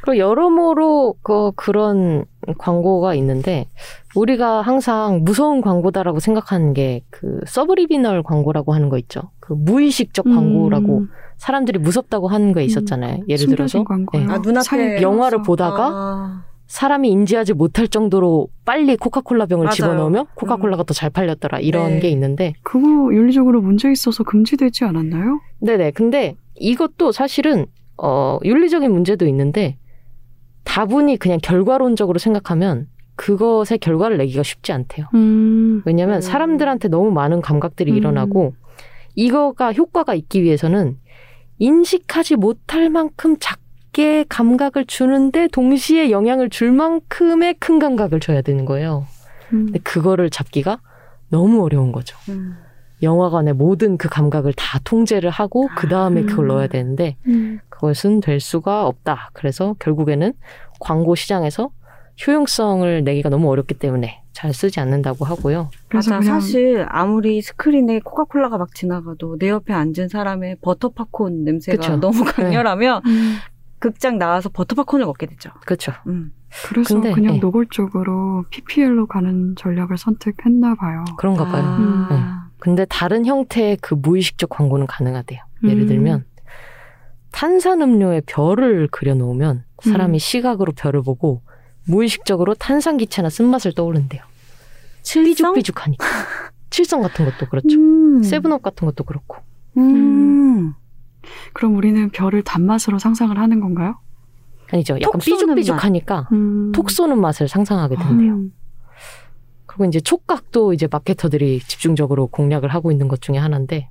그리고 0.03 0.19
여러모로 0.19 1.15
그 1.23 1.53
그런 1.57 2.25
광고가 2.59 3.15
있는데 3.15 3.69
우리가 4.15 4.61
항상 4.61 5.23
무서운 5.25 5.61
광고다라고 5.61 6.21
생각하는 6.21 6.75
게 6.75 7.03
그 7.11 7.41
서브리비널 7.47 8.23
광고라고 8.23 8.75
하는 8.75 8.89
거 8.89 8.99
있죠. 8.99 9.31
그 9.41 9.53
무의식적 9.55 10.25
광고라고 10.25 10.99
음. 10.99 11.09
사람들이 11.37 11.79
무섭다고 11.79 12.29
하는 12.29 12.53
게 12.53 12.65
있었잖아요. 12.65 13.21
예를 13.29 13.47
들어서 13.47 13.83
광고요. 13.85 14.27
네. 14.27 14.33
아, 14.33 14.39
눈앞에 14.39 15.01
영화를. 15.03 15.43
보다가 15.43 15.89
아. 15.93 16.45
사람이 16.67 17.11
인지하지 17.11 17.53
못할 17.53 17.89
정도로 17.89 18.49
빨리 18.65 18.97
코카콜라 18.97 19.47
병을 19.47 19.65
맞아요. 19.65 19.75
집어넣으면 19.75 20.27
코카콜라가 20.35 20.83
더잘 20.85 21.11
팔렸더라 21.11 21.61
이런 21.61 21.95
네. 21.95 22.01
게 22.01 22.09
있는데 22.11 22.55
그거 22.63 23.15
윤리적으로 23.15 23.61
문제 23.61 23.91
있어서 23.93 24.25
금지되지 24.25 24.85
않았나요? 24.85 25.41
네네 25.61 25.93
근데 25.93 26.37
이것도 26.57 27.13
사실은 27.13 27.67
어 27.97 28.39
윤리적인 28.45 28.91
문제도 28.91 29.27
있는데 29.27 29.77
다분히 30.65 31.17
그냥 31.17 31.39
결과론적으로 31.43 32.19
생각하면 32.19 32.89
그것의 33.17 33.79
결과를 33.81 34.17
내기가 34.17 34.43
쉽지 34.43 34.73
않대요. 34.73 35.07
음. 35.15 35.83
왜냐하면 35.85 36.17
음. 36.17 36.21
사람들한테 36.21 36.89
너무 36.89 37.13
많은 37.13 37.41
감각들이 37.43 37.93
음. 37.93 37.97
일어나고 37.97 38.55
이거가 39.15 39.73
효과가 39.73 40.15
있기 40.15 40.43
위해서는 40.43 40.97
인식하지 41.59 42.37
못할 42.37 42.91
만큼 42.91 43.37
작 43.39 43.61
게 43.95 44.25
감각을 44.29 44.85
주는데 44.85 45.49
동시에 45.49 46.11
영향을 46.11 46.51
줄 46.51 46.73
만큼의 46.73 47.55
큰 47.55 47.79
감각을 47.79 48.21
줘야 48.21 48.43
되는 48.43 48.67
거예요. 48.67 49.07
음. 49.53 49.67
근데 49.67 49.79
그거를 49.79 50.29
잡기가 50.29 50.81
너무 51.31 51.65
어려운 51.65 51.93
거죠. 51.93 52.17
음. 52.29 52.59
영화관의 53.03 53.55
모든 53.55 53.97
그 53.97 54.09
감각을 54.09 54.53
다 54.55 54.81
통제를 54.85 55.31
하고 55.31 55.69
그 55.77 55.89
다음에 55.89 56.23
음. 56.23 56.27
그걸 56.27 56.49
넣어야 56.49 56.67
되는데 56.67 57.17
음. 57.27 57.61
그것은 57.69 58.21
될 58.21 58.41
수가 58.41 58.87
없다. 58.87 59.31
그래서 59.33 59.77
결국에는 59.79 60.33
광고 60.81 61.15
시장에서 61.15 61.71
효용성을 62.27 63.05
내기가 63.05 63.29
너무 63.29 63.51
어렵기 63.51 63.75
때문에 63.75 64.23
잘 64.33 64.53
쓰지 64.53 64.81
않는다고 64.81 65.25
하고요. 65.25 65.71
맞아. 65.93 66.21
사실 66.21 66.85
아무리 66.89 67.41
스크린에 67.41 68.01
코카콜라가 68.01 68.59
막 68.59 68.75
지나가도 68.75 69.39
내 69.39 69.49
옆에 69.49 69.73
앉은 69.73 70.09
사람의 70.11 70.57
버터 70.61 70.89
팝콘 70.91 71.45
냄새가 71.45 71.77
그쵸. 71.77 71.93
네. 71.93 71.99
너무 71.99 72.25
강렬하면 72.25 73.03
음. 73.07 73.37
극장 73.85 74.17
나와서 74.17 74.49
버터팝콘을 74.49 75.05
먹게 75.05 75.27
되죠. 75.27 75.51
그렇죠. 75.67 75.93
음. 76.07 76.33
그래서 76.69 76.95
근데, 76.95 77.13
그냥 77.13 77.35
예. 77.35 77.39
노골적으로 77.39 78.47
PPL로 78.49 79.07
가는 79.07 79.55
전략을 79.57 79.99
선택했나 79.99 80.75
봐요. 80.77 81.05
그런가 81.19 81.45
봐요. 81.45 81.63
아. 82.09 82.49
근데 82.59 82.87
다른 82.87 83.27
형태의 83.27 83.77
그 83.83 83.93
무의식적 83.93 84.49
광고는 84.49 84.87
가능하대요. 84.87 85.39
예를 85.65 85.83
음. 85.83 85.87
들면 85.87 86.25
탄산음료에 87.33 88.23
별을 88.25 88.89
그려놓으면 88.91 89.65
사람이 89.83 90.17
음. 90.17 90.19
시각으로 90.19 90.73
별을 90.73 91.03
보고 91.03 91.43
무의식적으로 91.87 92.55
탄산기체나 92.55 93.29
쓴맛을 93.29 93.75
떠오른대요. 93.75 94.23
삐죽삐죽하니까. 95.03 96.07
칠성 96.71 97.03
같은 97.03 97.27
것도 97.27 97.51
그렇죠. 97.51 97.77
음. 97.77 98.23
세븐업 98.23 98.63
같은 98.63 98.87
것도 98.87 99.05
그렇고. 99.05 99.37
음. 99.77 100.73
그럼 101.53 101.77
우리는 101.77 102.11
별을 102.11 102.43
단맛으로 102.43 102.99
상상을 102.99 103.37
하는 103.39 103.61
건가요? 103.61 103.97
아니죠. 104.73 104.99
약간 105.01 105.21
삐죽삐죽하니까 105.21 106.29
음. 106.33 106.73
톡 106.73 106.91
쏘는 106.91 107.21
맛을 107.21 107.49
상상하게 107.49 107.97
된대요. 107.97 108.33
음. 108.35 108.53
그리고 109.67 109.85
이제 109.87 110.01
촉각도 110.01 110.73
이제 110.73 110.89
마케터들이 110.91 111.61
집중적으로 111.61 112.29
공략을 112.29 112.69
하고 112.71 112.91
있는 112.93 113.09
것 113.09 113.21
중에 113.21 113.37
하나인데. 113.39 113.91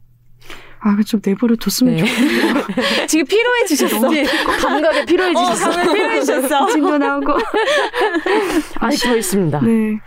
아, 0.80 0.96
그 0.96 1.04
좀 1.04 1.22
내버려 1.26 1.56
뒀으면 1.56 1.96
네. 1.96 2.06
좋겠네요. 2.06 2.54
지금 3.08 3.26
피로해지셨어. 3.26 4.00
감각에 4.62 5.02
어, 5.02 5.06
필요해지셨어. 5.06 5.70
감을 5.72 5.94
피로해지셨어. 5.94 6.68
진도 6.72 6.98
나오고. 6.98 7.34
아니, 8.80 8.96
더 8.98 9.16
있습니다. 9.16 9.62
네. 9.62 10.00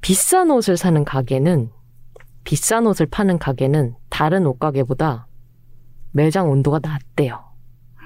비싼 0.00 0.50
옷을 0.50 0.76
사는 0.76 1.04
가게는 1.04 1.70
비싼 2.44 2.86
옷을 2.86 3.06
파는 3.06 3.38
가게는 3.38 3.94
다른 4.10 4.46
옷가게보다 4.46 5.26
매장 6.12 6.50
온도가 6.50 6.80
낮대요. 6.82 7.40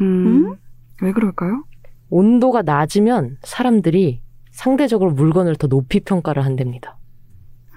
음. 0.00 0.56
왜 1.00 1.12
그럴까요? 1.12 1.64
온도가 2.10 2.62
낮으면 2.62 3.38
사람들이 3.42 4.22
상대적으로 4.50 5.12
물건을 5.12 5.56
더 5.56 5.66
높이 5.66 6.00
평가를 6.00 6.44
한답니다. 6.44 6.98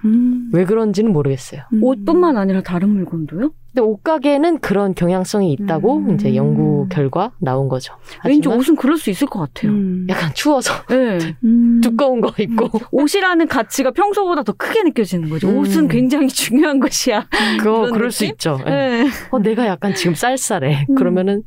음. 0.06 0.50
왜 0.52 0.64
그런지는 0.64 1.12
모르겠어요. 1.12 1.62
음. 1.72 1.82
옷뿐만 1.82 2.36
아니라 2.36 2.62
다른 2.62 2.90
물건도요? 2.90 3.50
근데 3.74 3.80
옷가게는 3.82 4.60
그런 4.60 4.94
경향성이 4.94 5.52
있다고 5.52 5.98
음. 5.98 6.14
이제 6.14 6.34
연구 6.34 6.86
결과 6.88 7.32
나온 7.38 7.68
거죠. 7.68 7.94
왠지 8.24 8.48
옷은 8.48 8.76
그럴 8.76 8.96
수 8.96 9.10
있을 9.10 9.26
것 9.26 9.40
같아요. 9.40 9.72
음. 9.72 10.06
약간 10.08 10.32
추워서 10.32 10.72
네. 10.88 11.18
음. 11.44 11.80
두꺼운 11.82 12.20
거 12.22 12.32
입고 12.38 12.70
옷이라는 12.90 13.46
가치가 13.48 13.90
평소보다 13.90 14.44
더 14.44 14.52
크게 14.52 14.82
느껴지는 14.84 15.28
거죠. 15.28 15.48
음. 15.50 15.58
옷은 15.58 15.88
굉장히 15.88 16.28
중요한 16.28 16.80
것이야. 16.80 17.26
그거 17.58 17.90
그럴 17.90 18.10
수 18.10 18.20
느낌? 18.20 18.32
있죠. 18.34 18.58
예. 18.66 18.70
네. 18.70 19.08
어, 19.30 19.38
내가 19.40 19.66
약간 19.66 19.94
지금 19.94 20.14
쌀쌀해. 20.14 20.86
음. 20.88 20.94
그러면은 20.94 21.42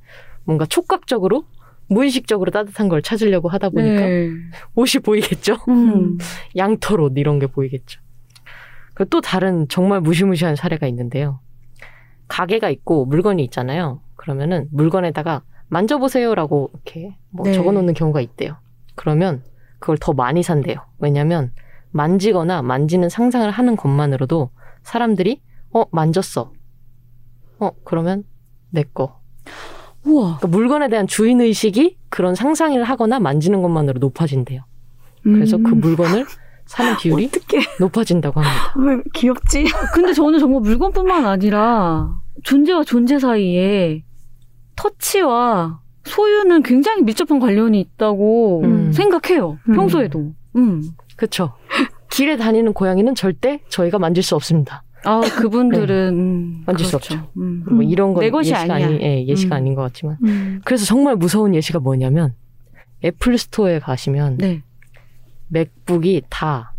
뭔가 0.45 0.65
촉각적으로 0.67 1.45
무의식적으로 1.87 2.51
따뜻한 2.51 2.87
걸 2.89 3.01
찾으려고 3.01 3.49
하다 3.49 3.69
보니까 3.71 4.01
네. 4.01 4.29
옷이 4.75 5.01
보이겠죠. 5.03 5.57
음. 5.69 6.19
양털 6.55 7.01
옷 7.01 7.13
이런 7.17 7.39
게 7.39 7.47
보이겠죠. 7.47 7.99
그리고 8.99 9.09
또 9.11 9.21
다른 9.21 9.65
정말 9.69 10.01
무시무시한 10.01 10.57
사례가 10.57 10.85
있는데요. 10.87 11.39
가게가 12.27 12.69
있고 12.69 13.05
물건이 13.05 13.41
있잖아요. 13.45 14.01
그러면은 14.17 14.67
물건에다가 14.73 15.41
만져보세요라고 15.69 16.71
이렇게 16.73 17.15
뭐 17.29 17.45
네. 17.45 17.53
적어놓는 17.53 17.93
경우가 17.93 18.19
있대요. 18.19 18.57
그러면 18.95 19.41
그걸 19.79 19.97
더 19.97 20.11
많이 20.11 20.43
산대요. 20.43 20.79
왜냐면 20.97 21.53
만지거나 21.91 22.61
만지는 22.61 23.07
상상을 23.07 23.49
하는 23.49 23.77
것만으로도 23.77 24.49
사람들이 24.83 25.41
어 25.71 25.85
만졌어 25.91 26.51
어 27.59 27.71
그러면 27.85 28.25
내 28.69 28.83
거. 28.83 29.21
우와. 30.03 30.39
그러니까 30.39 30.47
물건에 30.47 30.89
대한 30.89 31.07
주인 31.07 31.39
의식이 31.39 31.97
그런 32.09 32.35
상상을 32.35 32.83
하거나 32.83 33.21
만지는 33.21 33.61
것만으로 33.61 33.99
높아진대요. 33.99 34.63
그래서 35.23 35.55
그 35.57 35.71
음. 35.71 35.79
물건을 35.79 36.25
사는 36.69 36.95
비율이 36.97 37.25
어떻게 37.25 37.59
높아진다고 37.79 38.39
합니다. 38.39 38.73
왜 38.77 39.01
귀엽지? 39.15 39.65
근데 39.93 40.13
저는 40.13 40.37
정말 40.37 40.61
물건뿐만 40.61 41.25
아니라 41.25 42.15
존재와 42.43 42.83
존재 42.83 43.17
사이에 43.17 44.03
터치와 44.75 45.81
소유는 46.05 46.61
굉장히 46.61 47.01
밀접한 47.01 47.39
관련이 47.39 47.79
있다고 47.81 48.61
음. 48.63 48.91
생각해요. 48.91 49.57
음. 49.67 49.75
평소에도. 49.75 50.31
음. 50.55 50.83
그렇죠. 51.15 51.53
길에 52.11 52.37
다니는 52.37 52.73
고양이는 52.73 53.15
절대 53.15 53.61
저희가 53.69 53.97
만질 53.97 54.21
수 54.21 54.35
없습니다. 54.35 54.83
아, 55.05 55.21
그분들은 55.21 56.13
음, 56.13 56.63
만질 56.67 56.85
수 56.85 56.99
그렇죠. 56.99 57.29
음. 57.37 57.63
뭐 57.67 57.81
이런 57.81 58.13
건내 58.13 58.29
것이 58.29 58.51
예시가 58.51 58.75
아니야. 58.75 58.87
아니, 58.87 59.01
예, 59.01 59.25
예시가 59.25 59.55
음. 59.55 59.57
아닌 59.57 59.75
것 59.75 59.81
같지만. 59.81 60.17
음. 60.23 60.61
그래서 60.65 60.85
정말 60.85 61.15
무서운 61.15 61.55
예시가 61.55 61.79
뭐냐면 61.79 62.35
애플 63.03 63.37
스토어에 63.37 63.79
가시면 63.79 64.37
네. 64.37 64.63
맥북이 65.49 66.23
다 66.29 66.73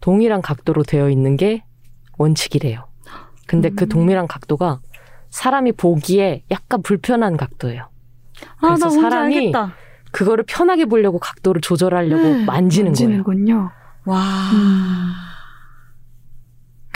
동일한 0.00 0.42
각도로 0.42 0.82
되어 0.82 1.10
있는 1.10 1.36
게 1.36 1.64
원칙이래요. 2.18 2.86
근데 3.46 3.70
그 3.70 3.84
음. 3.84 3.88
동일한 3.88 4.26
각도가 4.26 4.80
사람이 5.30 5.72
보기에 5.72 6.44
약간 6.50 6.82
불편한 6.82 7.36
각도예요. 7.36 7.88
아, 8.58 8.66
나 8.66 8.68
그래서 8.68 8.90
사람이 8.90 9.36
알겠다. 9.36 9.74
그거를 10.12 10.44
편하게 10.46 10.86
보려고 10.86 11.18
각도를 11.18 11.60
조절하려고 11.60 12.22
만지는 12.44 12.92
거예요. 12.92 13.22
만지는군요. 13.22 13.70
와. 14.06 14.18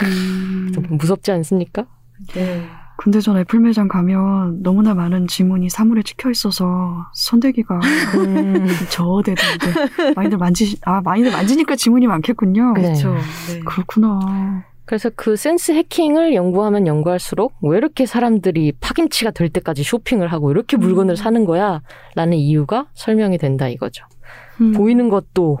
음. 0.03 0.71
좀 0.73 0.85
무섭지 0.89 1.31
않습니까? 1.31 1.85
네. 2.33 2.67
근데 2.97 3.19
전 3.19 3.37
애플 3.37 3.59
매장 3.59 3.87
가면 3.87 4.63
너무나 4.63 4.93
많은 4.93 5.27
지문이 5.27 5.69
사물에 5.69 6.01
찍혀 6.03 6.31
있어서 6.31 7.07
손대기가 7.13 7.79
음. 8.15 8.67
저어되던데 8.89 10.13
많이들 10.15 10.37
만지 10.37 10.77
아 10.85 11.01
많이들 11.01 11.31
만지니까 11.31 11.75
지문이 11.75 12.07
많겠군요. 12.07 12.73
네. 12.73 12.81
그렇죠. 12.81 13.15
네. 13.49 13.59
그렇구나. 13.65 14.63
그래서 14.85 15.09
그 15.15 15.35
센스 15.35 15.71
해킹을 15.71 16.35
연구하면 16.35 16.85
연구할수록 16.85 17.53
왜 17.63 17.77
이렇게 17.77 18.05
사람들이 18.05 18.73
파김치가 18.79 19.31
될 19.31 19.49
때까지 19.49 19.83
쇼핑을 19.83 20.27
하고 20.31 20.51
이렇게 20.51 20.77
물건을 20.77 21.13
음. 21.13 21.15
사는 21.15 21.45
거야? 21.45 21.81
라는 22.13 22.37
이유가 22.37 22.87
설명이 22.93 23.39
된다 23.39 23.67
이거죠. 23.67 24.05
음. 24.61 24.73
보이는 24.73 25.09
것도 25.09 25.59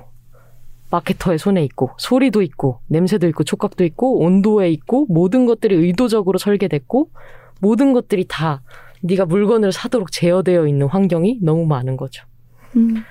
마케터의 0.95 1.37
손에 1.37 1.63
있고 1.63 1.91
소리도 1.97 2.41
있고 2.41 2.79
냄새도 2.87 3.27
있고 3.29 3.43
촉각도 3.43 3.83
있고 3.85 4.19
온도에 4.19 4.69
있고 4.71 5.05
모든 5.09 5.45
것들이 5.45 5.75
의도적으로 5.75 6.37
설계됐고 6.37 7.09
모든 7.61 7.93
것들이 7.93 8.25
다 8.27 8.61
네가 9.01 9.25
물건을 9.25 9.71
사도록 9.71 10.11
제어되어 10.11 10.67
있는 10.67 10.87
환경이 10.87 11.39
너무 11.41 11.65
많은 11.65 11.97
거죠. 11.97 12.25
음. 12.75 13.03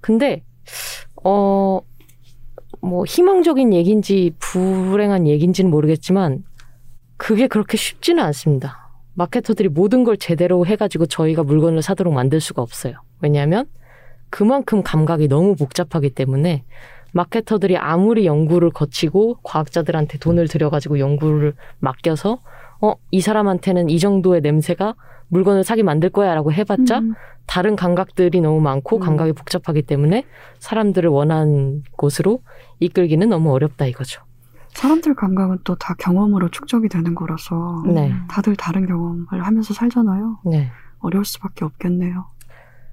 근데 0.00 0.44
어 1.22 1.80
뭐 2.84 3.04
희망적인 3.06 3.72
얘기인지 3.72 4.32
불행한 4.38 5.26
얘기인지는 5.26 5.70
모르겠지만 5.70 6.44
그게 7.16 7.46
그렇게 7.46 7.76
쉽지는 7.78 8.22
않습니다. 8.24 8.90
마케터들이 9.14 9.68
모든 9.68 10.04
걸 10.04 10.18
제대로 10.18 10.66
해가지고 10.66 11.06
저희가 11.06 11.44
물건을 11.44 11.80
사도록 11.80 12.12
만들 12.12 12.40
수가 12.40 12.60
없어요. 12.60 12.96
왜냐하면 13.22 13.66
그만큼 14.28 14.82
감각이 14.82 15.28
너무 15.28 15.54
복잡하기 15.56 16.10
때문에 16.10 16.64
마케터들이 17.14 17.76
아무리 17.76 18.26
연구를 18.26 18.70
거치고 18.70 19.38
과학자들한테 19.44 20.18
돈을 20.18 20.48
들여가지고 20.48 20.98
연구를 20.98 21.54
맡겨서 21.78 22.40
어, 22.80 22.94
이 23.12 23.20
사람한테는 23.20 23.88
이 23.88 23.98
정도의 24.00 24.40
냄새가 24.40 24.94
물건을 25.28 25.62
사게 25.62 25.84
만들 25.84 26.10
거야 26.10 26.34
라고 26.34 26.52
해봤자 26.52 26.98
음. 26.98 27.14
다른 27.46 27.76
감각들이 27.76 28.40
너무 28.40 28.60
많고 28.60 28.96
음. 28.96 29.00
감각이 29.00 29.32
복잡하기 29.32 29.82
때문에 29.82 30.24
사람들을 30.58 31.08
원하는 31.08 31.84
곳으로 31.92 32.40
이끌기는 32.80 33.28
너무 33.28 33.52
어렵다 33.52 33.86
이거죠. 33.86 34.22
사람들 34.70 35.14
감각은 35.14 35.58
또 35.62 35.76
다 35.76 35.94
경험으로 35.98 36.48
축적이 36.50 36.88
되는 36.88 37.14
거라서 37.14 37.84
네. 37.86 38.12
다들 38.28 38.56
다른 38.56 38.86
경험을 38.86 39.46
하면서 39.46 39.72
살잖아요. 39.72 40.40
네. 40.46 40.72
어려울 40.98 41.24
수밖에 41.24 41.64
없겠네요. 41.64 42.26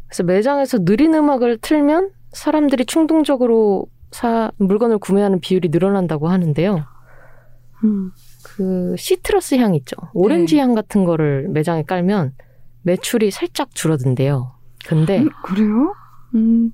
그래서 0.06 0.24
매장에서 0.24 0.86
느린 0.86 1.16
음악을 1.16 1.58
틀면 1.58 2.12
사람들이 2.34 2.86
충동적으로 2.86 3.88
사, 4.12 4.52
물건을 4.58 5.00
구매하는 5.00 5.40
비율이 5.40 5.70
늘어난다고 5.70 6.28
하는데요. 6.30 6.86
음. 7.84 8.12
그 8.44 8.96
시트러스 8.98 9.56
향 9.56 9.76
있죠. 9.76 9.96
오렌지 10.14 10.58
향 10.58 10.76
같은 10.76 11.06
거를 11.06 11.48
매장에 11.50 11.84
깔면 11.84 12.34
매출이 12.84 13.32
살짝 13.32 13.74
줄어든대요. 13.74 14.54
근데 14.86 15.20
음, 15.20 15.30
그래요? 15.44 15.94
음. 16.36 16.74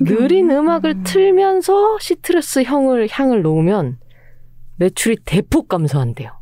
느린 0.00 0.50
음악을 0.50 0.90
음. 0.96 1.02
틀면서 1.04 1.98
시트러스 2.00 2.62
향을 2.62 3.08
향을 3.10 3.42
놓으면 3.42 3.98
매출이 4.76 5.18
대폭 5.24 5.68
감소한대요. 5.68 6.32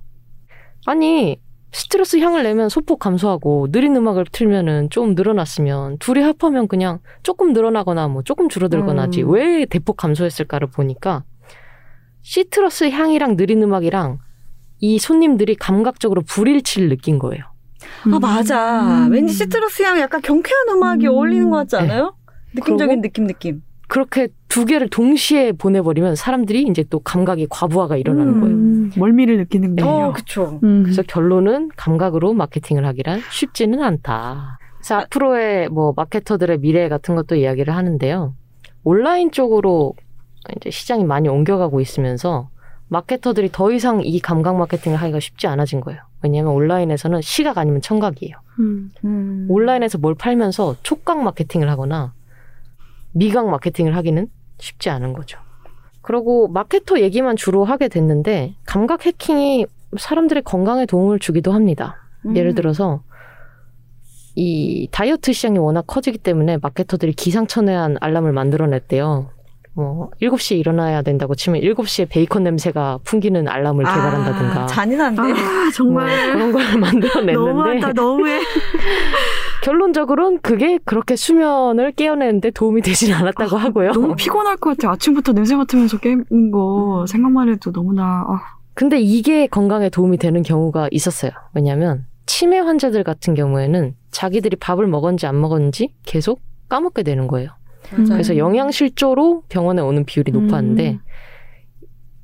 아니 0.87 1.41
시트러스 1.79 2.19
향을 2.19 2.45
내면 2.45 2.69
소폭 2.69 3.01
감소하고 3.01 3.67
느린 3.73 3.97
음악을 3.97 4.27
틀면은 4.31 4.91
좀 4.91 5.17
늘어났으면 5.17 5.99
둘이 5.99 6.21
합하면 6.23 6.69
그냥 6.69 7.01
조금 7.25 7.53
늘어나거나 7.53 8.07
뭐 8.07 8.23
조금 8.23 8.49
줄어들거나 8.49 9.03
하지 9.03 9.25
음. 9.25 9.33
왜 9.33 9.67
대폭 9.67 9.97
감소했을까를 9.97 10.69
보니까 10.69 11.25
시트러스 12.23 12.89
향이랑 12.91 13.37
느린 13.37 13.61
음악이랑 13.65 14.21
이 14.79 15.01
손님들이 15.01 15.57
감각적으로 15.57 16.23
불일치를 16.23 16.89
느낀 16.91 17.19
거예요. 17.19 17.43
아, 18.13 18.19
맞아. 18.21 19.07
음. 19.07 19.13
왠지 19.13 19.35
시트러스 19.35 19.83
향 19.83 19.99
약간 19.99 20.23
경쾌한 20.23 20.69
음악이 20.71 21.09
음. 21.09 21.13
어울리는 21.13 21.51
것 21.51 21.57
같지 21.57 21.77
않아요? 21.77 22.15
느낌적인 22.55 23.01
그러고- 23.01 23.03
느낌, 23.03 23.27
느낌. 23.27 23.63
그렇게 23.95 24.27
두 24.49 24.65
개를 24.65 24.91
동시에 24.91 25.53
보내버리면 25.53 26.17
사람들이 26.17 26.63
이제 26.63 26.83
또 26.91 26.99
감각이 26.99 27.47
과부하가 27.49 27.97
일어나는 27.97 28.33
음. 28.33 28.41
거예요. 28.41 28.57
음, 28.57 28.91
멀미를 28.97 29.37
느끼는군요. 29.37 29.89
어, 29.89 30.13
그쵸. 30.13 30.59
음. 30.65 30.83
그래서 30.83 31.03
결론은 31.03 31.71
감각으로 31.77 32.33
마케팅을 32.33 32.85
하기란 32.87 33.21
쉽지는 33.31 33.85
않다. 33.85 34.59
그래서 34.79 34.97
앞으로의 34.97 35.69
뭐 35.69 35.93
마케터들의 35.95 36.59
미래 36.59 36.89
같은 36.89 37.15
것도 37.15 37.37
이야기를 37.37 37.73
하는데요. 37.73 38.35
온라인 38.83 39.31
쪽으로 39.31 39.95
이제 40.57 40.71
시장이 40.71 41.05
많이 41.05 41.29
옮겨가고 41.29 41.81
있으면서 41.81 42.49
마케터들이 42.89 43.51
더 43.53 43.71
이상 43.71 44.01
이 44.03 44.19
감각 44.19 44.57
마케팅을 44.57 44.99
하기가 44.99 45.21
쉽지 45.21 45.47
않아진 45.47 45.81
거예요. 45.81 46.01
왜냐하면 46.21 46.53
온라인에서는 46.55 47.21
시각 47.23 47.59
아니면 47.59 47.81
청각이에요. 47.81 48.35
음. 48.59 48.91
음. 49.05 49.47
온라인에서 49.49 49.99
뭘 49.99 50.17
팔면서 50.17 50.75
촉각 50.83 51.23
마케팅을 51.23 51.71
하거나 51.71 52.13
미각 53.15 53.49
마케팅을 53.49 53.97
하기는 53.97 54.27
쉽지 54.59 54.91
않은 54.91 55.13
거죠. 55.13 55.39
그리고 56.03 56.49
마케터 56.49 57.01
얘기만 57.01 57.37
주로 57.37 57.65
하게 57.65 57.89
됐는데 57.89 58.55
감각 58.67 59.07
해킹이 59.07 59.67
사람들의 59.97 60.43
건강에 60.43 60.85
도움을 60.87 61.19
주기도 61.19 61.53
합니다. 61.53 61.97
음. 62.27 62.37
예를 62.37 62.55
들어서 62.55 63.03
이 64.37 64.89
다이어트 64.91 65.33
시장이 65.33 65.59
워낙 65.59 65.85
커지기 65.87 66.19
때문에 66.19 66.59
마케터들이 66.61 67.13
기상천외한 67.13 67.97
알람을 68.01 68.33
만들어냈대요. 68.33 69.31
뭐 69.77 70.11
7시에 70.23 70.59
일어나야 70.59 71.03
된다고 71.03 71.35
치면 71.35 71.61
7시에 71.63 72.09
베이컨 72.09 72.45
냄새가 72.45 72.99
풍기는 73.05 73.49
알람을 73.49 73.85
개발한다든가 73.85 74.63
아, 74.63 74.67
잔인한데. 74.67 75.23
아, 75.23 75.25
뭐 75.25 75.71
정말. 75.75 76.33
그런 76.33 76.53
걸 76.53 76.63
만들어냈는데 76.79 77.33
너무하다, 77.33 77.93
너무해. 77.93 78.41
결론적으로는 79.65 80.41
그게 80.43 80.79
그렇게 80.85 81.17
수면을 81.17 81.93
깨어내는데 81.93 82.51
도움이 82.51 82.83
되진 82.83 83.15
않았다고 83.15 83.57
하고요. 83.57 83.93
너무 83.93 84.15
피곤할 84.15 84.59
것 84.59 84.77
같아. 84.77 84.93
아침부터 84.93 85.33
냄새 85.33 85.57
맡으면서 85.57 85.99
깨는 85.99 86.51
거 86.51 87.07
생각만 87.09 87.49
해도 87.49 87.73
너무나. 87.73 88.27
아, 88.29 88.41
근데 88.75 89.01
이게 89.01 89.47
건강에 89.47 89.89
도움이 89.89 90.19
되는 90.19 90.43
경우가 90.43 90.89
있었어요. 90.91 91.31
왜냐하면 91.55 92.05
치매 92.27 92.59
환자들 92.59 93.05
같은 93.05 93.33
경우에는 93.33 93.95
자기들이 94.11 94.57
밥을 94.57 94.87
먹었는지 94.87 95.27
안 95.27 95.41
먹었는지 95.41 95.95
계속 96.05 96.43
까먹게 96.69 97.03
되는 97.03 97.27
거예요. 97.27 97.49
맞아요. 97.91 98.09
그래서 98.09 98.37
영양실조로 98.37 99.45
병원에 99.49 99.81
오는 99.81 100.05
비율이 100.05 100.31
높았는데 100.33 100.91
음. 100.93 101.01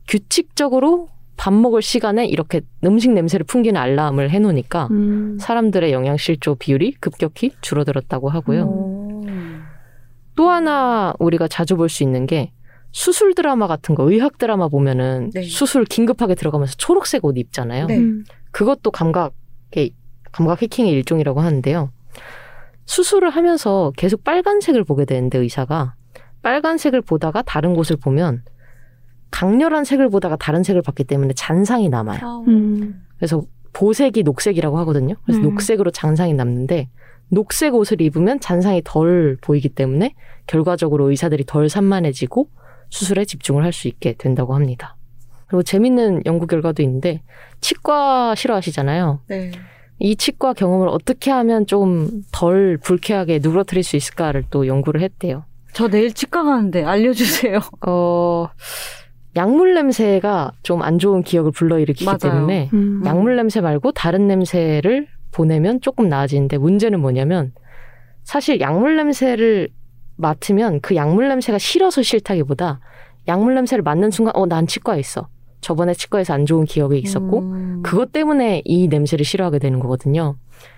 규칙적으로 0.08 1.08
밥 1.40 1.54
먹을 1.54 1.80
시간에 1.80 2.26
이렇게 2.26 2.60
음식 2.84 3.12
냄새를 3.12 3.44
풍기는 3.44 3.80
알람을 3.80 4.28
해놓으니까 4.28 4.88
음. 4.90 5.38
사람들의 5.40 5.90
영양실조 5.90 6.56
비율이 6.56 6.96
급격히 7.00 7.52
줄어들었다고 7.62 8.28
하고요. 8.28 8.64
오. 8.64 9.24
또 10.36 10.50
하나 10.50 11.14
우리가 11.18 11.48
자주 11.48 11.78
볼 11.78 11.88
수 11.88 12.02
있는 12.02 12.26
게 12.26 12.52
수술 12.92 13.34
드라마 13.34 13.68
같은 13.68 13.94
거, 13.94 14.02
의학 14.10 14.36
드라마 14.36 14.68
보면은 14.68 15.30
네. 15.32 15.42
수술 15.44 15.86
긴급하게 15.86 16.34
들어가면서 16.34 16.74
초록색 16.76 17.24
옷 17.24 17.38
입잖아요. 17.38 17.86
네. 17.86 17.96
음. 17.96 18.22
그것도 18.50 18.90
감각의 18.90 19.94
감각 20.32 20.60
해킹의 20.60 20.92
일종이라고 20.92 21.40
하는데요. 21.40 21.90
수술을 22.84 23.30
하면서 23.30 23.92
계속 23.96 24.24
빨간색을 24.24 24.84
보게 24.84 25.06
되는데 25.06 25.38
의사가 25.38 25.94
빨간색을 26.42 27.00
보다가 27.00 27.40
다른 27.40 27.72
곳을 27.72 27.96
보면 27.96 28.42
강렬한 29.30 29.84
색을 29.84 30.08
보다가 30.10 30.36
다른 30.36 30.62
색을 30.62 30.82
봤기 30.82 31.04
때문에 31.04 31.32
잔상이 31.34 31.88
남아요. 31.88 32.20
아, 32.22 32.44
음. 32.48 33.02
그래서 33.16 33.42
보색이 33.72 34.22
녹색이라고 34.24 34.78
하거든요. 34.80 35.14
그래서 35.24 35.40
네. 35.40 35.46
녹색으로 35.48 35.90
잔상이 35.92 36.34
남는데 36.34 36.88
녹색 37.28 37.74
옷을 37.74 38.00
입으면 38.00 38.40
잔상이 38.40 38.82
덜 38.84 39.36
보이기 39.40 39.68
때문에 39.68 40.14
결과적으로 40.46 41.10
의사들이 41.10 41.44
덜 41.46 41.68
산만해지고 41.68 42.48
수술에 42.90 43.24
집중을 43.24 43.62
할 43.62 43.72
수 43.72 43.86
있게 43.86 44.14
된다고 44.18 44.54
합니다. 44.54 44.96
그리고 45.46 45.62
재밌는 45.62 46.22
연구 46.26 46.46
결과도 46.48 46.82
있는데 46.82 47.22
치과 47.60 48.34
싫어하시잖아요. 48.34 49.20
네. 49.28 49.52
이 50.00 50.16
치과 50.16 50.52
경험을 50.54 50.88
어떻게 50.88 51.30
하면 51.30 51.66
좀 51.66 52.22
덜 52.32 52.78
불쾌하게 52.78 53.38
누그러뜨릴 53.42 53.84
수 53.84 53.96
있을까를 53.96 54.44
또 54.50 54.66
연구를 54.66 55.02
했대요. 55.02 55.44
저 55.72 55.86
내일 55.88 56.12
치과 56.12 56.42
가는데 56.42 56.82
알려주세요. 56.82 57.60
어, 57.86 58.48
약물 59.36 59.74
냄새가 59.74 60.52
좀 60.62 60.82
안 60.82 60.98
좋은 60.98 61.22
기억을 61.22 61.52
불러일으키기 61.52 62.04
맞아요. 62.04 62.18
때문에 62.18 62.70
음. 62.72 63.02
약물 63.04 63.36
냄새 63.36 63.60
말고 63.60 63.92
다른 63.92 64.26
냄새를 64.26 65.06
보내면 65.30 65.80
조금 65.80 66.08
나아지는데 66.08 66.58
문제는 66.58 67.00
뭐냐면 67.00 67.52
사실 68.24 68.60
약물 68.60 68.96
냄새를 68.96 69.68
맡으면 70.16 70.80
그 70.80 70.96
약물 70.96 71.28
냄새가 71.28 71.58
싫어서 71.58 72.02
싫다기보다 72.02 72.80
약물 73.28 73.54
냄새를 73.54 73.82
맡는 73.82 74.10
순간 74.10 74.34
어 74.36 74.46
난 74.46 74.66
치과에 74.66 74.98
있어. 74.98 75.28
저번에 75.60 75.92
치과에서 75.94 76.32
안 76.34 76.46
좋은 76.46 76.64
기억이 76.64 76.98
있었고 76.98 77.38
음. 77.40 77.80
그것 77.84 78.12
때문에 78.12 78.62
이 78.64 78.88
냄새를 78.88 79.24
싫어하게 79.24 79.58
되는 79.58 79.78
거거든요. 79.78 80.36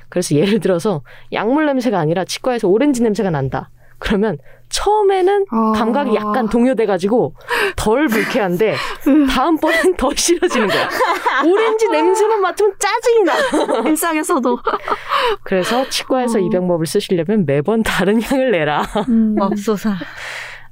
그래서 0.09 0.35
예를 0.35 0.61
들어서 0.61 1.03
약물 1.33 1.67
냄새가 1.67 1.99
아니라 1.99 2.25
치과에서 2.25 2.69
오렌지 2.69 3.03
냄새가 3.03 3.31
난다. 3.31 3.71
그러면 4.03 4.37
처음에는 4.69 5.47
아. 5.51 5.73
감각이 5.77 6.15
약간 6.17 6.49
동요돼가지고 6.49 7.35
덜 7.77 8.09
불쾌한데 8.09 8.75
다음번엔 9.31 9.97
더 9.97 10.11
싫어지는 10.15 10.67
거야. 10.67 10.89
오렌지 11.45 11.89
냄새만 11.89 12.41
맡으면 12.41 12.73
짜증이 12.79 13.23
나. 13.23 13.35
일상에서도 13.89 14.59
그래서 15.45 15.89
치과에서 15.89 16.39
어. 16.39 16.41
이 16.41 16.51
방법을 16.51 16.87
쓰시려면 16.87 17.47
매번 17.47 17.83
다른 17.83 18.21
향을 18.21 18.51
내라. 18.51 18.83
음. 19.09 19.37
맙소사. 19.37 19.95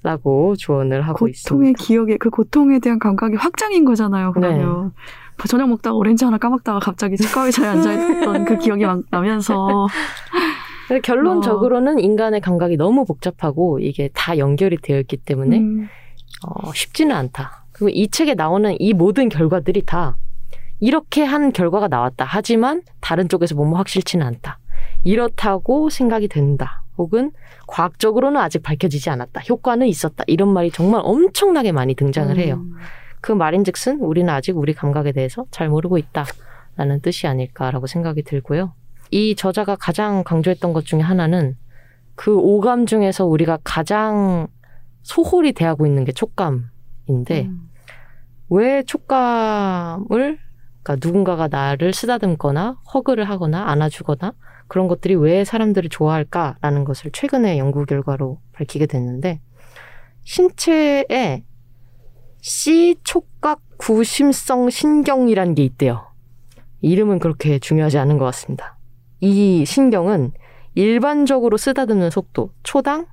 라고 0.03 0.57
조언을 0.57 1.03
하고 1.03 1.27
고통의 1.27 1.31
있습니다. 1.33 1.85
기억에 1.85 2.17
그 2.17 2.31
고통에 2.31 2.79
대한 2.79 2.99
감각이 2.99 3.37
확장인 3.37 3.85
거잖아요. 3.85 4.33
그러면 4.33 4.93
뭐 5.37 5.47
저녁 5.47 5.69
먹다가 5.69 5.95
오렌지 5.95 6.25
하나 6.25 6.39
까먹다가 6.39 6.79
갑자기 6.79 7.19
치과 7.19 7.45
의자에 7.45 7.69
앉아 7.69 7.93
있던 7.93 8.45
그 8.47 8.57
기억이 8.57 8.87
막 8.87 9.03
나면서 9.11 9.89
결론적으로는 10.99 12.01
인간의 12.01 12.41
감각이 12.41 12.77
너무 12.77 13.05
복잡하고 13.05 13.79
이게 13.79 14.11
다 14.13 14.37
연결이 14.39 14.77
되어 14.77 14.99
있기 15.01 15.19
때문에 15.19 15.59
음. 15.59 15.89
어, 16.47 16.73
쉽지는 16.73 17.15
않다. 17.15 17.67
그리고 17.73 17.91
이 17.91 18.09
책에 18.09 18.35
나오는 18.35 18.75
이 18.79 18.93
모든 18.93 19.29
결과들이 19.29 19.85
다 19.87 20.17
이렇게 20.81 21.23
한 21.23 21.53
결과가 21.53 21.89
나왔다. 21.89 22.25
하지만 22.27 22.83
다른 23.01 23.29
쪽에서 23.29 23.55
보면 23.55 23.77
확실치는 23.77 24.27
않다. 24.27 24.59
이렇다고 25.05 25.91
생각이 25.91 26.29
된다. 26.29 26.83
혹은 26.99 27.31
과학적으로는 27.67 28.41
아직 28.41 28.63
밝혀지지 28.63 29.11
않았다. 29.11 29.41
효과는 29.49 29.87
있었다. 29.87 30.25
이런 30.27 30.53
말이 30.53 30.71
정말 30.71 31.01
엄청나게 31.05 31.73
많이 31.73 31.95
등장을 31.95 32.37
해요. 32.37 32.57
음. 32.57 32.77
그 33.21 33.33
말인즉슨 33.33 34.01
우리는 34.01 34.33
아직 34.33 34.57
우리 34.57 34.75
감각에 34.75 35.13
대해서 35.13 35.45
잘 35.51 35.69
모르고 35.69 35.99
있다라는 35.99 37.01
뜻이 37.03 37.27
아닐까라고 37.27 37.87
생각이 37.87 38.23
들고요. 38.23 38.73
이 39.11 39.35
저자가 39.35 39.77
가장 39.77 40.23
강조했던 40.25 40.73
것 40.73 40.85
중에 40.85 41.01
하나는 41.01 41.57
그 42.15 42.37
오감 42.37 42.87
중에서 42.87 43.27
우리가 43.27 43.59
가장 43.65 44.49
소홀히 45.03 45.53
대하고 45.53 45.87
있는 45.87 46.05
게 46.05 46.13
촉감인데 46.13 47.47
음. 47.47 47.71
왜 48.51 48.83
촉감을 48.83 50.39
그러니까 50.83 51.07
누군가가 51.07 51.49
나를 51.49 51.93
쓰다듬거나 51.93 52.79
허그를 52.93 53.29
하거나 53.29 53.69
안아주거나 53.71 54.33
그런 54.67 54.89
것들이 54.89 55.15
왜 55.15 55.45
사람들을 55.45 55.91
좋아할까라는 55.91 56.85
것을 56.85 57.11
최근에 57.13 57.59
연구 57.59 57.85
결과로 57.87 58.41
밝히게 58.53 58.87
됐는데 58.87 59.41
신체에 60.25 61.45
C 62.41 62.97
촉각 63.03 63.61
구심성 63.79 64.71
신경이라는 64.71 65.55
게 65.55 65.65
있대요. 65.65 66.07
이름은 66.83 67.19
그렇게 67.19 67.59
중요하지 67.59 67.99
않은 67.99 68.19
것 68.19 68.25
같습니다. 68.27 68.79
이 69.21 69.65
신경은 69.65 70.33
일반적으로 70.75 71.57
쓰다듬는 71.57 72.11
속도 72.11 72.53
초당 72.63 73.07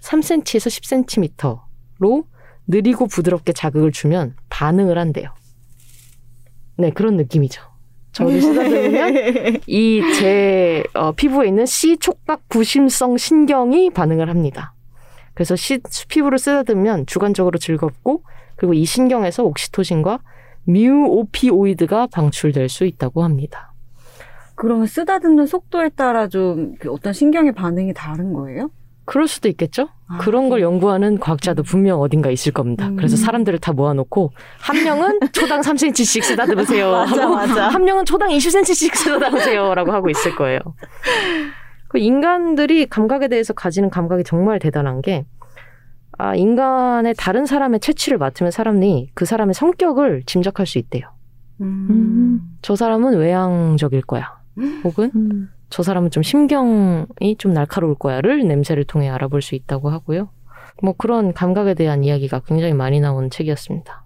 3cm에서 0.00 1.32
10cm로 1.98 2.24
느리고 2.66 3.06
부드럽게 3.06 3.52
자극을 3.52 3.92
주면 3.92 4.36
반응을 4.50 4.98
한대요. 4.98 5.30
네, 6.76 6.90
그런 6.90 7.16
느낌이죠. 7.16 7.62
저를 8.12 8.40
쓰다듬으면 8.40 9.60
이제 9.66 10.84
피부에 11.16 11.48
있는 11.48 11.66
C 11.66 11.96
촉각 11.96 12.48
구심성 12.48 13.16
신경이 13.16 13.90
반응을 13.90 14.28
합니다. 14.28 14.74
그래서 15.34 15.56
시, 15.56 15.80
피부를 16.08 16.38
쓰다듬으면 16.38 17.06
주관적으로 17.06 17.58
즐겁고 17.58 18.22
그리고 18.56 18.72
이 18.72 18.84
신경에서 18.84 19.42
옥시토신과 19.44 20.20
뮤오피오이드가 20.64 22.06
방출될 22.06 22.68
수 22.68 22.86
있다고 22.86 23.24
합니다. 23.24 23.73
그러면 24.54 24.86
쓰다듬는 24.86 25.46
속도에 25.46 25.90
따라 25.90 26.28
좀그 26.28 26.90
어떤 26.90 27.12
신경의 27.12 27.52
반응이 27.52 27.94
다른 27.94 28.32
거예요? 28.32 28.70
그럴 29.04 29.28
수도 29.28 29.48
있겠죠? 29.48 29.88
아, 30.08 30.18
그런 30.18 30.48
걸 30.48 30.62
연구하는 30.62 31.18
과학자도 31.18 31.62
분명 31.62 32.00
어딘가 32.00 32.30
있을 32.30 32.52
겁니다. 32.52 32.88
음. 32.88 32.96
그래서 32.96 33.16
사람들을 33.16 33.58
다 33.58 33.72
모아놓고 33.72 34.32
한 34.60 34.82
명은 34.82 35.20
초당 35.32 35.60
3cm씩 35.60 36.22
쓰다듬으세요. 36.22 36.90
맞아, 36.92 37.22
하고 37.22 37.34
맞아. 37.34 37.68
한 37.68 37.84
명은 37.84 38.04
초당 38.04 38.30
20cm씩 38.30 38.94
쓰다듬으세요라고 38.94 39.92
하고 39.92 40.08
있을 40.08 40.34
거예요. 40.36 40.60
그 41.88 41.98
인간들이 41.98 42.86
감각에 42.86 43.28
대해서 43.28 43.52
가지는 43.52 43.90
감각이 43.90 44.24
정말 44.24 44.58
대단한 44.58 45.02
게 45.02 45.26
아, 46.16 46.34
인간의 46.34 47.14
다른 47.18 47.44
사람의 47.44 47.80
채취를 47.80 48.18
맡으면 48.18 48.50
사람이 48.52 49.10
그 49.14 49.24
사람의 49.24 49.54
성격을 49.54 50.22
짐작할 50.26 50.66
수 50.66 50.78
있대요. 50.78 51.08
음. 51.60 52.40
저 52.62 52.74
사람은 52.76 53.18
외향적일 53.18 54.02
거야. 54.02 54.43
혹은 54.84 55.10
음. 55.14 55.50
저 55.70 55.82
사람은 55.82 56.10
좀 56.10 56.22
심경이 56.22 57.36
좀 57.38 57.52
날카로울 57.52 57.96
거야를 57.96 58.46
냄새를 58.46 58.84
통해 58.84 59.08
알아볼 59.08 59.42
수 59.42 59.54
있다고 59.54 59.90
하고요. 59.90 60.28
뭐 60.82 60.94
그런 60.96 61.32
감각에 61.32 61.74
대한 61.74 62.04
이야기가 62.04 62.40
굉장히 62.46 62.72
많이 62.74 63.00
나온 63.00 63.30
책이었습니다. 63.30 64.04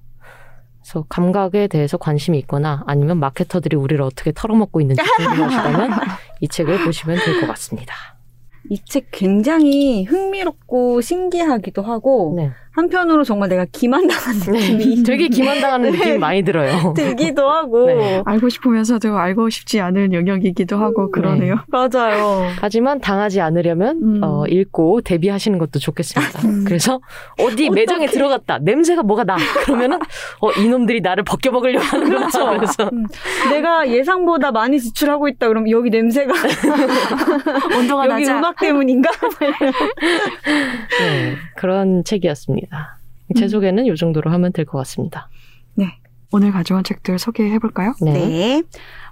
그래서 0.82 1.04
감각에 1.08 1.66
대해서 1.66 1.98
관심이 1.98 2.38
있거나 2.40 2.82
아니면 2.86 3.18
마케터들이 3.18 3.76
우리를 3.76 4.00
어떻게 4.02 4.32
털어먹고 4.34 4.80
있는지 4.80 5.02
궁금하시다면 5.16 5.90
이 6.40 6.48
책을 6.48 6.84
보시면 6.84 7.18
될 7.24 7.40
것 7.40 7.46
같습니다. 7.48 7.94
이 8.70 8.78
책 8.84 9.08
굉장히 9.10 10.04
흥미롭고 10.04 11.00
신기하기도 11.00 11.82
하고 11.82 12.34
네. 12.36 12.50
한편으로 12.78 13.24
정말 13.24 13.48
내가 13.48 13.66
기만당한 13.72 14.38
네. 14.52 14.52
느낌이 14.52 15.02
되게 15.04 15.28
기만당하는 15.28 15.90
네. 15.90 15.98
느낌이 15.98 16.18
많이 16.18 16.42
들어요. 16.42 16.94
들기도 16.96 17.48
하고 17.50 17.86
네. 17.86 18.22
알고 18.24 18.48
싶으면서도 18.48 19.18
알고 19.18 19.50
싶지 19.50 19.80
않은 19.80 20.12
영역이기도 20.12 20.76
하고 20.76 21.10
그러네요. 21.10 21.56
맞아요. 21.66 22.46
하지만 22.60 23.00
당하지 23.00 23.40
않으려면 23.40 23.98
음. 24.02 24.20
어, 24.22 24.46
읽고 24.46 25.00
대비하시는 25.00 25.58
것도 25.58 25.80
좋겠습니다. 25.80 26.46
음. 26.46 26.64
그래서 26.64 27.00
어디 27.40 27.68
매장에 27.68 28.06
들어갔다 28.06 28.58
냄새가 28.58 29.02
뭐가 29.02 29.24
나 29.24 29.36
그러면은 29.64 29.98
어, 30.40 30.52
이놈들이 30.52 31.00
나를 31.00 31.24
벗겨 31.24 31.50
먹으려 31.50 31.80
하는 31.80 32.10
거죠. 32.10 32.46
그래서 32.54 32.90
음, 32.92 33.06
내가 33.50 33.88
예상보다 33.88 34.52
많이 34.52 34.78
지출하고 34.78 35.26
있다 35.28 35.48
그러면 35.48 35.70
여기 35.70 35.90
냄새가 35.90 36.32
온도가 37.76 38.08
여기 38.08 38.24
낮아. 38.24 38.38
음악 38.38 38.56
때문인가? 38.60 39.10
네, 41.00 41.34
그런 41.56 42.04
책이었습니다. 42.04 42.67
제 43.36 43.44
음. 43.44 43.48
소개는 43.48 43.86
이 43.86 43.96
정도로 43.96 44.30
하면 44.30 44.52
될 44.52 44.64
것 44.64 44.78
같습니다. 44.78 45.28
오늘 46.30 46.52
가져온 46.52 46.84
책들 46.84 47.18
소개해 47.18 47.58
볼까요? 47.58 47.94
네. 48.02 48.12
네. 48.12 48.62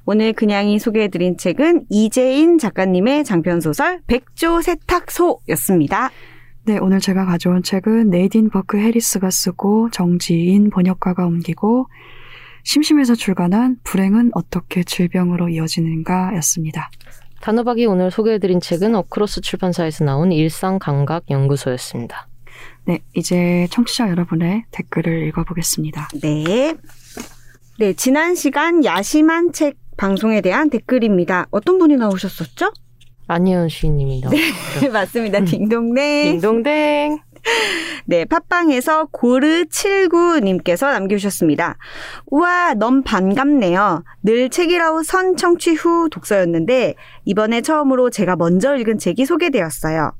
오늘 0.04 0.34
그냥이 0.34 0.78
소개해 0.78 1.08
드린 1.08 1.38
책은 1.38 1.86
이재인 1.88 2.58
작가님의 2.58 3.24
장편 3.24 3.62
소설 3.62 4.02
백조 4.06 4.60
세탁소였습니다. 4.60 6.10
네, 6.64 6.76
오늘 6.78 7.00
제가 7.00 7.24
가져온 7.24 7.62
책은 7.62 8.10
네이딘 8.10 8.50
버크 8.50 8.76
해리스가 8.78 9.30
쓰고 9.30 9.88
정지인 9.92 10.68
번역가가 10.68 11.24
옮기고 11.24 11.86
심심해서 12.64 13.14
출간한 13.14 13.78
불행은 13.82 14.32
어떻게 14.34 14.84
질병으로 14.84 15.48
이어지는가였습니다. 15.48 16.90
단호박이 17.40 17.86
오늘 17.86 18.10
소개해드린 18.10 18.60
책은 18.60 18.94
어크로스 18.94 19.40
출판사에서 19.40 20.04
나온 20.04 20.32
일상감각연구소였습니다. 20.32 22.28
네, 22.86 23.00
이제 23.14 23.66
청취자 23.70 24.08
여러분의 24.10 24.64
댓글을 24.70 25.26
읽어보겠습니다. 25.28 26.08
네. 26.22 26.74
네, 27.78 27.92
지난 27.94 28.36
시간 28.36 28.84
야심한 28.84 29.52
책 29.52 29.76
방송에 29.96 30.40
대한 30.40 30.70
댓글입니다. 30.70 31.46
어떤 31.50 31.78
분이 31.78 31.96
나오셨었죠? 31.96 32.72
시인님이 33.68 34.20
나오셨죠. 34.20 34.80
네, 34.80 34.88
맞습니다. 34.88 35.40
딩동댕. 35.44 36.40
딩동댕. 36.40 37.18
네, 38.06 38.24
팟빵에서 38.24 39.06
고르79님께서 39.10 40.92
남겨주셨습니다. 40.92 41.78
우와, 42.26 42.74
너무 42.74 43.02
반갑네요. 43.02 44.04
늘 44.22 44.48
책이라우 44.48 45.02
선 45.02 45.36
청취 45.36 45.74
후 45.74 46.08
독서였는데, 46.10 46.94
이번에 47.24 47.62
처음으로 47.62 48.10
제가 48.10 48.36
먼저 48.36 48.76
읽은 48.76 48.98
책이 48.98 49.26
소개되었어요. 49.26 50.12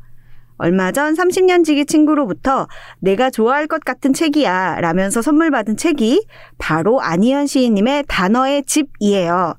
얼마 0.59 0.93
전 0.93 1.15
30년 1.15 1.65
지기 1.65 1.85
친구로부터 1.87 2.67
내가 3.01 3.31
좋아할 3.31 3.67
것 3.67 3.85
같은 3.85 4.13
책이야 4.13 4.81
라면서 4.81 5.23
선물 5.23 5.51
받은 5.51 5.77
책이 5.77 6.27
바로 6.59 7.01
안희연 7.01 7.47
시인님의 7.47 8.05
단어의 8.09 8.65
집이에요. 8.65 9.55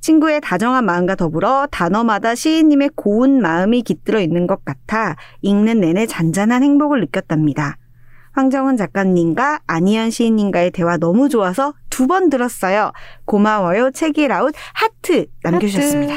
친구의 0.00 0.40
다정한 0.40 0.84
마음과 0.84 1.14
더불어 1.14 1.68
단어마다 1.70 2.34
시인님의 2.34 2.90
고운 2.96 3.40
마음이 3.40 3.82
깃들어 3.82 4.20
있는 4.20 4.46
것 4.46 4.64
같아 4.64 5.16
읽는 5.42 5.80
내내 5.80 6.06
잔잔한 6.06 6.62
행복을 6.62 7.00
느꼈답니다. 7.00 7.76
황정은 8.32 8.78
작가님과 8.78 9.60
안희연 9.66 10.10
시인님과의 10.10 10.70
대화 10.70 10.96
너무 10.96 11.28
좋아서 11.28 11.74
두 11.90 12.06
번 12.06 12.30
들었어요. 12.30 12.90
고마워요. 13.26 13.90
책이라웃 13.92 14.54
하트 14.72 15.26
남겨주셨습니다. 15.44 16.14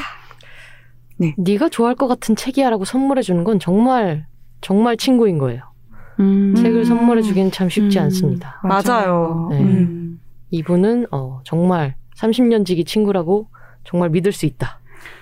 네가 1.38 1.70
좋아할 1.70 1.96
것 1.96 2.08
같은 2.08 2.36
책이야라고 2.36 2.86
선물해 2.86 3.22
주는 3.22 3.44
건 3.44 3.60
정말 3.60 4.28
정말 4.62 4.98
친구인 4.98 5.38
거예요. 5.38 5.62
음. 6.20 6.56
책을 6.56 6.86
선물해 6.86 7.22
주기는 7.22 7.52
참 7.52 7.70
쉽지 7.70 8.00
음. 8.00 8.04
않습니다. 8.04 8.62
맞아요. 8.64 9.50
네. 9.52 9.60
음. 9.62 10.20
이분은 10.52 11.08
어, 11.12 11.42
정말 11.44 11.96
30년 12.18 12.66
지기 12.66 12.86
친구라고 12.86 13.48
정말 13.84 14.10
믿을 14.10 14.32
수 14.32 14.46
있다. 14.46 14.80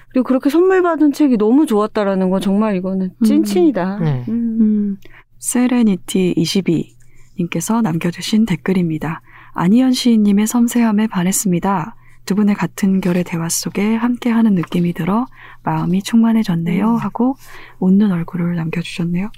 그리고 0.09 0.27
그렇게 0.27 0.49
선물 0.49 0.83
받은 0.83 1.11
책이 1.11 1.37
너무 1.37 1.65
좋았다라는 1.65 2.29
건 2.29 2.39
정말 2.39 2.75
이거는 2.75 3.11
찐친이다. 3.25 3.99
네. 3.99 4.25
음. 4.29 4.57
음, 4.61 4.97
세레니티 5.39 6.35
22 6.37 6.95
님께서 7.39 7.81
남겨주신 7.81 8.45
댓글입니다. 8.45 9.21
안희연 9.53 9.91
시인님의 9.91 10.45
섬세함에 10.45 11.07
반했습니다. 11.07 11.95
두 12.25 12.35
분의 12.35 12.55
같은 12.55 13.01
결의 13.01 13.23
대화 13.23 13.49
속에 13.49 13.95
함께하는 13.95 14.55
느낌이 14.55 14.93
들어 14.93 15.25
마음이 15.63 16.01
충만해졌네요. 16.03 16.89
음. 16.91 16.95
하고 16.97 17.35
웃는 17.79 18.11
얼굴을 18.11 18.55
남겨주셨네요. 18.55 19.29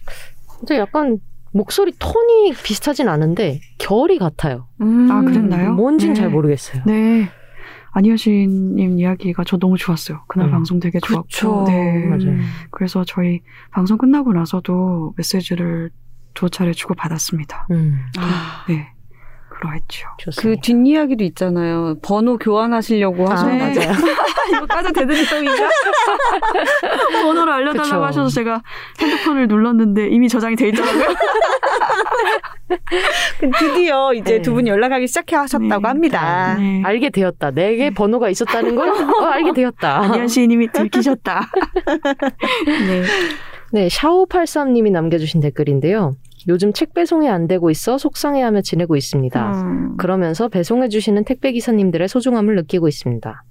근데 0.60 0.78
약간 0.78 1.20
목소리 1.52 1.94
톤이 1.98 2.54
비슷하진 2.64 3.08
않은데 3.08 3.62
결이 3.78 4.20
같아요. 4.20 4.68
음. 4.82 5.10
아, 5.10 5.22
그랬나요? 5.22 5.74
뭔진 5.74 6.10
네. 6.10 6.16
잘 6.16 6.30
모르겠어요. 6.30 6.84
네. 6.86 7.30
안희연 7.92 8.18
시인님 8.18 9.00
이야기가 9.00 9.46
저 9.46 9.58
너무 9.58 9.78
좋았어요. 9.78 10.24
그날 10.28 10.50
음. 10.50 10.52
방송 10.52 10.80
되게 10.82 11.00
그쵸. 11.00 11.24
좋았고. 11.30 11.70
네. 11.70 12.06
맞아요. 12.08 12.38
그래서 12.72 13.06
저희 13.06 13.42
방송 13.72 13.98
끝나고 13.98 14.34
나서도 14.34 15.14
메시지를 15.16 15.92
두 16.34 16.50
차례 16.50 16.74
주고받았습니다. 16.74 17.68
음, 17.72 18.00
아, 18.18 18.66
네. 18.68 18.92
그러했죠. 19.60 20.08
그 20.18 20.26
좋습니다. 20.26 20.62
뒷이야기도 20.62 21.24
있잖아요. 21.24 21.96
번호 22.02 22.38
교환하시려고 22.38 23.28
아, 23.28 23.32
하셨나 23.32 23.66
맞아요. 23.66 23.94
이거 24.52 24.68
되는 24.94 25.16
내용인가? 25.32 25.70
번호를 27.24 27.54
알려달라고 27.54 27.84
그쵸. 27.84 28.04
하셔서 28.04 28.30
제가 28.30 28.62
핸드폰을 29.00 29.48
눌렀는데 29.48 30.10
이미 30.10 30.30
저장이 30.30 30.56
돼 30.56 30.70
있더라고요. 30.70 31.16
드디어 33.60 34.14
이제 34.14 34.36
네. 34.36 34.42
두 34.42 34.54
분이 34.54 34.70
연락하기 34.70 35.08
시작하셨다고 35.08 35.82
네. 35.82 35.88
합니다. 35.88 36.56
네. 36.60 36.82
알게 36.84 37.10
되었다. 37.10 37.52
내게 37.52 37.90
번호가 37.92 38.30
있었다는 38.30 38.76
걸 38.76 38.90
어, 38.90 39.26
알게 39.26 39.54
되었다. 39.54 40.02
안희연 40.02 40.28
시인님이 40.28 40.72
들키셨다. 40.72 41.42
네. 42.66 43.04
네, 43.72 43.88
샤오83님이 43.88 44.92
남겨주신 44.92 45.42
댓글인데요. 45.42 46.14
요즘 46.48 46.74
책 46.74 46.94
배송이 46.94 47.28
안 47.30 47.48
되고 47.48 47.70
있어 47.72 47.98
속상해하며 47.98 48.62
지내고 48.62 48.96
있습니다. 48.96 49.52
음. 49.64 49.98
그러면서 49.98 50.48
배송해 50.48 50.90
주시는 50.90 51.24
택배 51.26 51.52
기사님들의 51.52 52.08
소중함을 52.08 52.56
느끼고 52.56 52.88
있습니다. 52.88 53.44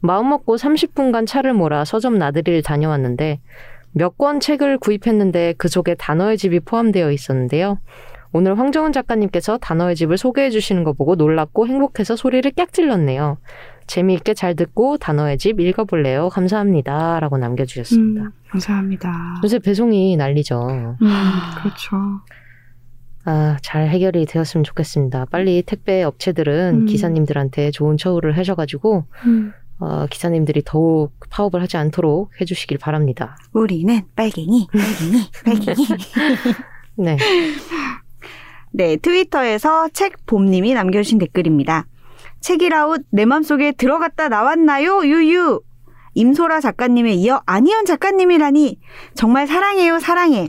마음먹고 0.00 0.56
30분간 0.56 1.26
차를 1.26 1.54
몰아 1.54 1.84
서점 1.84 2.18
나들이를 2.18 2.62
다녀왔는데 2.62 3.40
몇 3.92 4.16
권 4.18 4.38
책을 4.40 4.78
구입했는데 4.78 5.54
그 5.56 5.68
속에 5.68 5.94
단어의 5.94 6.36
집이 6.36 6.60
포함되어 6.60 7.10
있었는데요. 7.10 7.78
오늘 8.32 8.58
황정은 8.58 8.92
작가님께서 8.92 9.56
단어의 9.58 9.96
집을 9.96 10.18
소개해 10.18 10.50
주시는 10.50 10.84
거 10.84 10.92
보고 10.92 11.14
놀랍고 11.14 11.66
행복해서 11.66 12.14
소리를 12.14 12.48
깍 12.52 12.72
질렀네요. 12.74 13.38
재미있게 13.88 14.34
잘 14.34 14.54
듣고 14.54 14.98
단어의 14.98 15.38
집 15.38 15.58
읽어볼래요. 15.58 16.28
감사합니다. 16.28 17.18
라고 17.18 17.38
남겨주셨습니다. 17.38 18.22
음, 18.22 18.32
감사합니다. 18.50 19.40
요새 19.42 19.58
배송이 19.58 20.16
난리죠. 20.16 20.68
음, 20.70 20.96
그렇죠. 21.60 21.96
아, 23.24 23.56
잘 23.62 23.88
해결이 23.88 24.26
되었으면 24.26 24.62
좋겠습니다. 24.64 25.26
빨리 25.26 25.62
택배 25.62 26.02
업체들은 26.02 26.82
음. 26.82 26.86
기사님들한테 26.86 27.70
좋은 27.72 27.96
처우를 27.96 28.36
하셔가지고, 28.36 29.04
음. 29.26 29.52
어, 29.80 30.06
기사님들이 30.08 30.62
더욱 30.64 31.12
파업을 31.30 31.60
하지 31.60 31.76
않도록 31.76 32.30
해주시길 32.40 32.78
바랍니다. 32.78 33.36
우리는 33.52 34.02
빨갱이, 34.16 34.68
빨갱이, 34.72 35.30
빨갱이. 35.44 35.86
네. 36.96 37.16
네, 38.70 38.96
트위터에서 38.96 39.88
책봄님이 39.88 40.74
남겨주신 40.74 41.18
댓글입니다. 41.18 41.86
책이라웃 42.40 43.02
내 43.10 43.24
맘속에 43.24 43.72
들어갔다 43.72 44.28
나왔나요? 44.28 45.04
유유. 45.04 45.60
임소라 46.14 46.60
작가님에 46.60 47.12
이어 47.14 47.42
안희연 47.46 47.84
작가님이라니 47.84 48.78
정말 49.14 49.46
사랑해요 49.46 49.98
사랑해. 50.00 50.48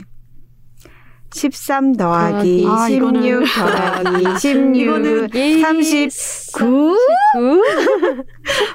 13 1.32 1.94
더하기 1.94 2.66
아, 2.68 2.88
이거는- 2.88 3.22
16 3.22 3.44
더하기 3.54 4.38
16 4.40 5.30
39 5.62 6.96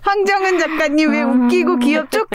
황정은 0.03 0.59
작가님 0.59 1.11
왜 1.11 1.21
아. 1.21 1.27
웃기고 1.27 1.79
귀엽죠? 1.79 2.25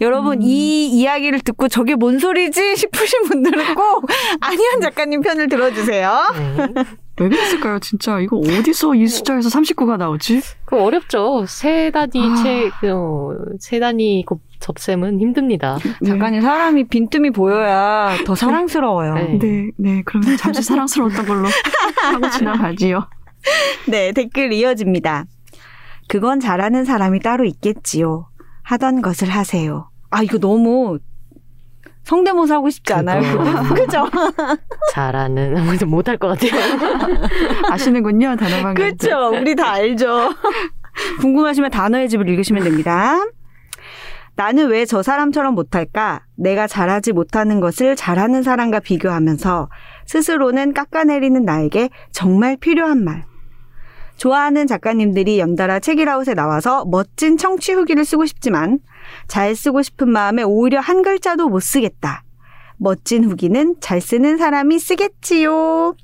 여러분 0.00 0.42
이 0.42 0.88
이야기를 0.88 1.40
듣고 1.40 1.68
저게 1.68 1.94
뭔 1.94 2.18
소리지 2.18 2.74
싶으신 2.74 3.22
분들은 3.28 3.74
꼭 3.76 4.06
안희연 4.40 4.80
작가님 4.80 5.20
편을 5.20 5.48
들어주세요. 5.48 6.10
네. 6.56 6.84
왜 7.20 7.28
그랬을까요? 7.28 7.78
진짜 7.80 8.18
이거 8.18 8.38
어디서 8.38 8.94
이 8.94 9.06
숫자에서 9.06 9.50
39가 9.50 9.98
나오지? 9.98 10.40
그 10.64 10.80
어렵죠. 10.80 11.44
세 11.46 11.90
단위 11.90 12.10
아. 12.16 12.34
책, 12.36 12.72
어, 12.90 13.32
세 13.58 13.78
단위 13.78 14.24
곱 14.24 14.40
접셈은 14.58 15.20
힘듭니다. 15.20 15.78
작가님 16.06 16.40
사람이 16.40 16.88
빈틈이 16.88 17.30
보여야 17.30 18.16
더 18.24 18.34
사랑스러워요. 18.34 19.14
네. 19.14 19.38
네, 19.38 19.70
네. 19.76 20.02
그러면 20.04 20.36
잠시 20.36 20.62
사랑스러웠던 20.62 21.26
걸로 21.26 21.48
하고 22.02 22.30
지나가지요. 22.30 23.06
네, 23.88 24.12
댓글 24.12 24.52
이어집니다. 24.52 25.24
그건 26.08 26.40
잘하는 26.40 26.84
사람이 26.84 27.20
따로 27.20 27.44
있겠지요. 27.44 28.28
하던 28.62 29.02
것을 29.02 29.28
하세요. 29.28 29.90
아 30.10 30.22
이거 30.22 30.38
너무 30.38 30.98
성대모사 32.14 32.56
하고 32.56 32.68
싶지 32.70 32.92
않아요? 32.92 33.22
그죠? 33.72 34.04
잘하는, 34.90 35.56
아무튼 35.56 35.88
못할 35.88 36.16
것 36.18 36.26
같아요. 36.28 36.50
아시는군요, 37.70 38.34
단어방. 38.34 38.74
그렇죠. 38.74 39.28
우리 39.28 39.54
다 39.54 39.70
알죠. 39.74 40.30
궁금하시면 41.20 41.70
단어의 41.70 42.08
집을 42.08 42.28
읽으시면 42.28 42.64
됩니다. 42.64 43.14
나는 44.34 44.68
왜 44.68 44.86
저 44.86 45.02
사람처럼 45.04 45.54
못할까? 45.54 46.22
내가 46.36 46.66
잘하지 46.66 47.12
못하는 47.12 47.60
것을 47.60 47.94
잘하는 47.94 48.42
사람과 48.42 48.80
비교하면서 48.80 49.68
스스로는 50.06 50.74
깎아내리는 50.74 51.44
나에게 51.44 51.90
정말 52.10 52.56
필요한 52.56 53.04
말. 53.04 53.24
좋아하는 54.16 54.66
작가님들이 54.66 55.38
연달아 55.38 55.78
책이라웃에 55.78 56.34
나와서 56.34 56.84
멋진 56.86 57.36
청취 57.36 57.72
후기를 57.72 58.04
쓰고 58.04 58.26
싶지만 58.26 58.80
잘 59.28 59.54
쓰고 59.54 59.82
싶은 59.82 60.08
마음에 60.10 60.42
오히려 60.42 60.80
한 60.80 61.02
글자도 61.02 61.48
못 61.48 61.60
쓰겠다. 61.60 62.22
멋진 62.76 63.24
후기는 63.24 63.76
잘 63.80 64.00
쓰는 64.00 64.38
사람이 64.38 64.78
쓰겠지요. 64.78 65.94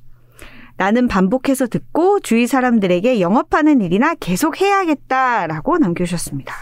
나는 0.78 1.08
반복해서 1.08 1.66
듣고 1.66 2.20
주위 2.20 2.46
사람들에게 2.46 3.20
영업하는 3.20 3.80
일이나 3.80 4.14
계속 4.14 4.60
해야겠다라고 4.60 5.78
남겨주셨습니다. 5.78 6.54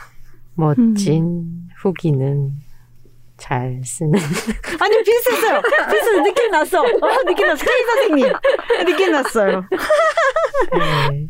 멋진 0.54 1.68
후기는 1.82 2.52
잘 3.36 3.80
쓰는. 3.84 4.12
아니 4.80 5.02
비슷했어요. 5.02 5.60
비슷해 5.90 6.22
느낌 6.22 6.50
났어. 6.52 6.80
어, 6.82 7.24
느낌 7.26 7.46
났어. 7.48 7.64
K 7.64 7.72
선생님 7.86 8.32
느낌 8.86 9.10
났어요. 9.10 9.64
네. 11.08 11.28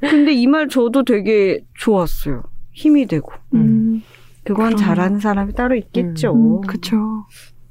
근데 0.00 0.32
이 0.32 0.46
말 0.46 0.68
저도 0.68 1.04
되게 1.04 1.60
좋았어요. 1.78 2.42
힘이 2.72 3.06
되고. 3.06 3.30
음, 3.54 4.02
그건 4.48 4.74
그럼. 4.74 4.76
잘하는 4.76 5.20
사람이 5.20 5.52
따로 5.54 5.74
있겠죠. 5.76 6.34
음, 6.34 6.60
그쵸. 6.62 6.96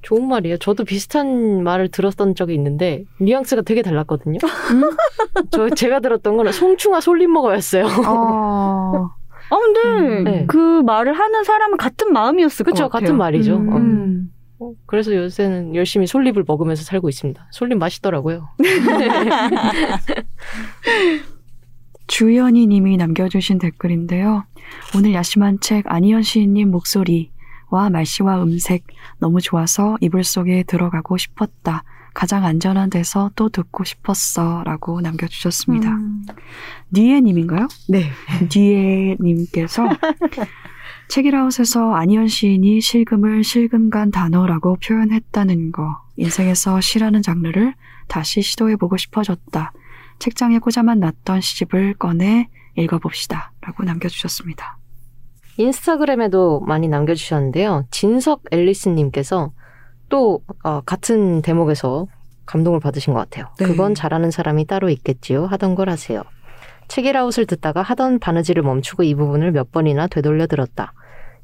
좋은 0.02 0.28
말이에요. 0.28 0.58
저도 0.58 0.84
비슷한 0.86 1.64
말을 1.64 1.90
들었던 1.90 2.34
적이 2.36 2.54
있는데 2.56 3.04
뉘앙스가 3.20 3.64
되게 3.64 3.82
달랐거든요. 3.82 4.38
저 5.52 5.70
제가 5.70 5.99
들었던 5.99 6.38
거는 6.38 6.52
송충아 6.54 7.02
솔잎 7.02 7.30
먹어였어요. 7.30 7.86
어, 8.08 9.10
아 9.49 9.58
근데 9.58 10.24
네. 10.32 10.45
그 10.48 10.82
말을 10.84 11.14
하는 11.14 11.44
사람은 11.44 11.78
같은 11.78 12.14
마음이었을 12.14 12.64
것 12.66 12.72
그렇죠, 12.72 12.90
같아요. 12.90 13.08
같은 13.08 13.18
말이죠. 13.18 13.58
음. 13.58 13.74
어. 13.74 13.78
음. 13.78 14.32
어, 14.60 14.72
그래서 14.86 15.14
요새는 15.16 15.76
열심히 15.76 16.08
솔잎을 16.08 16.44
먹으면서 16.48 16.84
살고 16.84 17.10
있습니다. 17.10 17.48
솔잎 17.52 17.78
맛있더라고요. 17.78 18.49
주연이 22.07 22.67
님이 22.67 22.97
남겨주신 22.97 23.59
댓글인데요. 23.59 24.45
오늘 24.95 25.13
야심한 25.13 25.59
책 25.59 25.85
안희연 25.88 26.23
시인님 26.23 26.71
목소리와 26.71 27.89
말씨와 27.91 28.43
음색 28.43 28.85
너무 29.19 29.41
좋아서 29.41 29.97
이불 30.01 30.23
속에 30.23 30.63
들어가고 30.63 31.17
싶었다. 31.17 31.84
가장 32.13 32.45
안전한 32.45 32.89
데서 32.89 33.29
또 33.35 33.49
듣고 33.49 33.84
싶었어. 33.84 34.63
라고 34.63 35.01
남겨주셨습니다. 35.01 35.91
음. 35.91 36.23
니에 36.91 37.21
님인가요? 37.21 37.67
네. 37.89 38.09
니에 38.55 39.17
님께서 39.19 39.88
책이라웃에서 41.09 41.93
안희연 41.93 42.27
시인이 42.27 42.81
실금을 42.81 43.43
실금간 43.43 44.09
단어라고 44.11 44.77
표현했다는 44.84 45.71
거. 45.71 46.01
인생에서 46.15 46.81
시라는 46.81 47.21
장르를 47.21 47.75
다시 48.07 48.41
시도해보고 48.41 48.97
싶어졌다. 48.97 49.71
책장에 50.19 50.60
꽂아만 50.60 50.99
놨던 50.99 51.41
시집을 51.41 51.95
꺼내 51.95 52.49
읽어봅시다. 52.76 53.52
라고 53.61 53.84
남겨주셨습니다. 53.84 54.77
인스타그램에도 55.57 56.61
많이 56.61 56.88
남겨주셨는데요. 56.88 57.85
진석 57.91 58.44
앨리스님께서 58.52 59.52
또 60.10 60.41
어, 60.64 60.81
같은 60.81 61.41
대목에서 61.41 62.07
감동을 62.45 62.80
받으신 62.80 63.14
것 63.14 63.19
같아요. 63.19 63.48
네. 63.60 63.65
그건 63.65 63.94
잘하는 63.94 64.31
사람이 64.31 64.65
따로 64.65 64.89
있겠지요. 64.89 65.45
하던 65.48 65.76
걸 65.76 65.89
하세요. 65.89 66.23
책이라웃을 66.88 67.45
듣다가 67.45 67.81
하던 67.81 68.19
바느질을 68.19 68.64
멈추고 68.64 69.03
이 69.03 69.14
부분을 69.15 69.52
몇 69.52 69.72
번이나 69.72 70.07
되돌려 70.07 70.48
들었다. 70.48 70.94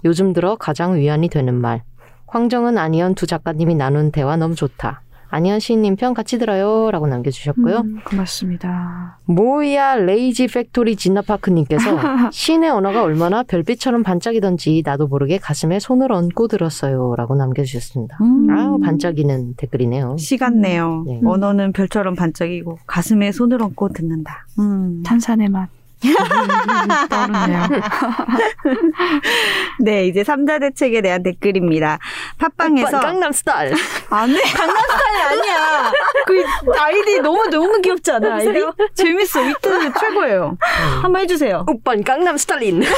요즘 0.06 0.34
들어 0.34 0.56
가장 0.56 0.96
위안이 0.96 1.30
되는 1.30 1.54
말. 1.54 1.84
황정은 2.28 2.78
아니연 2.78 3.16
두 3.16 3.28
작가님이 3.28 3.76
나눈 3.76 4.12
대화 4.12 4.38
너무 4.38 4.56
좋다. 4.56 5.03
아니연 5.34 5.60
시인님 5.60 5.96
편 5.96 6.14
같이 6.14 6.38
들어요. 6.38 6.92
라고 6.92 7.08
남겨주셨고요. 7.08 7.78
음, 7.78 8.00
고맙습니다. 8.06 9.18
모이야 9.26 9.96
레이지 9.96 10.46
팩토리 10.46 10.96
진나파크님께서 10.96 12.30
신의 12.32 12.70
언어가 12.70 13.02
얼마나 13.02 13.42
별빛처럼 13.42 14.04
반짝이던지 14.04 14.84
나도 14.86 15.08
모르게 15.08 15.40
가슴에 15.40 15.80
손을 15.80 16.12
얹고 16.12 16.50
들었어요. 16.50 17.16
라고 17.18 17.34
남겨주셨습니다. 17.34 18.20
음. 18.22 18.48
아우, 18.52 18.80
반짝이는 18.80 19.56
댓글이네요. 19.58 20.18
시 20.20 20.38
같네요. 20.38 21.04
네. 21.08 21.20
언어는 21.26 21.72
별처럼 21.74 22.14
반짝이고 22.14 22.78
가슴에 22.86 23.32
손을 23.32 23.64
얹고 23.64 23.90
듣는다. 23.90 24.46
음. 24.60 25.02
탄산의 25.04 25.50
맛. 25.50 25.68
떠오르네요. 27.10 27.68
네, 29.80 30.06
이제 30.08 30.24
삼자 30.24 30.60
대책에 30.60 31.02
대한 31.02 31.24
댓글입니다. 31.24 32.00
팟빵에서 32.38 33.00
강남 33.00 33.32
스타일. 33.32 33.74
안돼 34.10 34.42
강남 34.54 34.76
스타일 34.82 35.22
아니야. 35.28 35.92
그 36.26 36.44
아이디 36.80 37.20
너무 37.20 37.48
너무 37.48 37.80
귀엽지 37.82 38.12
않아 38.12 38.36
아이디? 38.36 38.66
재밌어 38.96 39.42
위트 39.42 39.94
최고예요. 40.00 40.58
한번 41.02 41.22
해 41.22 41.28
주세요. 41.28 41.66
오빤 41.68 42.04
강남 42.04 42.38
스탈린. 42.38 42.84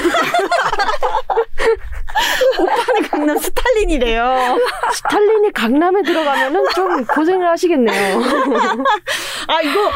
강남 3.11 3.37
스탈린이래요. 3.37 4.57
스탈린이 4.93 5.51
강남에 5.51 6.01
들어가면은 6.03 6.63
좀 6.73 7.05
고생을 7.05 7.47
하시겠네요. 7.49 8.19
아 9.47 9.61
이거 9.61 9.91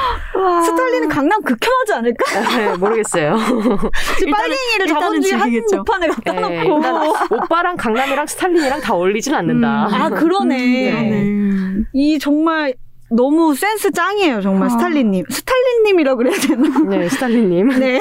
스탈린은 0.66 1.08
강남 1.10 1.42
극혐하지 1.42 1.94
않을까? 1.94 2.40
네, 2.58 2.76
모르겠 2.78 2.99
어요. 3.18 3.38
지금 4.18 4.32
빨갱이를 4.32 4.88
저번 4.88 5.22
주에 5.22 5.32
한 5.34 5.50
즐기겠죠. 5.50 5.78
목판에 5.78 6.08
갖다 6.08 6.34
네, 6.34 6.64
놓고. 6.64 7.36
오빠랑 7.36 7.78
강남이랑 7.78 8.28
스탈린이랑 8.28 8.82
다 8.82 8.94
어울리진 8.96 9.34
않는다. 9.34 9.88
음. 9.88 9.94
아 9.94 10.10
그러네. 10.10 10.58
네. 10.58 11.84
이 11.94 12.20
정말 12.20 12.74
너무 13.12 13.56
센스 13.56 13.92
짱이에요 13.92 14.42
정말 14.42 14.68
아. 14.68 14.70
스탈린님. 14.70 15.26
스탈린님이라고 15.30 16.18
그래야 16.18 16.40
되나? 16.40 16.80
네, 16.98 17.10
스탈린님. 17.10 17.68
네. 17.80 18.00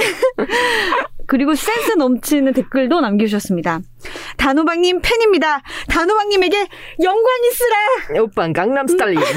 그리고 1.26 1.54
센스 1.54 1.92
넘치는 1.92 2.52
댓글도 2.54 3.00
남겨주셨습니다. 3.00 3.80
단호박님 4.38 5.00
팬입니다. 5.02 5.62
단호박님에게 5.88 6.68
영광 7.02 7.26
있으라. 7.50 8.22
오빤 8.22 8.52
강남 8.54 8.86
스탈린. 8.86 9.20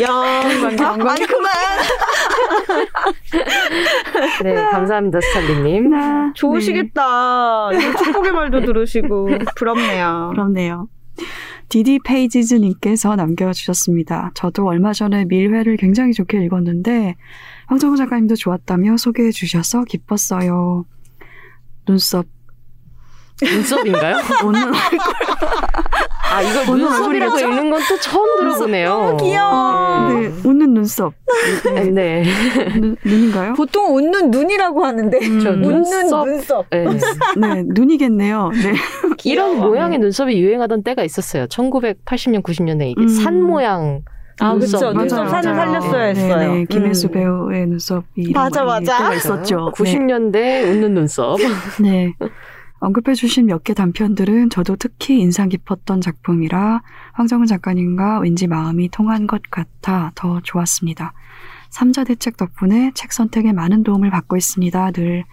영광 0.00 0.78
영광. 0.78 1.08
아니 1.08 1.26
그만. 1.26 1.52
네, 4.42 4.54
감사합니다, 4.54 5.20
스탈린님. 5.20 5.90
네. 5.90 5.98
좋으시겠다. 6.34 7.70
이거 7.72 8.04
축복의 8.04 8.32
말도 8.32 8.60
들으시고 8.62 9.28
부럽네요. 9.56 10.30
그렇네요. 10.32 10.88
디디 11.68 11.98
페이지즈님께서 12.04 13.16
남겨주셨습니다. 13.16 14.32
저도 14.34 14.66
얼마 14.66 14.92
전에 14.92 15.24
밀회를 15.24 15.76
굉장히 15.76 16.12
좋게 16.12 16.44
읽었는데 16.44 17.16
황정우 17.66 17.96
작가님도 17.96 18.36
좋았다며 18.36 18.96
소개해 18.96 19.30
주셔서 19.30 19.84
기뻤어요. 19.84 20.84
눈썹 21.86 22.26
눈썹인가요? 23.42 24.16
오는 24.44 24.60
아, 26.34 26.42
이걸 26.42 26.78
눈썹이라고? 26.78 27.38
읽는 27.38 27.70
건 27.70 27.80
또 27.88 27.98
처음 28.00 28.38
들어보네요. 28.40 29.16
귀여워. 29.20 30.08
네, 30.12 30.26
웃는 30.44 30.72
눈썹 30.74 31.12
네. 31.74 31.84
네. 31.90 32.22
눈, 32.80 32.96
눈인가요? 33.04 33.52
보통 33.54 33.94
웃는 33.94 34.30
눈이라고 34.30 34.84
하는데 34.84 35.18
저 35.42 35.50
음, 35.50 35.64
웃는 35.64 35.82
눈썹. 35.82 36.26
눈썹. 36.26 36.66
네. 36.70 36.84
네, 37.36 37.62
눈이겠네요. 37.66 38.50
네. 38.52 38.72
이런 39.24 39.58
모양의 39.58 39.98
눈썹이 39.98 40.40
유행하던 40.40 40.82
때가 40.82 41.04
있었어요. 41.04 41.46
1980년, 41.46 42.42
90년대 42.42 42.90
이게 42.90 43.00
음. 43.02 43.08
산 43.08 43.42
모양. 43.42 44.02
아 44.40 44.52
눈썹. 44.54 44.80
그렇죠. 44.80 44.98
눈썹 44.98 45.28
산을 45.28 45.52
맞아요. 45.54 45.80
살렸어야 45.80 46.12
네, 46.12 46.20
했어요. 46.20 46.52
네, 46.54 46.64
김혜수 46.68 47.06
음. 47.08 47.12
배우의 47.12 47.66
눈썹이 47.68 48.02
맞아, 48.34 48.64
맞아. 48.64 49.14
있었죠. 49.14 49.70
90년대 49.76 50.64
웃는 50.64 50.94
눈썹. 50.94 51.38
네. 51.80 52.12
언급해주신 52.84 53.46
몇 53.46 53.64
개 53.64 53.72
단편들은 53.72 54.50
저도 54.50 54.76
특히 54.76 55.18
인상 55.18 55.48
깊었던 55.48 56.00
작품이라 56.02 56.82
황정은 57.14 57.46
작가님과 57.46 58.18
왠지 58.20 58.46
마음이 58.46 58.90
통한 58.90 59.26
것 59.26 59.40
같아 59.50 60.12
더 60.14 60.40
좋았습니다. 60.42 61.14
삼자 61.70 62.04
대책 62.04 62.36
덕분에 62.36 62.92
책 62.94 63.12
선택에 63.12 63.52
많은 63.52 63.82
도움을 63.84 64.10
받고 64.10 64.36
있습니다. 64.36 64.90
늘 64.92 65.24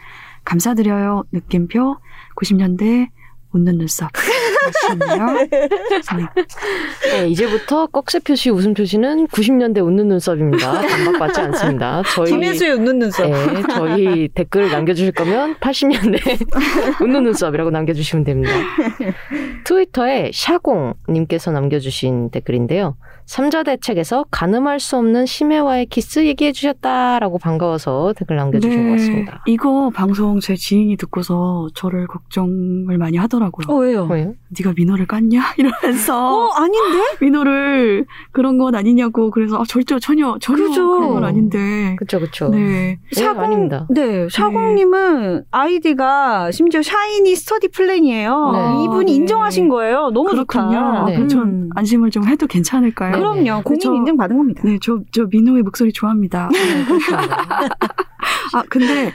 감사드려요. 0.45 1.25
느낌표 1.31 1.97
90년대 2.35 3.09
웃는 3.51 3.77
눈썹. 3.77 4.09
멋있네요. 4.65 5.33
네. 5.49 7.21
네, 7.21 7.29
이제부터 7.29 7.87
꺽쇠 7.87 8.19
표시, 8.19 8.49
웃음 8.49 8.73
표시는 8.73 9.27
90년대 9.27 9.85
웃는 9.85 10.07
눈썹입니다. 10.07 10.81
반박받지 10.81 11.39
않습니다. 11.41 12.01
저희 12.15 12.31
김혜수의 12.31 12.71
웃는 12.73 12.99
눈썹. 12.99 13.29
네, 13.29 13.63
저희 13.73 14.27
댓글 14.29 14.69
남겨주실 14.71 15.11
거면 15.13 15.55
80년대 15.55 17.01
웃는 17.01 17.23
눈썹이라고 17.23 17.69
남겨주시면 17.71 18.25
됩니다. 18.25 18.53
트위터에 19.65 20.31
샤공님께서 20.33 21.51
남겨주신 21.51 22.31
댓글인데요. 22.31 22.95
삼자 23.31 23.63
대책에서 23.63 24.25
가늠할 24.29 24.81
수 24.81 24.97
없는 24.97 25.25
심해와의 25.25 25.85
키스 25.85 26.25
얘기해 26.25 26.51
주셨다라고 26.51 27.37
반가워서 27.37 28.13
댓글 28.17 28.35
남겨주신 28.35 28.89
것 28.89 28.91
같습니다. 28.97 29.41
이거 29.47 29.89
방송 29.89 30.41
제 30.41 30.57
지인이 30.57 30.97
듣고서 30.97 31.69
저를 31.73 32.07
걱정을 32.07 32.97
많이 32.97 33.15
하더라고요. 33.15 33.73
어 33.73 33.79
왜요? 33.79 34.05
뭐예요? 34.05 34.33
네가 34.49 34.73
민호를 34.75 35.07
깠냐? 35.07 35.39
이러면서 35.57 36.49
어 36.49 36.49
아닌데? 36.55 37.03
민호를 37.21 38.05
그런 38.33 38.57
건 38.57 38.75
아니냐고 38.75 39.31
그래서 39.31 39.61
아, 39.61 39.63
절대 39.65 39.97
전혀 39.97 40.37
전혀 40.41 40.67
그죠. 40.67 40.89
그런 40.89 41.13
건 41.13 41.23
아닌데 41.23 41.95
그쵸, 41.99 42.19
그쵸. 42.19 42.49
네 42.49 42.99
네, 43.15 43.25
아닙니다. 43.25 43.87
네, 43.89 44.27
샤공님은 44.29 45.45
아이디가 45.51 46.51
심지어 46.51 46.81
샤이니 46.81 47.33
스터디 47.37 47.69
플랜이에요. 47.69 48.51
네. 48.51 48.83
이분이 48.83 49.05
네. 49.05 49.15
인정하신 49.15 49.69
거예요. 49.69 50.09
너무 50.09 50.31
그렇군요. 50.31 50.69
좋다. 50.69 51.05
네. 51.05 51.13
그럼 51.13 51.27
전 51.29 51.41
음. 51.43 51.69
안심을 51.75 52.11
좀 52.11 52.27
해도 52.27 52.45
괜찮을까요? 52.45 53.20
네. 53.21 53.43
그럼요. 53.43 53.63
공인 53.63 53.79
저- 53.79 53.93
인정 53.93 54.17
받은 54.17 54.37
겁니다. 54.37 54.61
네, 54.65 54.77
저, 54.81 54.99
저 55.11 55.25
민호의 55.29 55.63
목소리 55.63 55.91
좋아합니다. 55.93 56.49
네. 56.51 56.57
아, 58.53 58.63
근데 58.69 59.11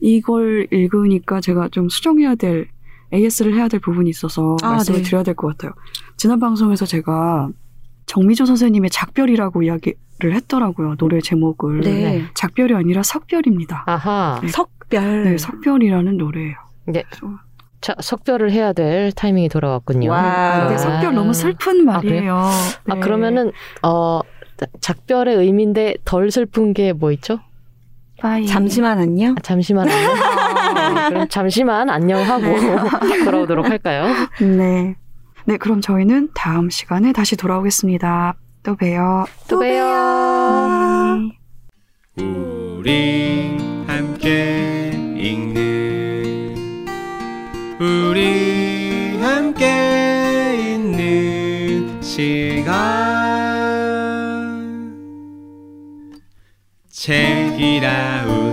이걸 0.00 0.66
읽으니까 0.70 1.40
제가 1.40 1.68
좀 1.68 1.88
수정해야 1.88 2.34
될, 2.34 2.68
AS를 3.12 3.54
해야 3.54 3.68
될 3.68 3.80
부분이 3.80 4.08
있어서 4.10 4.56
아, 4.62 4.70
말씀을 4.72 5.02
네. 5.02 5.04
드려야 5.08 5.22
될 5.22 5.34
것 5.34 5.48
같아요. 5.48 5.72
지난 6.16 6.38
방송에서 6.40 6.86
제가 6.86 7.48
정미조 8.06 8.46
선생님의 8.46 8.90
작별이라고 8.90 9.62
이야기를 9.62 9.96
했더라고요. 10.34 10.96
노래 10.96 11.20
제목을. 11.20 11.80
네. 11.80 12.24
작별이 12.34 12.74
아니라 12.74 13.02
석별입니다. 13.02 13.84
아하. 13.86 14.40
석별. 14.48 15.24
네, 15.24 15.38
석별이라는 15.38 16.16
노래예요. 16.16 16.56
네. 16.86 17.04
자, 17.80 17.94
석별을 18.00 18.50
해야 18.50 18.72
될 18.72 19.12
타이밍이 19.12 19.48
돌아왔군요. 19.48 20.10
와. 20.10 20.58
근데 20.60 20.74
아. 20.74 20.78
석별 20.78 21.14
너무 21.14 21.32
슬픈 21.32 21.88
아? 21.88 21.92
말이에요. 21.94 22.34
아, 22.36 22.94
네. 22.94 23.00
그러면은, 23.00 23.52
어, 23.82 24.20
작별의 24.80 25.36
의미인데 25.36 25.94
덜 26.04 26.30
슬픈 26.32 26.74
게 26.74 26.92
뭐 26.92 27.12
있죠? 27.12 27.38
빠이. 28.20 28.46
잠시만 28.46 28.98
안녕. 28.98 29.36
아, 29.38 29.40
잠시만 29.40 29.88
안녕. 29.88 30.14
네, 31.04 31.08
그럼 31.10 31.28
잠시만 31.28 31.88
안녕하고 31.88 32.42
돌아오도록 33.24 33.70
할까요? 33.70 34.06
네. 34.40 34.96
네, 35.44 35.56
그럼 35.56 35.80
저희는 35.80 36.30
다음 36.34 36.68
시간에 36.68 37.12
다시 37.12 37.36
돌아오겠습니다. 37.36 38.34
또 38.64 38.74
봬요. 38.74 39.24
또 39.48 39.60
봬요. 39.60 41.30
네. 42.16 42.24
우리 42.24 43.56
함께 43.86 44.77
함께 49.58 50.74
있는 50.74 52.00
시간. 52.00 52.68
책이라웃 56.88 58.47